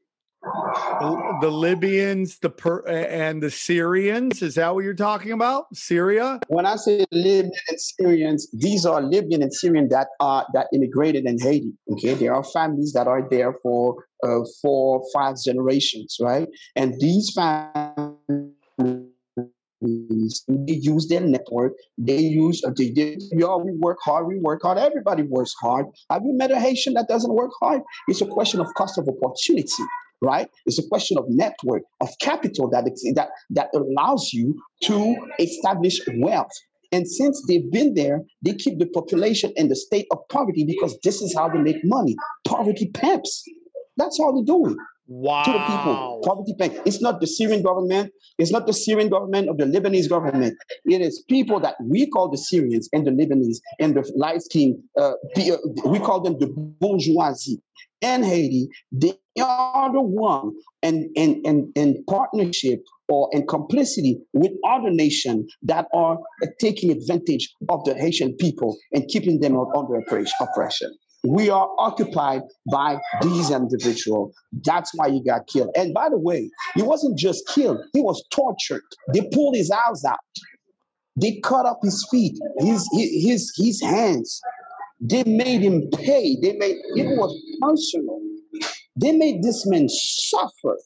the, 0.42 1.38
the 1.42 1.50
Libyans, 1.50 2.38
the 2.38 2.50
per, 2.50 2.80
and 2.86 3.42
the 3.42 3.50
Syrians. 3.50 4.42
Is 4.42 4.54
that 4.54 4.74
what 4.74 4.84
you're 4.84 4.94
talking 4.94 5.32
about? 5.32 5.66
Syria? 5.74 6.40
when 6.48 6.66
I 6.66 6.76
say 6.76 7.04
Libyan 7.12 7.52
and 7.68 7.80
Syrians, 7.80 8.48
these 8.52 8.86
are 8.86 9.02
Libyan 9.02 9.42
and 9.42 9.52
Syrian 9.52 9.88
that 9.88 10.08
are 10.20 10.46
that 10.54 10.68
immigrated 10.72 11.26
in 11.26 11.38
Haiti. 11.38 11.72
Okay, 11.92 12.14
there 12.14 12.34
are 12.34 12.44
families 12.44 12.92
that 12.94 13.06
are 13.06 13.26
there 13.28 13.54
for 13.62 14.04
uh, 14.24 14.40
four, 14.62 15.02
five 15.12 15.36
generations, 15.44 16.16
right? 16.20 16.48
And 16.76 16.94
these 17.00 17.32
families, 17.34 18.54
they 19.80 20.74
use 20.74 21.08
their 21.08 21.20
network. 21.20 21.72
They 21.96 22.18
use 22.18 22.62
they, 22.76 22.90
they 22.90 23.16
yo, 23.32 23.58
we 23.58 23.72
work 23.78 23.98
hard. 24.02 24.26
We 24.26 24.38
work 24.38 24.62
hard. 24.62 24.78
Everybody 24.78 25.22
works 25.22 25.54
hard. 25.60 25.86
Have 26.10 26.22
you 26.24 26.36
met 26.36 26.50
a 26.50 26.60
Haitian 26.60 26.94
that 26.94 27.08
doesn't 27.08 27.32
work 27.32 27.50
hard? 27.60 27.82
It's 28.08 28.20
a 28.20 28.26
question 28.26 28.60
of 28.60 28.66
cost 28.76 28.98
of 28.98 29.08
opportunity. 29.08 29.82
Right, 30.22 30.48
it's 30.66 30.78
a 30.78 30.86
question 30.86 31.16
of 31.16 31.24
network 31.28 31.82
of 32.02 32.10
capital 32.20 32.68
that 32.70 32.84
that 33.14 33.30
that 33.50 33.68
allows 33.74 34.32
you 34.34 34.54
to 34.82 35.16
establish 35.38 35.98
wealth. 36.18 36.52
And 36.92 37.08
since 37.08 37.42
they've 37.48 37.70
been 37.70 37.94
there, 37.94 38.20
they 38.44 38.52
keep 38.52 38.78
the 38.78 38.86
population 38.86 39.52
in 39.56 39.68
the 39.68 39.76
state 39.76 40.06
of 40.10 40.18
poverty 40.28 40.64
because 40.64 40.98
this 41.04 41.22
is 41.22 41.34
how 41.34 41.48
they 41.48 41.60
make 41.60 41.82
money. 41.84 42.16
Poverty 42.46 42.90
pimps. 42.92 43.44
That's 43.96 44.20
all 44.20 44.34
they're 44.34 44.44
doing 44.44 44.76
Wow. 45.06 45.42
to 45.42 45.52
the 45.52 45.58
people. 45.58 46.20
Poverty 46.24 46.54
pimp. 46.58 46.86
It's 46.86 47.02
not 47.02 47.20
the 47.20 47.26
Syrian 47.26 47.62
government. 47.62 48.12
It's 48.38 48.52
not 48.52 48.66
the 48.66 48.72
Syrian 48.72 49.08
government 49.08 49.48
or 49.48 49.56
the 49.56 49.64
Lebanese 49.64 50.08
government. 50.08 50.56
It 50.84 51.00
is 51.00 51.24
people 51.28 51.58
that 51.60 51.74
we 51.82 52.08
call 52.08 52.30
the 52.30 52.38
Syrians 52.38 52.88
and 52.92 53.06
the 53.06 53.10
Lebanese 53.10 53.58
and 53.80 53.94
the 53.94 54.10
light 54.16 54.42
skin. 54.42 54.82
Uh, 54.96 55.12
uh, 55.36 55.56
we 55.86 55.98
call 55.98 56.20
them 56.20 56.38
the 56.38 56.46
bourgeoisie. 56.80 57.60
And 58.02 58.24
Haiti, 58.24 58.68
they 58.92 59.18
are 59.42 59.92
the 59.92 60.00
one 60.00 60.52
and 60.82 61.06
and 61.16 61.44
and 61.44 61.70
in 61.74 62.02
partnership 62.08 62.82
or 63.08 63.28
in 63.32 63.46
complicity 63.46 64.18
with 64.32 64.52
other 64.66 64.90
nations 64.90 65.52
that 65.62 65.86
are 65.92 66.18
taking 66.60 66.90
advantage 66.90 67.52
of 67.68 67.84
the 67.84 67.94
Haitian 67.94 68.34
people 68.36 68.78
and 68.92 69.06
keeping 69.08 69.40
them 69.40 69.58
under 69.58 69.96
oppression. 69.96 70.90
We 71.24 71.50
are 71.50 71.68
occupied 71.78 72.42
by 72.70 72.98
these 73.22 73.50
individuals. 73.50 74.34
That's 74.64 74.90
why 74.94 75.10
he 75.10 75.22
got 75.22 75.46
killed. 75.46 75.70
And 75.76 75.92
by 75.92 76.08
the 76.08 76.18
way, 76.18 76.50
he 76.74 76.82
wasn't 76.82 77.18
just 77.18 77.46
killed, 77.48 77.78
he 77.92 78.00
was 78.00 78.24
tortured. 78.32 78.82
They 79.12 79.28
pulled 79.32 79.54
his 79.56 79.70
eyes 79.70 80.04
out. 80.04 80.18
They 81.20 81.40
cut 81.44 81.66
up 81.66 81.80
his 81.82 82.06
feet, 82.10 82.38
his 82.58 82.88
his 82.92 83.52
his 83.56 83.82
hands. 83.82 84.40
They 85.00 85.24
made 85.24 85.60
him 85.60 85.88
pay. 85.94 86.36
They 86.40 86.52
made 86.56 86.76
it 86.96 87.18
was 87.18 87.36
personal. 87.60 88.20
They 88.96 89.12
made 89.12 89.42
this 89.42 89.66
man 89.66 89.88
suffer, 89.88 90.78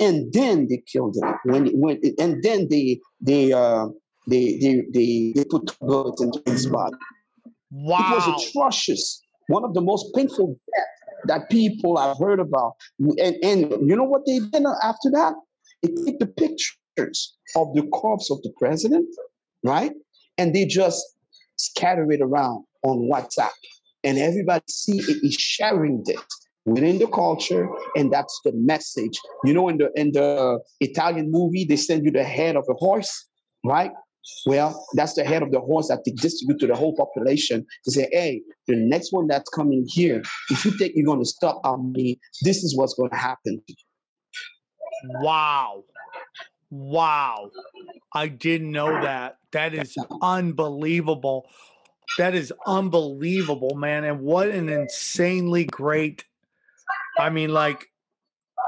and 0.00 0.32
then 0.32 0.66
they 0.68 0.82
killed 0.92 1.16
him. 1.16 1.34
When 1.44 1.66
when 1.80 2.00
and 2.18 2.42
then 2.42 2.68
they 2.68 3.00
they 3.20 3.52
uh, 3.52 3.86
they, 4.28 4.58
they 4.58 4.82
they 4.92 5.32
they 5.34 5.44
put 5.44 5.78
bullets 5.80 6.22
into 6.22 6.42
his 6.46 6.66
body. 6.66 6.96
Wow, 7.70 7.98
It 7.98 8.14
was 8.14 8.48
atrocious. 8.50 9.22
One 9.52 9.64
of 9.64 9.74
the 9.74 9.82
most 9.82 10.14
painful 10.14 10.48
deaths 10.74 11.02
that 11.26 11.50
people 11.50 11.98
have 11.98 12.16
heard 12.18 12.40
about. 12.40 12.72
And, 12.98 13.36
and 13.42 13.58
you 13.88 13.94
know 13.96 14.04
what 14.14 14.22
they 14.26 14.38
did 14.38 14.64
after 14.82 15.10
that? 15.10 15.34
They 15.82 15.88
took 15.88 16.18
the 16.18 16.26
pictures 16.26 17.36
of 17.54 17.74
the 17.74 17.82
corpse 17.92 18.30
of 18.30 18.40
the 18.42 18.52
president, 18.58 19.06
right? 19.62 19.92
And 20.38 20.54
they 20.54 20.64
just 20.64 21.04
scatter 21.56 22.10
it 22.10 22.20
around 22.22 22.64
on 22.82 23.10
WhatsApp. 23.12 23.50
And 24.04 24.18
everybody 24.18 24.64
see 24.68 24.98
it 24.98 25.18
is 25.22 25.34
sharing 25.34 26.02
it 26.06 26.18
within 26.64 26.98
the 26.98 27.06
culture, 27.06 27.68
and 27.96 28.12
that's 28.12 28.40
the 28.44 28.52
message. 28.54 29.16
You 29.44 29.54
know, 29.54 29.68
in 29.68 29.78
the 29.78 29.90
in 29.96 30.12
the 30.12 30.60
Italian 30.80 31.30
movie, 31.30 31.64
they 31.64 31.76
send 31.76 32.04
you 32.04 32.10
the 32.10 32.24
head 32.24 32.56
of 32.56 32.64
a 32.68 32.74
horse, 32.74 33.28
right? 33.64 33.92
Well, 34.46 34.86
that's 34.94 35.14
the 35.14 35.24
head 35.24 35.42
of 35.42 35.50
the 35.50 35.60
horse 35.60 35.88
that 35.88 36.04
they 36.04 36.12
distribute 36.12 36.60
to 36.60 36.66
the 36.66 36.74
whole 36.74 36.96
population 36.96 37.66
to 37.84 37.90
say, 37.90 38.08
hey, 38.12 38.42
the 38.66 38.76
next 38.76 39.12
one 39.12 39.26
that's 39.26 39.48
coming 39.50 39.84
here, 39.88 40.22
if 40.50 40.64
you 40.64 40.70
think 40.72 40.92
you're 40.94 41.06
going 41.06 41.18
to 41.18 41.24
stop 41.24 41.60
on 41.64 41.92
me, 41.92 42.20
this 42.42 42.62
is 42.62 42.76
what's 42.76 42.94
going 42.94 43.10
to 43.10 43.16
happen. 43.16 43.62
Wow. 45.20 45.84
Wow. 46.70 47.50
I 48.14 48.28
didn't 48.28 48.72
know 48.72 48.92
that. 49.02 49.38
That 49.52 49.74
is 49.74 49.96
unbelievable. 50.22 51.48
That 52.18 52.34
is 52.34 52.52
unbelievable, 52.66 53.74
man. 53.74 54.04
And 54.04 54.20
what 54.20 54.48
an 54.48 54.68
insanely 54.68 55.64
great. 55.64 56.24
I 57.18 57.30
mean, 57.30 57.50
like, 57.50 57.91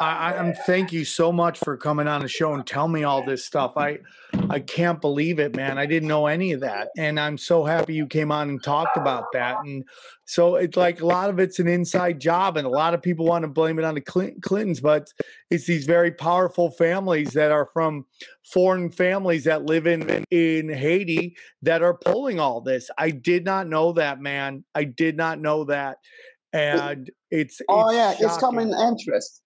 I, 0.01 0.35
I'm 0.35 0.55
thank 0.67 0.93
you 0.93 1.05
so 1.05 1.31
much 1.31 1.59
for 1.61 1.77
coming 1.77 2.09
on 2.09 2.21
the 2.21 2.29
show 2.29 2.55
and 2.55 2.67
tell 2.67 2.89
me 2.89 3.05
all 3.05 3.25
this 3.25 3.45
stuff. 3.45 3.77
I 3.77 3.99
I 4.51 4.59
can't 4.59 5.01
believe 5.01 5.39
it, 5.39 5.55
man. 5.55 5.79
I 5.79 5.87
didn't 5.87 6.09
know 6.09 6.27
any 6.27 6.53
of 6.53 6.61
that. 6.61 6.89
And 6.99 7.21
I'm 7.21 7.39
so 7.39 7.65
happy 7.65 7.95
you 7.95 8.07
came 8.07 8.33
on 8.33 8.49
and 8.49 8.63
talked 8.63 8.97
about 8.97 9.27
that. 9.33 9.59
And 9.65 9.85
so 10.25 10.57
it's 10.57 10.77
like 10.77 11.01
a 11.01 11.07
lot 11.07 11.31
of 11.31 11.39
it's 11.39 11.61
an 11.61 11.69
inside 11.69 12.21
job, 12.21 12.57
and 12.57 12.67
a 12.67 12.71
lot 12.71 12.95
of 12.95 13.03
people 13.03 13.27
want 13.27 13.43
to 13.43 13.49
blame 13.49 13.79
it 13.79 13.85
on 13.85 13.95
the 13.95 14.01
Clin- 14.01 14.41
Clintons, 14.43 14.81
but 14.81 15.13
it's 15.51 15.67
these 15.67 15.87
very 15.87 16.11
powerful 16.11 16.71
families 16.71 17.31
that 17.33 17.53
are 17.53 17.67
from 17.73 18.05
foreign 18.43 18.91
families 18.91 19.45
that 19.45 19.65
live 19.65 19.87
in 19.87 20.25
in 20.31 20.69
Haiti 20.69 21.37
that 21.63 21.83
are 21.83 21.95
pulling 21.95 22.41
all 22.41 22.61
this. 22.61 22.91
I 22.99 23.11
did 23.11 23.45
not 23.45 23.69
know 23.69 23.93
that, 23.93 24.21
man. 24.21 24.65
I 24.75 24.85
did 24.85 25.17
not 25.17 25.41
know 25.41 25.65
that. 25.65 25.99
And 26.53 27.11
it's 27.31 27.61
Oh, 27.69 27.89
it's 27.89 27.97
yeah, 27.97 28.11
it's 28.13 28.21
shocking. 28.21 28.41
common 28.41 28.75
interest. 28.89 29.44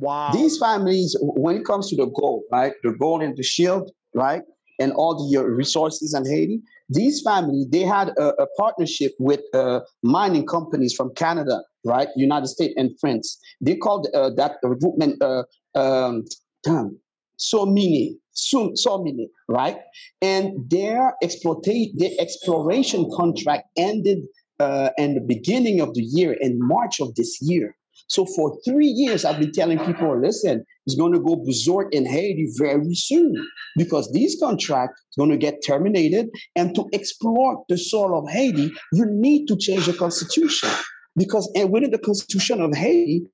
Wow. 0.00 0.30
These 0.32 0.58
families, 0.58 1.16
when 1.20 1.56
it 1.56 1.64
comes 1.64 1.88
to 1.90 1.96
the 1.96 2.06
gold, 2.06 2.44
right, 2.50 2.72
the 2.82 2.92
gold 2.92 3.22
and 3.22 3.36
the 3.36 3.42
shield, 3.42 3.90
right, 4.14 4.42
and 4.80 4.92
all 4.92 5.30
the 5.30 5.38
uh, 5.38 5.42
resources 5.42 6.14
in 6.14 6.24
Haiti, 6.30 6.60
these 6.88 7.22
families, 7.22 7.66
they 7.70 7.82
had 7.82 8.08
a, 8.18 8.42
a 8.42 8.46
partnership 8.58 9.12
with 9.18 9.40
uh, 9.54 9.80
mining 10.02 10.46
companies 10.46 10.94
from 10.94 11.14
Canada, 11.14 11.62
right, 11.84 12.08
United 12.16 12.48
States 12.48 12.74
and 12.76 12.90
France. 13.00 13.38
They 13.60 13.76
called 13.76 14.08
uh, 14.14 14.30
that 14.36 14.56
recruitment, 14.62 15.22
uh, 15.22 15.44
um, 15.74 16.24
damn, 16.64 16.98
Somini, 17.38 18.14
Sum- 18.32 18.74
Somini, 18.74 19.26
right? 19.48 19.78
And 20.20 20.68
their 20.68 21.14
exploitation, 21.22 21.92
their 21.96 22.10
exploration 22.18 23.08
contract 23.14 23.68
ended 23.76 24.24
uh, 24.58 24.90
in 24.98 25.14
the 25.14 25.20
beginning 25.20 25.80
of 25.80 25.94
the 25.94 26.02
year, 26.02 26.36
in 26.40 26.58
March 26.58 27.00
of 27.00 27.14
this 27.14 27.38
year. 27.40 27.76
So 28.08 28.26
for 28.26 28.56
three 28.64 28.86
years, 28.86 29.24
I've 29.24 29.40
been 29.40 29.52
telling 29.52 29.78
people, 29.78 30.20
listen, 30.20 30.64
it's 30.86 30.94
going 30.94 31.12
to 31.12 31.20
go 31.20 31.36
berserk 31.36 31.94
in 31.94 32.04
Haiti 32.04 32.48
very 32.58 32.94
soon 32.94 33.34
because 33.76 34.12
these 34.12 34.36
contracts 34.38 35.00
are 35.16 35.22
going 35.22 35.30
to 35.30 35.36
get 35.36 35.64
terminated. 35.66 36.28
And 36.54 36.74
to 36.74 36.86
explore 36.92 37.64
the 37.68 37.78
soil 37.78 38.18
of 38.18 38.30
Haiti, 38.30 38.72
you 38.92 39.06
need 39.06 39.46
to 39.46 39.56
change 39.56 39.86
the 39.86 39.94
constitution 39.94 40.68
because 41.16 41.50
and 41.54 41.70
within 41.70 41.90
the 41.90 41.98
constitution 41.98 42.60
of 42.60 42.74
Haiti, 42.74 43.26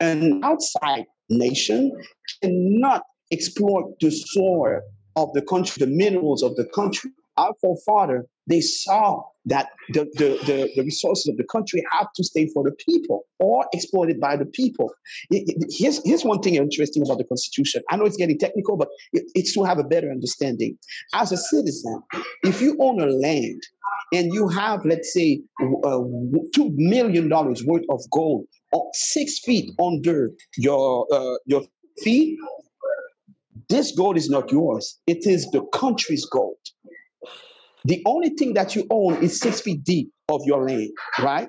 an 0.00 0.40
outside 0.44 1.06
nation 1.30 1.92
cannot 2.42 3.02
exploit 3.30 3.94
the 4.00 4.10
soil 4.10 4.80
of 5.16 5.32
the 5.34 5.42
country, 5.42 5.84
the 5.84 5.90
minerals 5.90 6.42
of 6.42 6.56
the 6.56 6.64
country. 6.74 7.10
Our 7.38 7.54
forefather, 7.62 8.26
they 8.48 8.62
saw 8.62 9.22
that 9.46 9.68
the, 9.90 10.06
the, 10.16 10.38
the, 10.46 10.70
the 10.76 10.82
resources 10.84 11.28
of 11.28 11.38
the 11.38 11.44
country 11.44 11.84
have 11.92 12.08
to 12.16 12.24
stay 12.24 12.48
for 12.54 12.64
the 12.64 12.72
people 12.86 13.24
or 13.40 13.66
exploited 13.74 14.20
by 14.20 14.36
the 14.36 14.46
people. 14.46 14.92
Here's, 15.30 16.02
here's 16.06 16.24
one 16.24 16.40
thing 16.42 16.56
interesting 16.56 17.04
about 17.04 17.18
the 17.18 17.24
Constitution. 17.24 17.82
I 17.90 17.96
know 17.98 18.06
it's 18.06 18.18
getting 18.18 18.38
technical, 18.38 18.78
but 18.78 18.88
it- 19.14 19.30
it's 19.36 19.54
to 19.54 19.64
have 19.64 19.78
a 19.80 19.84
better 19.84 20.10
understanding. 20.12 20.78
As 21.14 21.32
a 21.32 21.38
citizen, 21.38 22.02
if 22.44 22.62
you 22.62 22.76
own 22.80 23.00
a 23.00 23.06
land 23.06 23.62
and 24.14 24.34
you 24.34 24.48
have, 24.48 24.84
let's 24.86 25.14
say, 25.14 25.42
uh, 25.62 26.00
$2 26.56 26.74
million 26.76 27.30
worth 27.30 27.84
of 27.90 28.02
gold 28.12 28.46
six 28.94 29.40
feet 29.40 29.70
under 29.80 30.32
your, 30.58 31.06
uh, 31.12 31.36
your 31.46 31.62
feet, 32.04 32.38
this 33.70 33.92
gold 33.92 34.16
is 34.16 34.30
not 34.30 34.52
yours. 34.52 34.98
It 35.06 35.26
is 35.26 35.50
the 35.52 35.62
country's 35.74 36.26
gold. 36.26 36.56
The 37.84 38.02
only 38.06 38.30
thing 38.30 38.54
that 38.54 38.74
you 38.74 38.86
own 38.90 39.22
is 39.22 39.40
six 39.40 39.60
feet 39.60 39.84
deep 39.84 40.10
of 40.28 40.40
your 40.44 40.66
land, 40.68 40.90
right? 41.20 41.48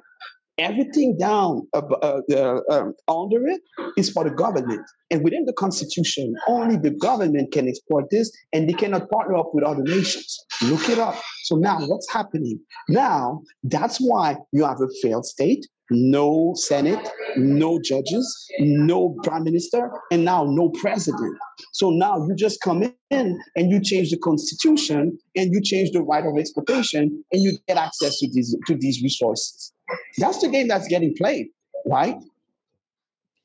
Everything 0.57 1.17
down 1.17 1.67
uh, 1.73 1.81
uh, 2.01 2.59
um, 2.69 2.93
under 3.07 3.47
it 3.47 3.61
is 3.95 4.09
for 4.09 4.25
the 4.25 4.29
government. 4.29 4.85
And 5.09 5.23
within 5.23 5.45
the 5.45 5.53
Constitution, 5.53 6.35
only 6.47 6.75
the 6.75 6.91
government 6.91 7.53
can 7.53 7.67
exploit 7.67 8.09
this 8.11 8.29
and 8.51 8.67
they 8.67 8.73
cannot 8.73 9.09
partner 9.09 9.37
up 9.37 9.51
with 9.53 9.63
other 9.63 9.83
nations. 9.83 10.37
Look 10.63 10.89
it 10.89 10.99
up. 10.99 11.15
So 11.43 11.55
now 11.55 11.79
what's 11.87 12.11
happening? 12.11 12.59
Now, 12.89 13.41
that's 13.63 13.99
why 13.99 14.35
you 14.51 14.65
have 14.65 14.81
a 14.81 14.87
failed 15.01 15.25
state. 15.25 15.65
No 15.89 16.53
Senate, 16.55 17.07
no 17.35 17.79
judges, 17.81 18.47
no 18.59 19.15
prime 19.23 19.43
minister, 19.43 19.91
and 20.11 20.23
now 20.23 20.45
no 20.45 20.69
president. 20.69 21.37
So 21.73 21.89
now 21.89 22.25
you 22.27 22.35
just 22.35 22.61
come 22.61 22.83
in 23.09 23.39
and 23.55 23.71
you 23.71 23.81
change 23.81 24.11
the 24.11 24.17
constitution 24.17 25.17
and 25.35 25.53
you 25.53 25.61
change 25.61 25.91
the 25.91 26.01
right 26.01 26.25
of 26.25 26.37
expropriation 26.37 27.23
and 27.31 27.43
you 27.43 27.57
get 27.67 27.77
access 27.77 28.19
to 28.19 28.29
these 28.31 28.55
to 28.67 28.75
these 28.75 29.01
resources. 29.01 29.73
That's 30.17 30.39
the 30.39 30.49
game 30.49 30.67
that's 30.67 30.87
getting 30.87 31.15
played, 31.15 31.47
right? 31.85 32.17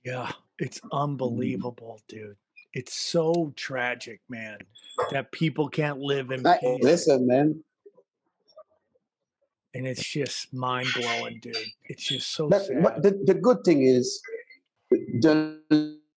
Yeah, 0.05 0.33
it's 0.59 0.81
unbelievable, 0.93 2.01
dude. 2.09 2.37
It's 2.75 2.95
so 2.95 3.53
tragic, 3.57 4.21
man, 4.29 4.59
that 5.13 5.33
people 5.33 5.69
can't 5.69 6.01
live 6.01 6.31
in 6.31 6.43
peace. 6.43 6.83
listen, 6.83 7.27
man. 7.27 7.63
And 9.75 9.87
it's 9.87 10.07
just 10.07 10.53
mind 10.55 10.89
blowing, 10.95 11.39
dude. 11.43 11.57
It's 11.87 12.05
just 12.05 12.33
so 12.33 12.49
But, 12.49 12.67
sad. 12.67 12.83
but 12.83 13.03
the, 13.03 13.21
the 13.25 13.35
good 13.35 13.59
thing 13.65 13.83
is, 13.83 14.21
the 14.91 15.59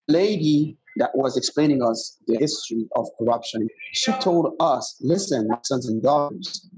lady 0.08 0.78
that 0.98 1.10
was 1.16 1.38
explaining 1.38 1.82
us 1.84 2.18
the 2.28 2.38
history 2.38 2.88
of 2.96 3.08
corruption, 3.20 3.68
she 3.94 4.12
told 4.14 4.56
us, 4.60 4.98
listen, 5.02 5.48
my 5.48 5.58
sons 5.64 5.88
and 5.88 6.02
daughters, 6.02 6.70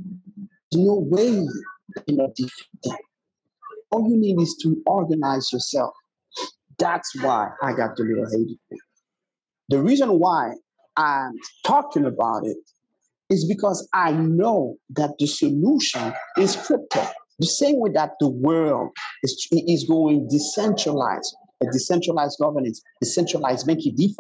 there's 0.72 0.86
no 0.86 0.96
way 0.96 1.28
you 1.30 1.52
can 2.08 2.18
defeat 2.18 2.52
them. 2.84 2.98
All 3.92 4.10
you 4.10 4.18
need 4.18 4.40
is 4.40 4.56
to 4.64 4.82
organize 4.86 5.52
yourself. 5.52 5.94
That's 6.78 7.12
why 7.22 7.50
I 7.62 7.74
got 7.74 7.98
the 7.98 8.04
little 8.04 8.26
Haiti. 8.32 8.60
The 9.70 9.82
reason 9.82 10.20
why 10.20 10.54
I'm 10.96 11.34
talking 11.66 12.06
about 12.06 12.46
it 12.46 12.58
is 13.30 13.46
because 13.46 13.88
I 13.94 14.12
know 14.12 14.76
that 14.92 15.12
the 15.20 15.28
solution 15.28 16.14
is 16.38 16.56
crypto. 16.56 17.06
The 17.40 17.46
same 17.46 17.80
way 17.80 17.92
that 17.94 18.12
the 18.20 18.30
world 18.30 18.90
is, 19.24 19.48
is 19.52 19.86
going 19.86 20.28
decentralized, 20.30 21.36
a 21.62 21.66
decentralized 21.72 22.38
governance, 22.42 22.82
decentralized 23.02 23.66
banking, 23.66 23.96
DeFi, 23.96 24.16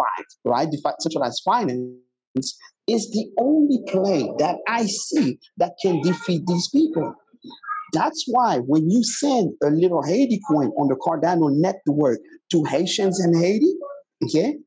right? 0.45 0.70
DeFi, 0.70 0.89
decentralized 0.99 1.41
finance 1.43 2.57
is 2.88 3.10
the 3.12 3.30
only 3.38 3.80
play 3.88 4.32
that 4.39 4.57
I 4.68 4.86
see 4.86 5.38
that 5.57 5.74
can 5.82 6.01
defeat 6.01 6.43
these 6.47 6.70
people. 6.70 7.14
That's 7.93 8.24
why 8.28 8.60
when 8.60 8.89
you 8.89 9.03
send 9.03 9.53
a 9.64 9.70
little 9.70 10.03
Haiti 10.03 10.39
coin 10.47 10.70
on 10.78 10.88
the 10.88 10.95
Cardano 10.95 11.51
network 11.51 12.20
to 12.51 12.64
Haitians 12.66 13.24
in 13.24 13.34
Haiti, 13.38 13.74
okay, 14.24 14.57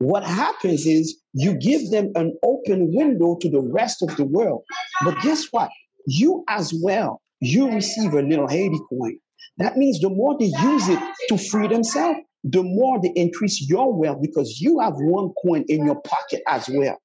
what 0.00 0.24
happens 0.24 0.86
is 0.86 1.20
you 1.34 1.54
give 1.58 1.90
them 1.90 2.10
an 2.14 2.34
open 2.42 2.90
window 2.94 3.36
to 3.42 3.50
the 3.50 3.60
rest 3.60 4.02
of 4.02 4.16
the 4.16 4.24
world. 4.24 4.62
But 5.04 5.20
guess 5.20 5.46
what? 5.50 5.70
You 6.06 6.42
as 6.48 6.72
well, 6.82 7.20
you 7.40 7.70
receive 7.70 8.14
a 8.14 8.22
little 8.22 8.48
Haiti 8.48 8.78
coin. 8.88 9.18
That 9.58 9.76
means 9.76 10.00
the 10.00 10.08
more 10.08 10.38
they 10.38 10.46
use 10.46 10.88
it 10.88 10.98
to 11.28 11.36
free 11.36 11.68
themselves, 11.68 12.18
the 12.44 12.62
more 12.62 12.98
they 13.02 13.12
increase 13.14 13.68
your 13.68 13.92
wealth 13.92 14.22
because 14.22 14.58
you 14.58 14.80
have 14.80 14.94
one 14.96 15.32
coin 15.44 15.64
in 15.68 15.84
your 15.84 16.00
pocket 16.00 16.40
as 16.48 16.66
well. 16.72 16.96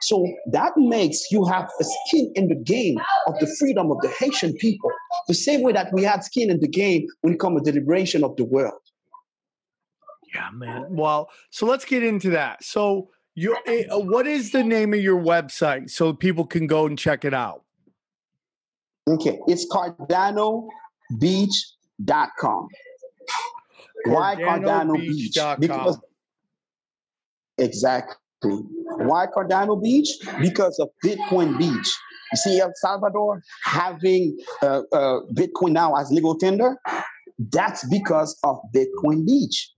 So 0.00 0.26
that 0.50 0.72
makes 0.76 1.30
you 1.30 1.44
have 1.44 1.68
a 1.80 1.84
skin 1.84 2.32
in 2.34 2.48
the 2.48 2.56
game 2.56 2.96
of 3.28 3.38
the 3.38 3.46
freedom 3.60 3.92
of 3.92 3.98
the 4.00 4.08
Haitian 4.18 4.54
people, 4.54 4.90
the 5.28 5.34
same 5.34 5.62
way 5.62 5.72
that 5.72 5.92
we 5.92 6.02
had 6.02 6.24
skin 6.24 6.50
in 6.50 6.58
the 6.58 6.68
game 6.68 7.06
when 7.20 7.34
it 7.34 7.38
comes 7.38 7.62
to 7.62 7.70
the 7.70 7.78
liberation 7.78 8.24
of 8.24 8.34
the 8.34 8.44
world. 8.44 8.80
Yeah, 10.34 10.48
man. 10.52 10.86
Well, 10.90 11.30
so 11.50 11.66
let's 11.66 11.84
get 11.84 12.02
into 12.02 12.30
that. 12.30 12.64
So, 12.64 13.10
you, 13.34 13.56
uh, 13.66 13.98
what 13.98 14.26
is 14.26 14.52
the 14.52 14.62
name 14.62 14.94
of 14.94 15.00
your 15.00 15.20
website 15.20 15.90
so 15.90 16.12
people 16.12 16.46
can 16.46 16.66
go 16.66 16.86
and 16.86 16.98
check 16.98 17.24
it 17.24 17.34
out? 17.34 17.64
Okay, 19.08 19.38
it's 19.48 19.66
CardanoBeach.com. 19.72 22.68
Why 24.04 24.36
Cardano 24.36 24.94
Beach? 24.94 25.34
CardanoBeach.com. 25.36 25.60
Because 25.60 25.98
exactly. 27.58 28.16
Why 28.42 29.26
Cardano 29.26 29.82
Beach? 29.82 30.08
Because 30.40 30.78
of 30.78 30.90
Bitcoin 31.04 31.58
Beach. 31.58 31.96
You 32.32 32.36
see, 32.36 32.60
El 32.60 32.72
Salvador 32.76 33.42
having 33.64 34.38
uh, 34.62 34.82
uh, 34.92 35.20
Bitcoin 35.32 35.72
now 35.72 35.96
as 35.96 36.10
legal 36.10 36.36
tender. 36.36 36.76
That's 37.38 37.88
because 37.88 38.38
of 38.44 38.58
Bitcoin 38.74 39.26
Beach. 39.26 39.70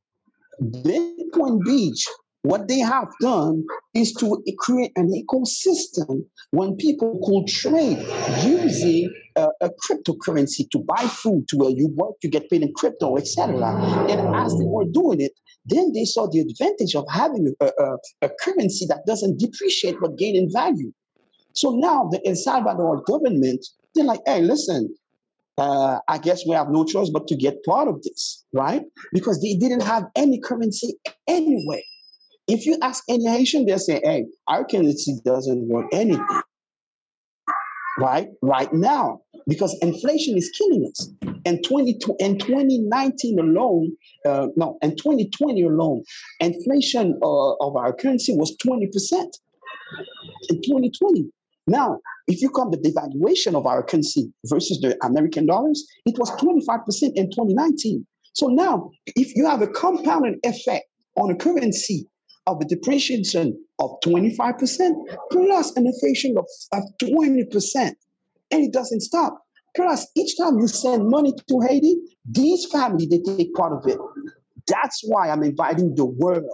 Bitcoin 0.60 1.62
Beach, 1.64 2.06
what 2.42 2.68
they 2.68 2.78
have 2.78 3.08
done 3.22 3.64
is 3.94 4.12
to 4.14 4.42
create 4.58 4.92
an 4.96 5.10
ecosystem 5.10 6.26
when 6.50 6.76
people 6.76 7.18
could 7.24 7.48
trade 7.48 7.98
using 8.44 9.10
uh, 9.36 9.48
a 9.62 9.70
cryptocurrency 9.70 10.68
to 10.70 10.78
buy 10.78 11.06
food, 11.08 11.48
to 11.48 11.56
where 11.56 11.70
you 11.70 11.88
work, 11.94 12.12
you 12.22 12.30
get 12.30 12.50
paid 12.50 12.62
in 12.62 12.72
crypto, 12.74 13.16
etc. 13.16 13.56
And 14.10 14.34
as 14.36 14.52
they 14.58 14.64
were 14.64 14.84
doing 14.84 15.22
it, 15.22 15.32
then 15.64 15.92
they 15.94 16.04
saw 16.04 16.28
the 16.28 16.40
advantage 16.40 16.94
of 16.94 17.06
having 17.10 17.54
a, 17.60 17.64
a, 17.66 17.96
a 18.22 18.30
currency 18.40 18.84
that 18.86 19.06
doesn't 19.06 19.38
depreciate 19.38 19.96
but 20.00 20.18
gain 20.18 20.36
in 20.36 20.52
value. 20.52 20.92
So 21.54 21.70
now 21.70 22.08
the 22.10 22.20
El 22.28 22.34
Salvador 22.34 23.02
government, 23.06 23.64
they're 23.94 24.04
like, 24.04 24.20
hey, 24.26 24.42
listen, 24.42 24.94
uh, 25.58 25.98
I 26.08 26.18
guess 26.18 26.42
we 26.46 26.54
have 26.54 26.68
no 26.70 26.84
choice 26.84 27.10
but 27.10 27.26
to 27.28 27.36
get 27.36 27.62
part 27.64 27.88
of 27.88 28.02
this, 28.02 28.44
right? 28.52 28.82
Because 29.12 29.40
they 29.40 29.54
didn't 29.54 29.82
have 29.82 30.04
any 30.16 30.40
currency 30.40 30.94
anyway. 31.28 31.84
If 32.48 32.66
you 32.66 32.76
ask 32.82 33.04
any 33.08 33.26
Haitian, 33.28 33.64
they'll 33.64 33.78
say, 33.78 34.00
hey, 34.02 34.26
our 34.48 34.64
currency 34.64 35.16
doesn't 35.24 35.68
worth 35.68 35.86
anything, 35.92 36.26
right? 37.98 38.28
Right 38.42 38.72
now, 38.72 39.20
because 39.46 39.76
inflation 39.80 40.36
is 40.36 40.50
killing 40.58 40.90
us. 40.90 41.10
And 41.46 41.62
20, 41.64 41.98
in 42.18 42.38
2019 42.38 43.38
alone, 43.38 43.92
uh, 44.26 44.48
no, 44.56 44.78
in 44.82 44.96
2020 44.96 45.62
alone, 45.62 46.02
inflation 46.40 47.18
uh, 47.22 47.52
of 47.54 47.76
our 47.76 47.92
currency 47.94 48.34
was 48.34 48.56
20% 48.66 48.82
in 50.50 50.62
2020. 50.62 51.30
Now, 51.66 51.98
if 52.26 52.42
you 52.42 52.50
come 52.50 52.70
the 52.70 52.78
devaluation 52.78 53.54
of 53.54 53.66
our 53.66 53.82
currency 53.82 54.32
versus 54.46 54.80
the 54.80 54.96
American 55.04 55.46
dollars, 55.46 55.86
it 56.04 56.18
was 56.18 56.30
25% 56.32 57.12
in 57.14 57.30
2019. 57.30 58.06
So 58.34 58.48
now, 58.48 58.90
if 59.06 59.34
you 59.36 59.46
have 59.46 59.62
a 59.62 59.68
compounding 59.68 60.38
effect 60.42 60.86
on 61.16 61.30
a 61.30 61.36
currency 61.36 62.08
of 62.46 62.60
a 62.60 62.64
depreciation 62.64 63.58
of 63.78 63.90
25% 64.04 64.92
plus 65.30 65.76
an 65.76 65.86
inflation 65.86 66.36
of, 66.36 66.46
of 66.72 66.82
20%, 67.02 67.92
and 68.50 68.64
it 68.64 68.72
doesn't 68.72 69.00
stop. 69.00 69.40
Plus, 69.76 70.06
each 70.16 70.36
time 70.36 70.58
you 70.58 70.68
send 70.68 71.08
money 71.08 71.32
to 71.48 71.60
Haiti, 71.66 71.96
these 72.24 72.66
families 72.66 73.08
they 73.08 73.18
take 73.18 73.54
part 73.54 73.72
of 73.72 73.90
it. 73.90 73.98
That's 74.66 75.02
why 75.04 75.30
I'm 75.30 75.42
inviting 75.42 75.94
the 75.94 76.04
world 76.04 76.44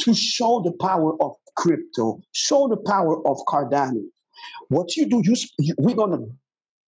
to 0.00 0.14
show 0.14 0.62
the 0.64 0.72
power 0.80 1.20
of 1.22 1.32
crypto, 1.58 2.20
show 2.32 2.68
the 2.68 2.76
power 2.76 3.26
of 3.26 3.36
Cardano. 3.48 4.02
What 4.68 4.96
you 4.96 5.06
do, 5.06 5.22
you, 5.24 5.74
we're 5.78 5.96
gonna 5.96 6.18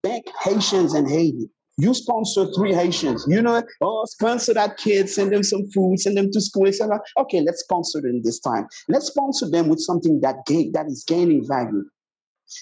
bank 0.02 0.26
Haitians 0.42 0.94
in 0.94 1.08
Haiti. 1.08 1.50
You 1.76 1.94
sponsor 1.94 2.46
three 2.54 2.74
Haitians. 2.74 3.24
You 3.28 3.42
know, 3.42 3.62
oh, 3.80 4.04
sponsor 4.06 4.54
that 4.54 4.76
kid, 4.76 5.08
send 5.08 5.32
them 5.32 5.42
some 5.42 5.66
food, 5.74 5.98
send 5.98 6.16
them 6.16 6.30
to 6.30 6.40
school, 6.40 6.66
etc. 6.68 7.00
Okay, 7.18 7.40
let's 7.40 7.60
sponsor 7.62 8.00
them 8.00 8.20
this 8.22 8.38
time. 8.38 8.66
Let's 8.88 9.06
sponsor 9.06 9.50
them 9.50 9.68
with 9.68 9.80
something 9.80 10.20
that 10.20 10.36
gain 10.46 10.72
that 10.72 10.86
is 10.86 11.04
gaining 11.06 11.46
value. 11.46 11.84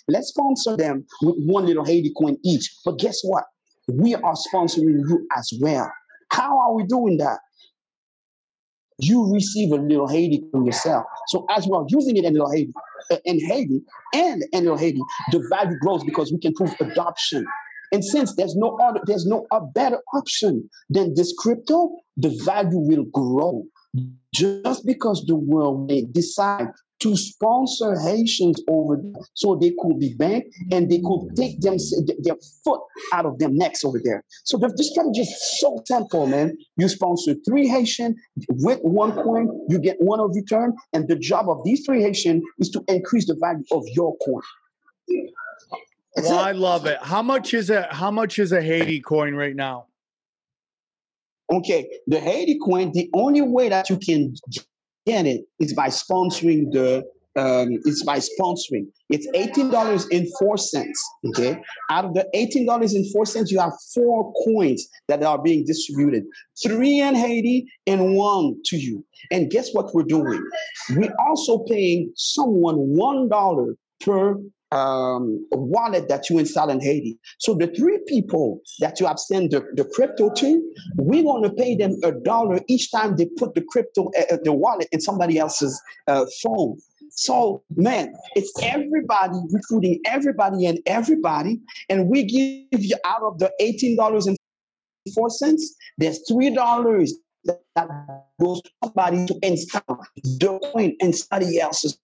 Let's 0.07 0.29
sponsor 0.29 0.77
them 0.77 1.05
with 1.23 1.37
one 1.39 1.67
little 1.67 1.85
Haiti 1.85 2.13
coin 2.17 2.37
each. 2.45 2.71
But 2.85 2.99
guess 2.99 3.21
what? 3.23 3.45
We 3.89 4.15
are 4.15 4.35
sponsoring 4.53 5.01
you 5.09 5.27
as 5.37 5.53
well. 5.61 5.91
How 6.31 6.59
are 6.61 6.75
we 6.75 6.85
doing 6.85 7.17
that? 7.19 7.39
You 8.99 9.33
receive 9.33 9.73
a 9.73 9.77
little 9.77 10.09
Haiti 10.09 10.45
from 10.51 10.65
yourself. 10.65 11.05
So 11.29 11.47
as 11.51 11.67
you 11.67 11.75
are 11.75 11.85
using 11.89 12.17
it 12.17 12.25
in 12.25 12.33
little 12.33 12.51
Haiti, 12.51 12.73
uh, 13.11 13.17
in 13.25 13.41
Haiti 13.41 13.81
and 14.15 14.45
in 14.53 14.65
little 14.65 14.77
Haiti, 14.77 15.01
the 15.31 15.47
value 15.51 15.79
grows 15.81 16.05
because 16.05 16.33
we 16.33 16.39
can 16.39 16.53
prove 16.55 16.75
adoption. 16.81 17.47
And 17.93 18.05
since 18.05 18.35
there's 18.35 18.55
no 18.55 18.77
other, 18.83 19.01
there's 19.07 19.25
no 19.25 19.47
a 19.51 19.61
better 19.61 20.01
option 20.15 20.69
than 20.91 21.15
this 21.15 21.33
crypto, 21.39 21.91
the 22.17 22.37
value 22.45 22.79
will 22.79 23.05
grow. 23.05 23.65
Just 24.35 24.85
because 24.85 25.25
the 25.27 25.37
world 25.37 25.89
may 25.89 26.03
decide 26.03 26.69
to 27.01 27.17
sponsor 27.17 27.99
Haitians 28.01 28.61
over 28.69 28.97
there 28.97 29.23
so 29.35 29.55
they 29.55 29.73
could 29.79 29.99
be 29.99 30.15
banked 30.15 30.49
and 30.73 30.91
they 30.91 31.01
could 31.01 31.37
take 31.37 31.61
them 31.61 31.77
their 32.21 32.37
foot 32.65 32.81
out 33.13 33.27
of 33.27 33.39
their 33.39 33.51
necks 33.51 33.85
over 33.85 34.01
there. 34.03 34.25
So 34.45 34.59
the, 34.59 34.69
the 34.69 34.85
strategy 34.85 35.21
is 35.21 35.61
so 35.61 35.81
simple, 35.85 36.27
man. 36.27 36.57
You 36.77 36.89
sponsor 36.89 37.35
three 37.47 37.69
Haitian 37.69 38.17
with 38.49 38.81
one 38.83 39.13
coin, 39.13 39.49
you 39.69 39.79
get 39.79 39.97
one 40.01 40.21
of 40.21 40.31
return, 40.35 40.75
and 40.93 41.09
the 41.09 41.17
job 41.17 41.49
of 41.49 41.63
these 41.65 41.85
three 41.85 42.03
Haitian 42.03 42.43
is 42.59 42.71
to 42.71 42.83
increase 42.89 43.27
the 43.27 43.37
value 43.41 43.65
of 43.73 43.85
your 43.89 44.17
coin. 44.19 44.43
That's 46.15 46.29
Well, 46.29 46.41
it. 46.41 46.43
I 46.43 46.53
love 46.53 46.87
it. 46.87 46.99
How 47.03 47.23
much 47.23 47.55
is 47.55 47.71
a 47.71 47.83
how 47.93 48.11
much 48.11 48.39
is 48.39 48.53
a 48.53 48.61
Haiti 48.61 49.01
coin 49.01 49.35
right 49.35 49.55
now? 49.55 49.87
Okay, 51.51 51.89
the 52.07 52.21
Haiti 52.21 52.59
coin, 52.59 52.93
the 52.93 53.09
only 53.15 53.41
way 53.41 53.69
that 53.71 53.89
you 53.89 53.97
can 53.97 54.35
get 55.09 55.27
it 55.27 55.41
is 55.59 55.73
by 55.75 55.89
sponsoring 55.89 56.61
the 56.73 57.03
um, 57.37 57.69
it's 57.85 58.03
by 58.03 58.19
sponsoring. 58.19 58.87
It's 59.11 59.27
eighteen 59.35 59.71
dollars 59.71 60.07
and 60.11 60.27
four 60.39 60.57
cents. 60.59 61.01
Okay, 61.29 61.61
out 61.91 62.05
of 62.05 62.15
the 62.15 62.27
eighteen 62.35 62.67
dollars 62.67 62.95
and 62.95 63.05
four 63.13 63.27
cents, 63.27 63.53
you 63.53 63.61
have 63.61 63.73
four 63.95 64.33
coins 64.45 64.89
that 65.09 65.23
are 65.23 65.41
being 65.41 65.65
distributed: 65.65 66.25
three 66.65 66.99
in 66.99 67.15
Haiti 67.15 67.67
and 67.87 68.15
one 68.15 68.57
to 68.67 68.77
you. 68.77 69.05
And 69.31 69.51
guess 69.51 69.73
what 69.73 69.95
we're 69.95 70.11
doing? 70.19 70.43
We're 70.91 71.15
also 71.29 71.65
paying 71.65 72.13
someone 72.17 72.77
one 72.77 73.29
dollar 73.29 73.77
per 74.05 74.37
um, 74.73 75.47
wallet 75.53 76.09
that 76.09 76.29
you 76.29 76.39
install 76.39 76.71
in 76.71 76.81
Haiti. 76.81 77.19
So 77.39 77.55
the 77.55 77.69
three 77.69 77.99
people 78.07 78.61
that 78.81 79.01
you 79.01 79.07
have 79.07 79.19
sent 79.19 79.51
the, 79.51 79.65
the 79.75 79.85
crypto 79.85 80.31
to, 80.31 80.73
we're 80.97 81.23
going 81.23 81.43
to 81.43 81.51
pay 81.51 81.75
them 81.77 81.97
a 82.05 82.13
dollar 82.13 82.61
each 82.69 82.91
time 82.91 83.17
they 83.17 83.27
put 83.37 83.55
the 83.55 83.65
crypto, 83.69 84.11
uh, 84.19 84.37
the 84.43 84.53
wallet 84.53 84.89
in 84.93 85.01
somebody 85.01 85.39
else's 85.39 85.81
uh, 86.07 86.27
phone. 86.43 86.79
So, 87.11 87.63
man, 87.75 88.13
it's 88.35 88.53
everybody 88.63 89.39
recruiting 89.51 90.01
everybody 90.07 90.67
and 90.67 90.79
everybody. 90.87 91.61
And 91.89 92.09
we 92.09 92.25
give 92.25 92.85
you 92.85 92.97
out 93.05 93.23
of 93.23 93.39
the 93.39 93.51
$18.04, 93.61 94.37
there's 95.97 96.21
$3 96.31 97.09
that 97.45 97.61
goes 98.41 98.61
somebody 98.85 99.27
to 99.27 99.39
install 99.43 100.05
the 100.23 100.61
coin 100.73 100.95
in 101.01 101.13
somebody 101.13 101.59
else's 101.61 101.99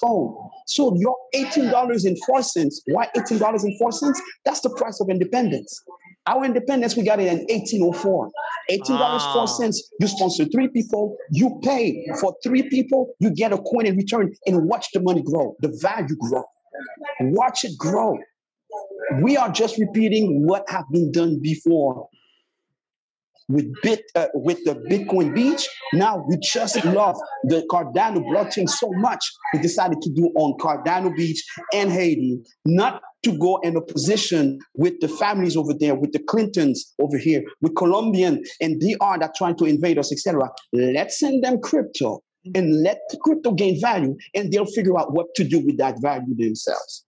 phone. 0.00 0.36
So 0.66 0.96
your 0.96 1.16
$18.04, 1.34 2.70
why 2.86 3.08
$18.04? 3.16 4.14
That's 4.44 4.60
the 4.60 4.70
price 4.70 5.00
of 5.00 5.08
independence. 5.10 5.82
Our 6.26 6.44
independence, 6.44 6.96
we 6.96 7.04
got 7.04 7.20
it 7.20 7.26
in 7.26 7.38
1804. 7.48 8.30
$18.04, 8.70 9.74
you 10.00 10.06
sponsor 10.06 10.44
three 10.46 10.68
people, 10.68 11.16
you 11.32 11.58
pay 11.64 12.06
for 12.20 12.34
three 12.44 12.68
people, 12.68 13.12
you 13.18 13.34
get 13.34 13.52
a 13.52 13.58
coin 13.58 13.86
in 13.86 13.96
return, 13.96 14.32
and 14.46 14.68
watch 14.68 14.86
the 14.94 15.00
money 15.00 15.22
grow, 15.22 15.56
the 15.60 15.76
value 15.82 16.16
grow. 16.16 16.44
Watch 17.20 17.64
it 17.64 17.76
grow. 17.76 18.16
We 19.20 19.36
are 19.36 19.50
just 19.50 19.78
repeating 19.78 20.46
what 20.46 20.64
have 20.70 20.84
been 20.92 21.10
done 21.12 21.40
before 21.42 22.08
with 23.52 23.70
bit 23.82 24.02
uh, 24.16 24.28
with 24.34 24.58
the 24.64 24.74
Bitcoin 24.90 25.34
Beach. 25.34 25.68
Now 25.92 26.24
we 26.28 26.38
just 26.42 26.82
love 26.86 27.16
the 27.44 27.64
Cardano 27.70 28.24
blockchain 28.24 28.68
so 28.68 28.90
much. 28.94 29.24
We 29.52 29.60
decided 29.60 30.00
to 30.02 30.10
do 30.10 30.32
on 30.36 30.58
Cardano 30.58 31.14
Beach 31.14 31.44
and 31.72 31.92
Haiti, 31.92 32.40
not 32.64 33.02
to 33.24 33.38
go 33.38 33.58
in 33.62 33.76
a 33.76 33.80
position 33.80 34.58
with 34.74 34.98
the 35.00 35.08
families 35.08 35.56
over 35.56 35.72
there, 35.74 35.94
with 35.94 36.12
the 36.12 36.18
Clintons 36.18 36.92
over 37.00 37.18
here, 37.18 37.42
with 37.60 37.76
Colombian 37.76 38.42
and 38.60 38.80
DR 38.80 39.18
that 39.20 39.34
trying 39.36 39.56
to 39.56 39.64
invade 39.64 39.98
us, 39.98 40.10
etc. 40.10 40.50
Let's 40.72 41.18
send 41.18 41.44
them 41.44 41.60
crypto 41.60 42.22
and 42.54 42.82
let 42.82 42.98
the 43.10 43.18
crypto 43.18 43.52
gain 43.52 43.80
value, 43.80 44.16
and 44.34 44.50
they'll 44.50 44.66
figure 44.66 44.98
out 44.98 45.12
what 45.12 45.26
to 45.36 45.44
do 45.44 45.60
with 45.60 45.76
that 45.78 46.00
value 46.00 46.34
themselves. 46.34 47.04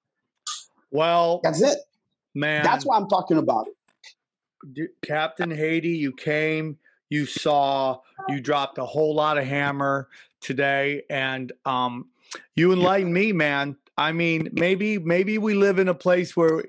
Well, 0.93 1.41
that's 1.43 1.61
it, 1.61 1.79
man. 2.35 2.63
That's 2.63 2.85
why 2.85 2.97
I'm 2.97 3.09
talking 3.09 3.39
about 3.39 3.67
it. 3.67 3.74
Captain 5.03 5.51
Haiti, 5.51 5.91
you 5.91 6.13
came, 6.13 6.79
you 7.11 7.27
saw, 7.27 7.99
you 8.29 8.41
dropped 8.41 8.79
a 8.79 8.85
whole 8.85 9.15
lot 9.15 9.39
of 9.39 9.45
hammer 9.45 10.09
today, 10.41 11.03
and 11.11 11.53
um, 11.65 12.07
you 12.57 12.73
enlightened 12.73 13.15
me, 13.15 13.33
man. 13.33 13.77
I 13.97 14.13
mean, 14.13 14.49
maybe 14.53 14.99
maybe 14.99 15.39
we 15.39 15.55
live 15.55 15.79
in 15.79 15.89
a 15.89 15.95
place 15.95 16.37
where 16.37 16.65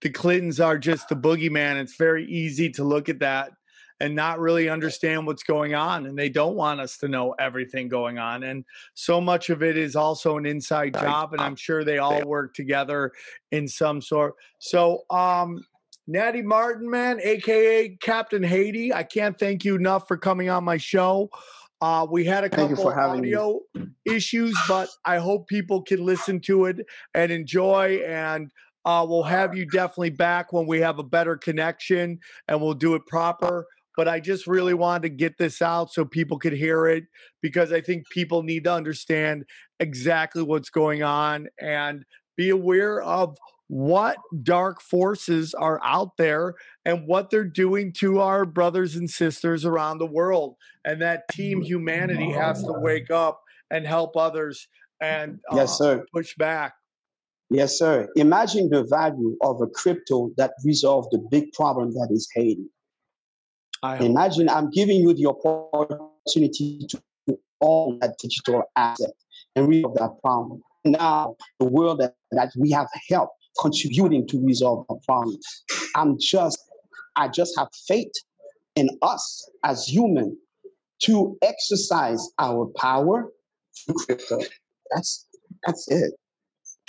the 0.00 0.10
Clintons 0.10 0.60
are 0.60 0.78
just 0.78 1.08
the 1.08 1.16
boogeyman. 1.16 1.80
It's 1.80 1.96
very 1.96 2.26
easy 2.26 2.70
to 2.70 2.84
look 2.84 3.08
at 3.08 3.20
that 3.20 3.52
and 4.00 4.14
not 4.14 4.40
really 4.40 4.68
understand 4.68 5.26
what's 5.26 5.44
going 5.44 5.74
on, 5.74 6.06
and 6.06 6.18
they 6.18 6.28
don't 6.28 6.56
want 6.56 6.80
us 6.80 6.98
to 6.98 7.08
know 7.08 7.32
everything 7.38 7.88
going 7.88 8.18
on. 8.18 8.42
And 8.42 8.64
so 8.94 9.20
much 9.20 9.50
of 9.50 9.62
it 9.62 9.76
is 9.76 9.94
also 9.94 10.36
an 10.36 10.46
inside 10.46 10.94
job, 10.94 11.32
and 11.32 11.40
I'm 11.40 11.56
sure 11.56 11.84
they 11.84 11.98
all 11.98 12.24
work 12.24 12.54
together 12.54 13.12
in 13.52 13.68
some 13.68 14.00
sort. 14.00 14.34
So, 14.58 15.04
um, 15.10 15.64
Nandy 16.06 16.42
Martin, 16.42 16.90
man, 16.90 17.18
aka 17.22 17.96
Captain 18.00 18.42
Haiti. 18.42 18.92
I 18.92 19.02
can't 19.02 19.38
thank 19.38 19.64
you 19.64 19.74
enough 19.74 20.06
for 20.06 20.16
coming 20.16 20.50
on 20.50 20.62
my 20.62 20.76
show. 20.76 21.30
Uh, 21.80 22.06
we 22.10 22.24
had 22.24 22.44
a 22.44 22.50
couple 22.50 22.88
audio 22.88 23.60
me. 23.74 23.86
issues, 24.04 24.56
but 24.68 24.88
I 25.04 25.18
hope 25.18 25.48
people 25.48 25.82
can 25.82 26.04
listen 26.04 26.40
to 26.40 26.66
it 26.66 26.78
and 27.14 27.32
enjoy. 27.32 28.02
And 28.06 28.50
uh, 28.84 29.04
we'll 29.08 29.22
have 29.22 29.56
you 29.56 29.66
definitely 29.66 30.10
back 30.10 30.52
when 30.52 30.66
we 30.66 30.80
have 30.80 30.98
a 30.98 31.02
better 31.02 31.36
connection 31.36 32.20
and 32.48 32.60
we'll 32.60 32.74
do 32.74 32.94
it 32.94 33.06
proper. 33.06 33.66
But 33.96 34.08
I 34.08 34.20
just 34.20 34.46
really 34.46 34.74
wanted 34.74 35.02
to 35.02 35.08
get 35.10 35.38
this 35.38 35.62
out 35.62 35.92
so 35.92 36.04
people 36.04 36.38
could 36.38 36.52
hear 36.52 36.86
it 36.86 37.04
because 37.40 37.72
I 37.72 37.80
think 37.80 38.08
people 38.10 38.42
need 38.42 38.64
to 38.64 38.72
understand 38.72 39.44
exactly 39.80 40.42
what's 40.42 40.70
going 40.70 41.02
on 41.02 41.48
and 41.60 42.04
be 42.36 42.50
aware 42.50 43.00
of 43.02 43.36
what 43.68 44.18
dark 44.42 44.80
forces 44.80 45.54
are 45.54 45.80
out 45.82 46.16
there 46.18 46.54
and 46.84 47.06
what 47.06 47.30
they're 47.30 47.44
doing 47.44 47.92
to 47.92 48.20
our 48.20 48.44
brothers 48.44 48.94
and 48.94 49.08
sisters 49.08 49.64
around 49.64 49.98
the 49.98 50.06
world. 50.06 50.56
And 50.84 51.00
that 51.02 51.28
team 51.30 51.62
humanity 51.62 52.30
has 52.30 52.62
to 52.62 52.72
wake 52.72 53.10
up 53.10 53.40
and 53.70 53.86
help 53.86 54.16
others 54.16 54.68
and 55.00 55.40
uh, 55.50 55.56
yes, 55.56 55.78
sir. 55.78 56.04
push 56.14 56.34
back. 56.36 56.74
Yes, 57.50 57.78
sir. 57.78 58.08
Imagine 58.16 58.70
the 58.70 58.84
value 58.84 59.36
of 59.42 59.60
a 59.60 59.66
crypto 59.66 60.30
that 60.36 60.52
resolved 60.64 61.08
the 61.12 61.18
big 61.30 61.52
problem 61.52 61.92
that 61.92 62.08
is 62.10 62.28
Haiti. 62.34 62.66
Imagine 64.00 64.48
I'm 64.48 64.70
giving 64.70 64.96
you 65.00 65.12
the 65.12 65.26
opportunity 65.26 66.86
to 66.88 67.38
own 67.60 67.98
that 68.00 68.16
digital 68.18 68.62
asset 68.76 69.12
and 69.56 69.68
resolve 69.68 69.94
that 69.96 70.10
problem. 70.22 70.62
Now, 70.86 71.36
the 71.58 71.66
world 71.66 72.00
that, 72.00 72.14
that 72.32 72.52
we 72.58 72.70
have 72.70 72.88
helped 73.10 73.43
contributing 73.60 74.26
to 74.28 74.44
resolve 74.44 74.86
our 74.88 74.98
problems. 75.06 75.64
I'm 75.94 76.16
just, 76.18 76.58
I 77.16 77.28
just 77.28 77.56
have 77.58 77.68
faith 77.86 78.12
in 78.76 78.88
us 79.02 79.50
as 79.64 79.86
human 79.86 80.36
to 81.02 81.36
exercise 81.42 82.30
our 82.38 82.66
power. 82.76 83.30
That's 84.94 85.26
that's 85.66 85.90
it. 85.90 86.12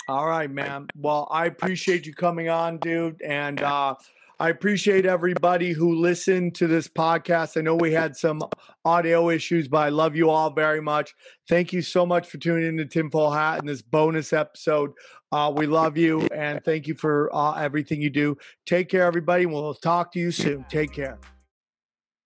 All 0.08 0.28
right, 0.28 0.50
man. 0.50 0.86
Well, 0.96 1.26
I 1.30 1.46
appreciate 1.46 2.06
you 2.06 2.14
coming 2.14 2.48
on, 2.48 2.78
dude, 2.78 3.20
and 3.22 3.60
uh, 3.60 3.94
I 4.38 4.50
appreciate 4.50 5.06
everybody 5.06 5.72
who 5.72 5.94
listened 5.94 6.54
to 6.56 6.66
this 6.66 6.88
podcast. 6.88 7.56
I 7.56 7.62
know 7.62 7.74
we 7.74 7.92
had 7.92 8.14
some 8.14 8.42
audio 8.84 9.30
issues, 9.30 9.66
but 9.66 9.78
I 9.78 9.88
love 9.88 10.14
you 10.14 10.28
all 10.28 10.50
very 10.50 10.82
much. 10.82 11.14
Thank 11.48 11.72
you 11.72 11.80
so 11.80 12.04
much 12.04 12.28
for 12.28 12.36
tuning 12.36 12.66
in 12.66 12.76
to 12.76 12.84
Tinfoil 12.84 13.30
Hat 13.30 13.60
in 13.60 13.66
this 13.66 13.80
bonus 13.80 14.34
episode. 14.34 14.92
Uh, 15.32 15.52
we 15.56 15.66
love 15.66 15.96
you 15.96 16.20
and 16.34 16.62
thank 16.64 16.86
you 16.86 16.94
for 16.94 17.34
uh, 17.34 17.54
everything 17.54 18.02
you 18.02 18.10
do. 18.10 18.36
Take 18.66 18.90
care, 18.90 19.04
everybody. 19.04 19.46
We'll 19.46 19.72
talk 19.72 20.12
to 20.12 20.18
you 20.18 20.30
soon. 20.30 20.66
Take 20.68 20.92
care. 20.92 21.18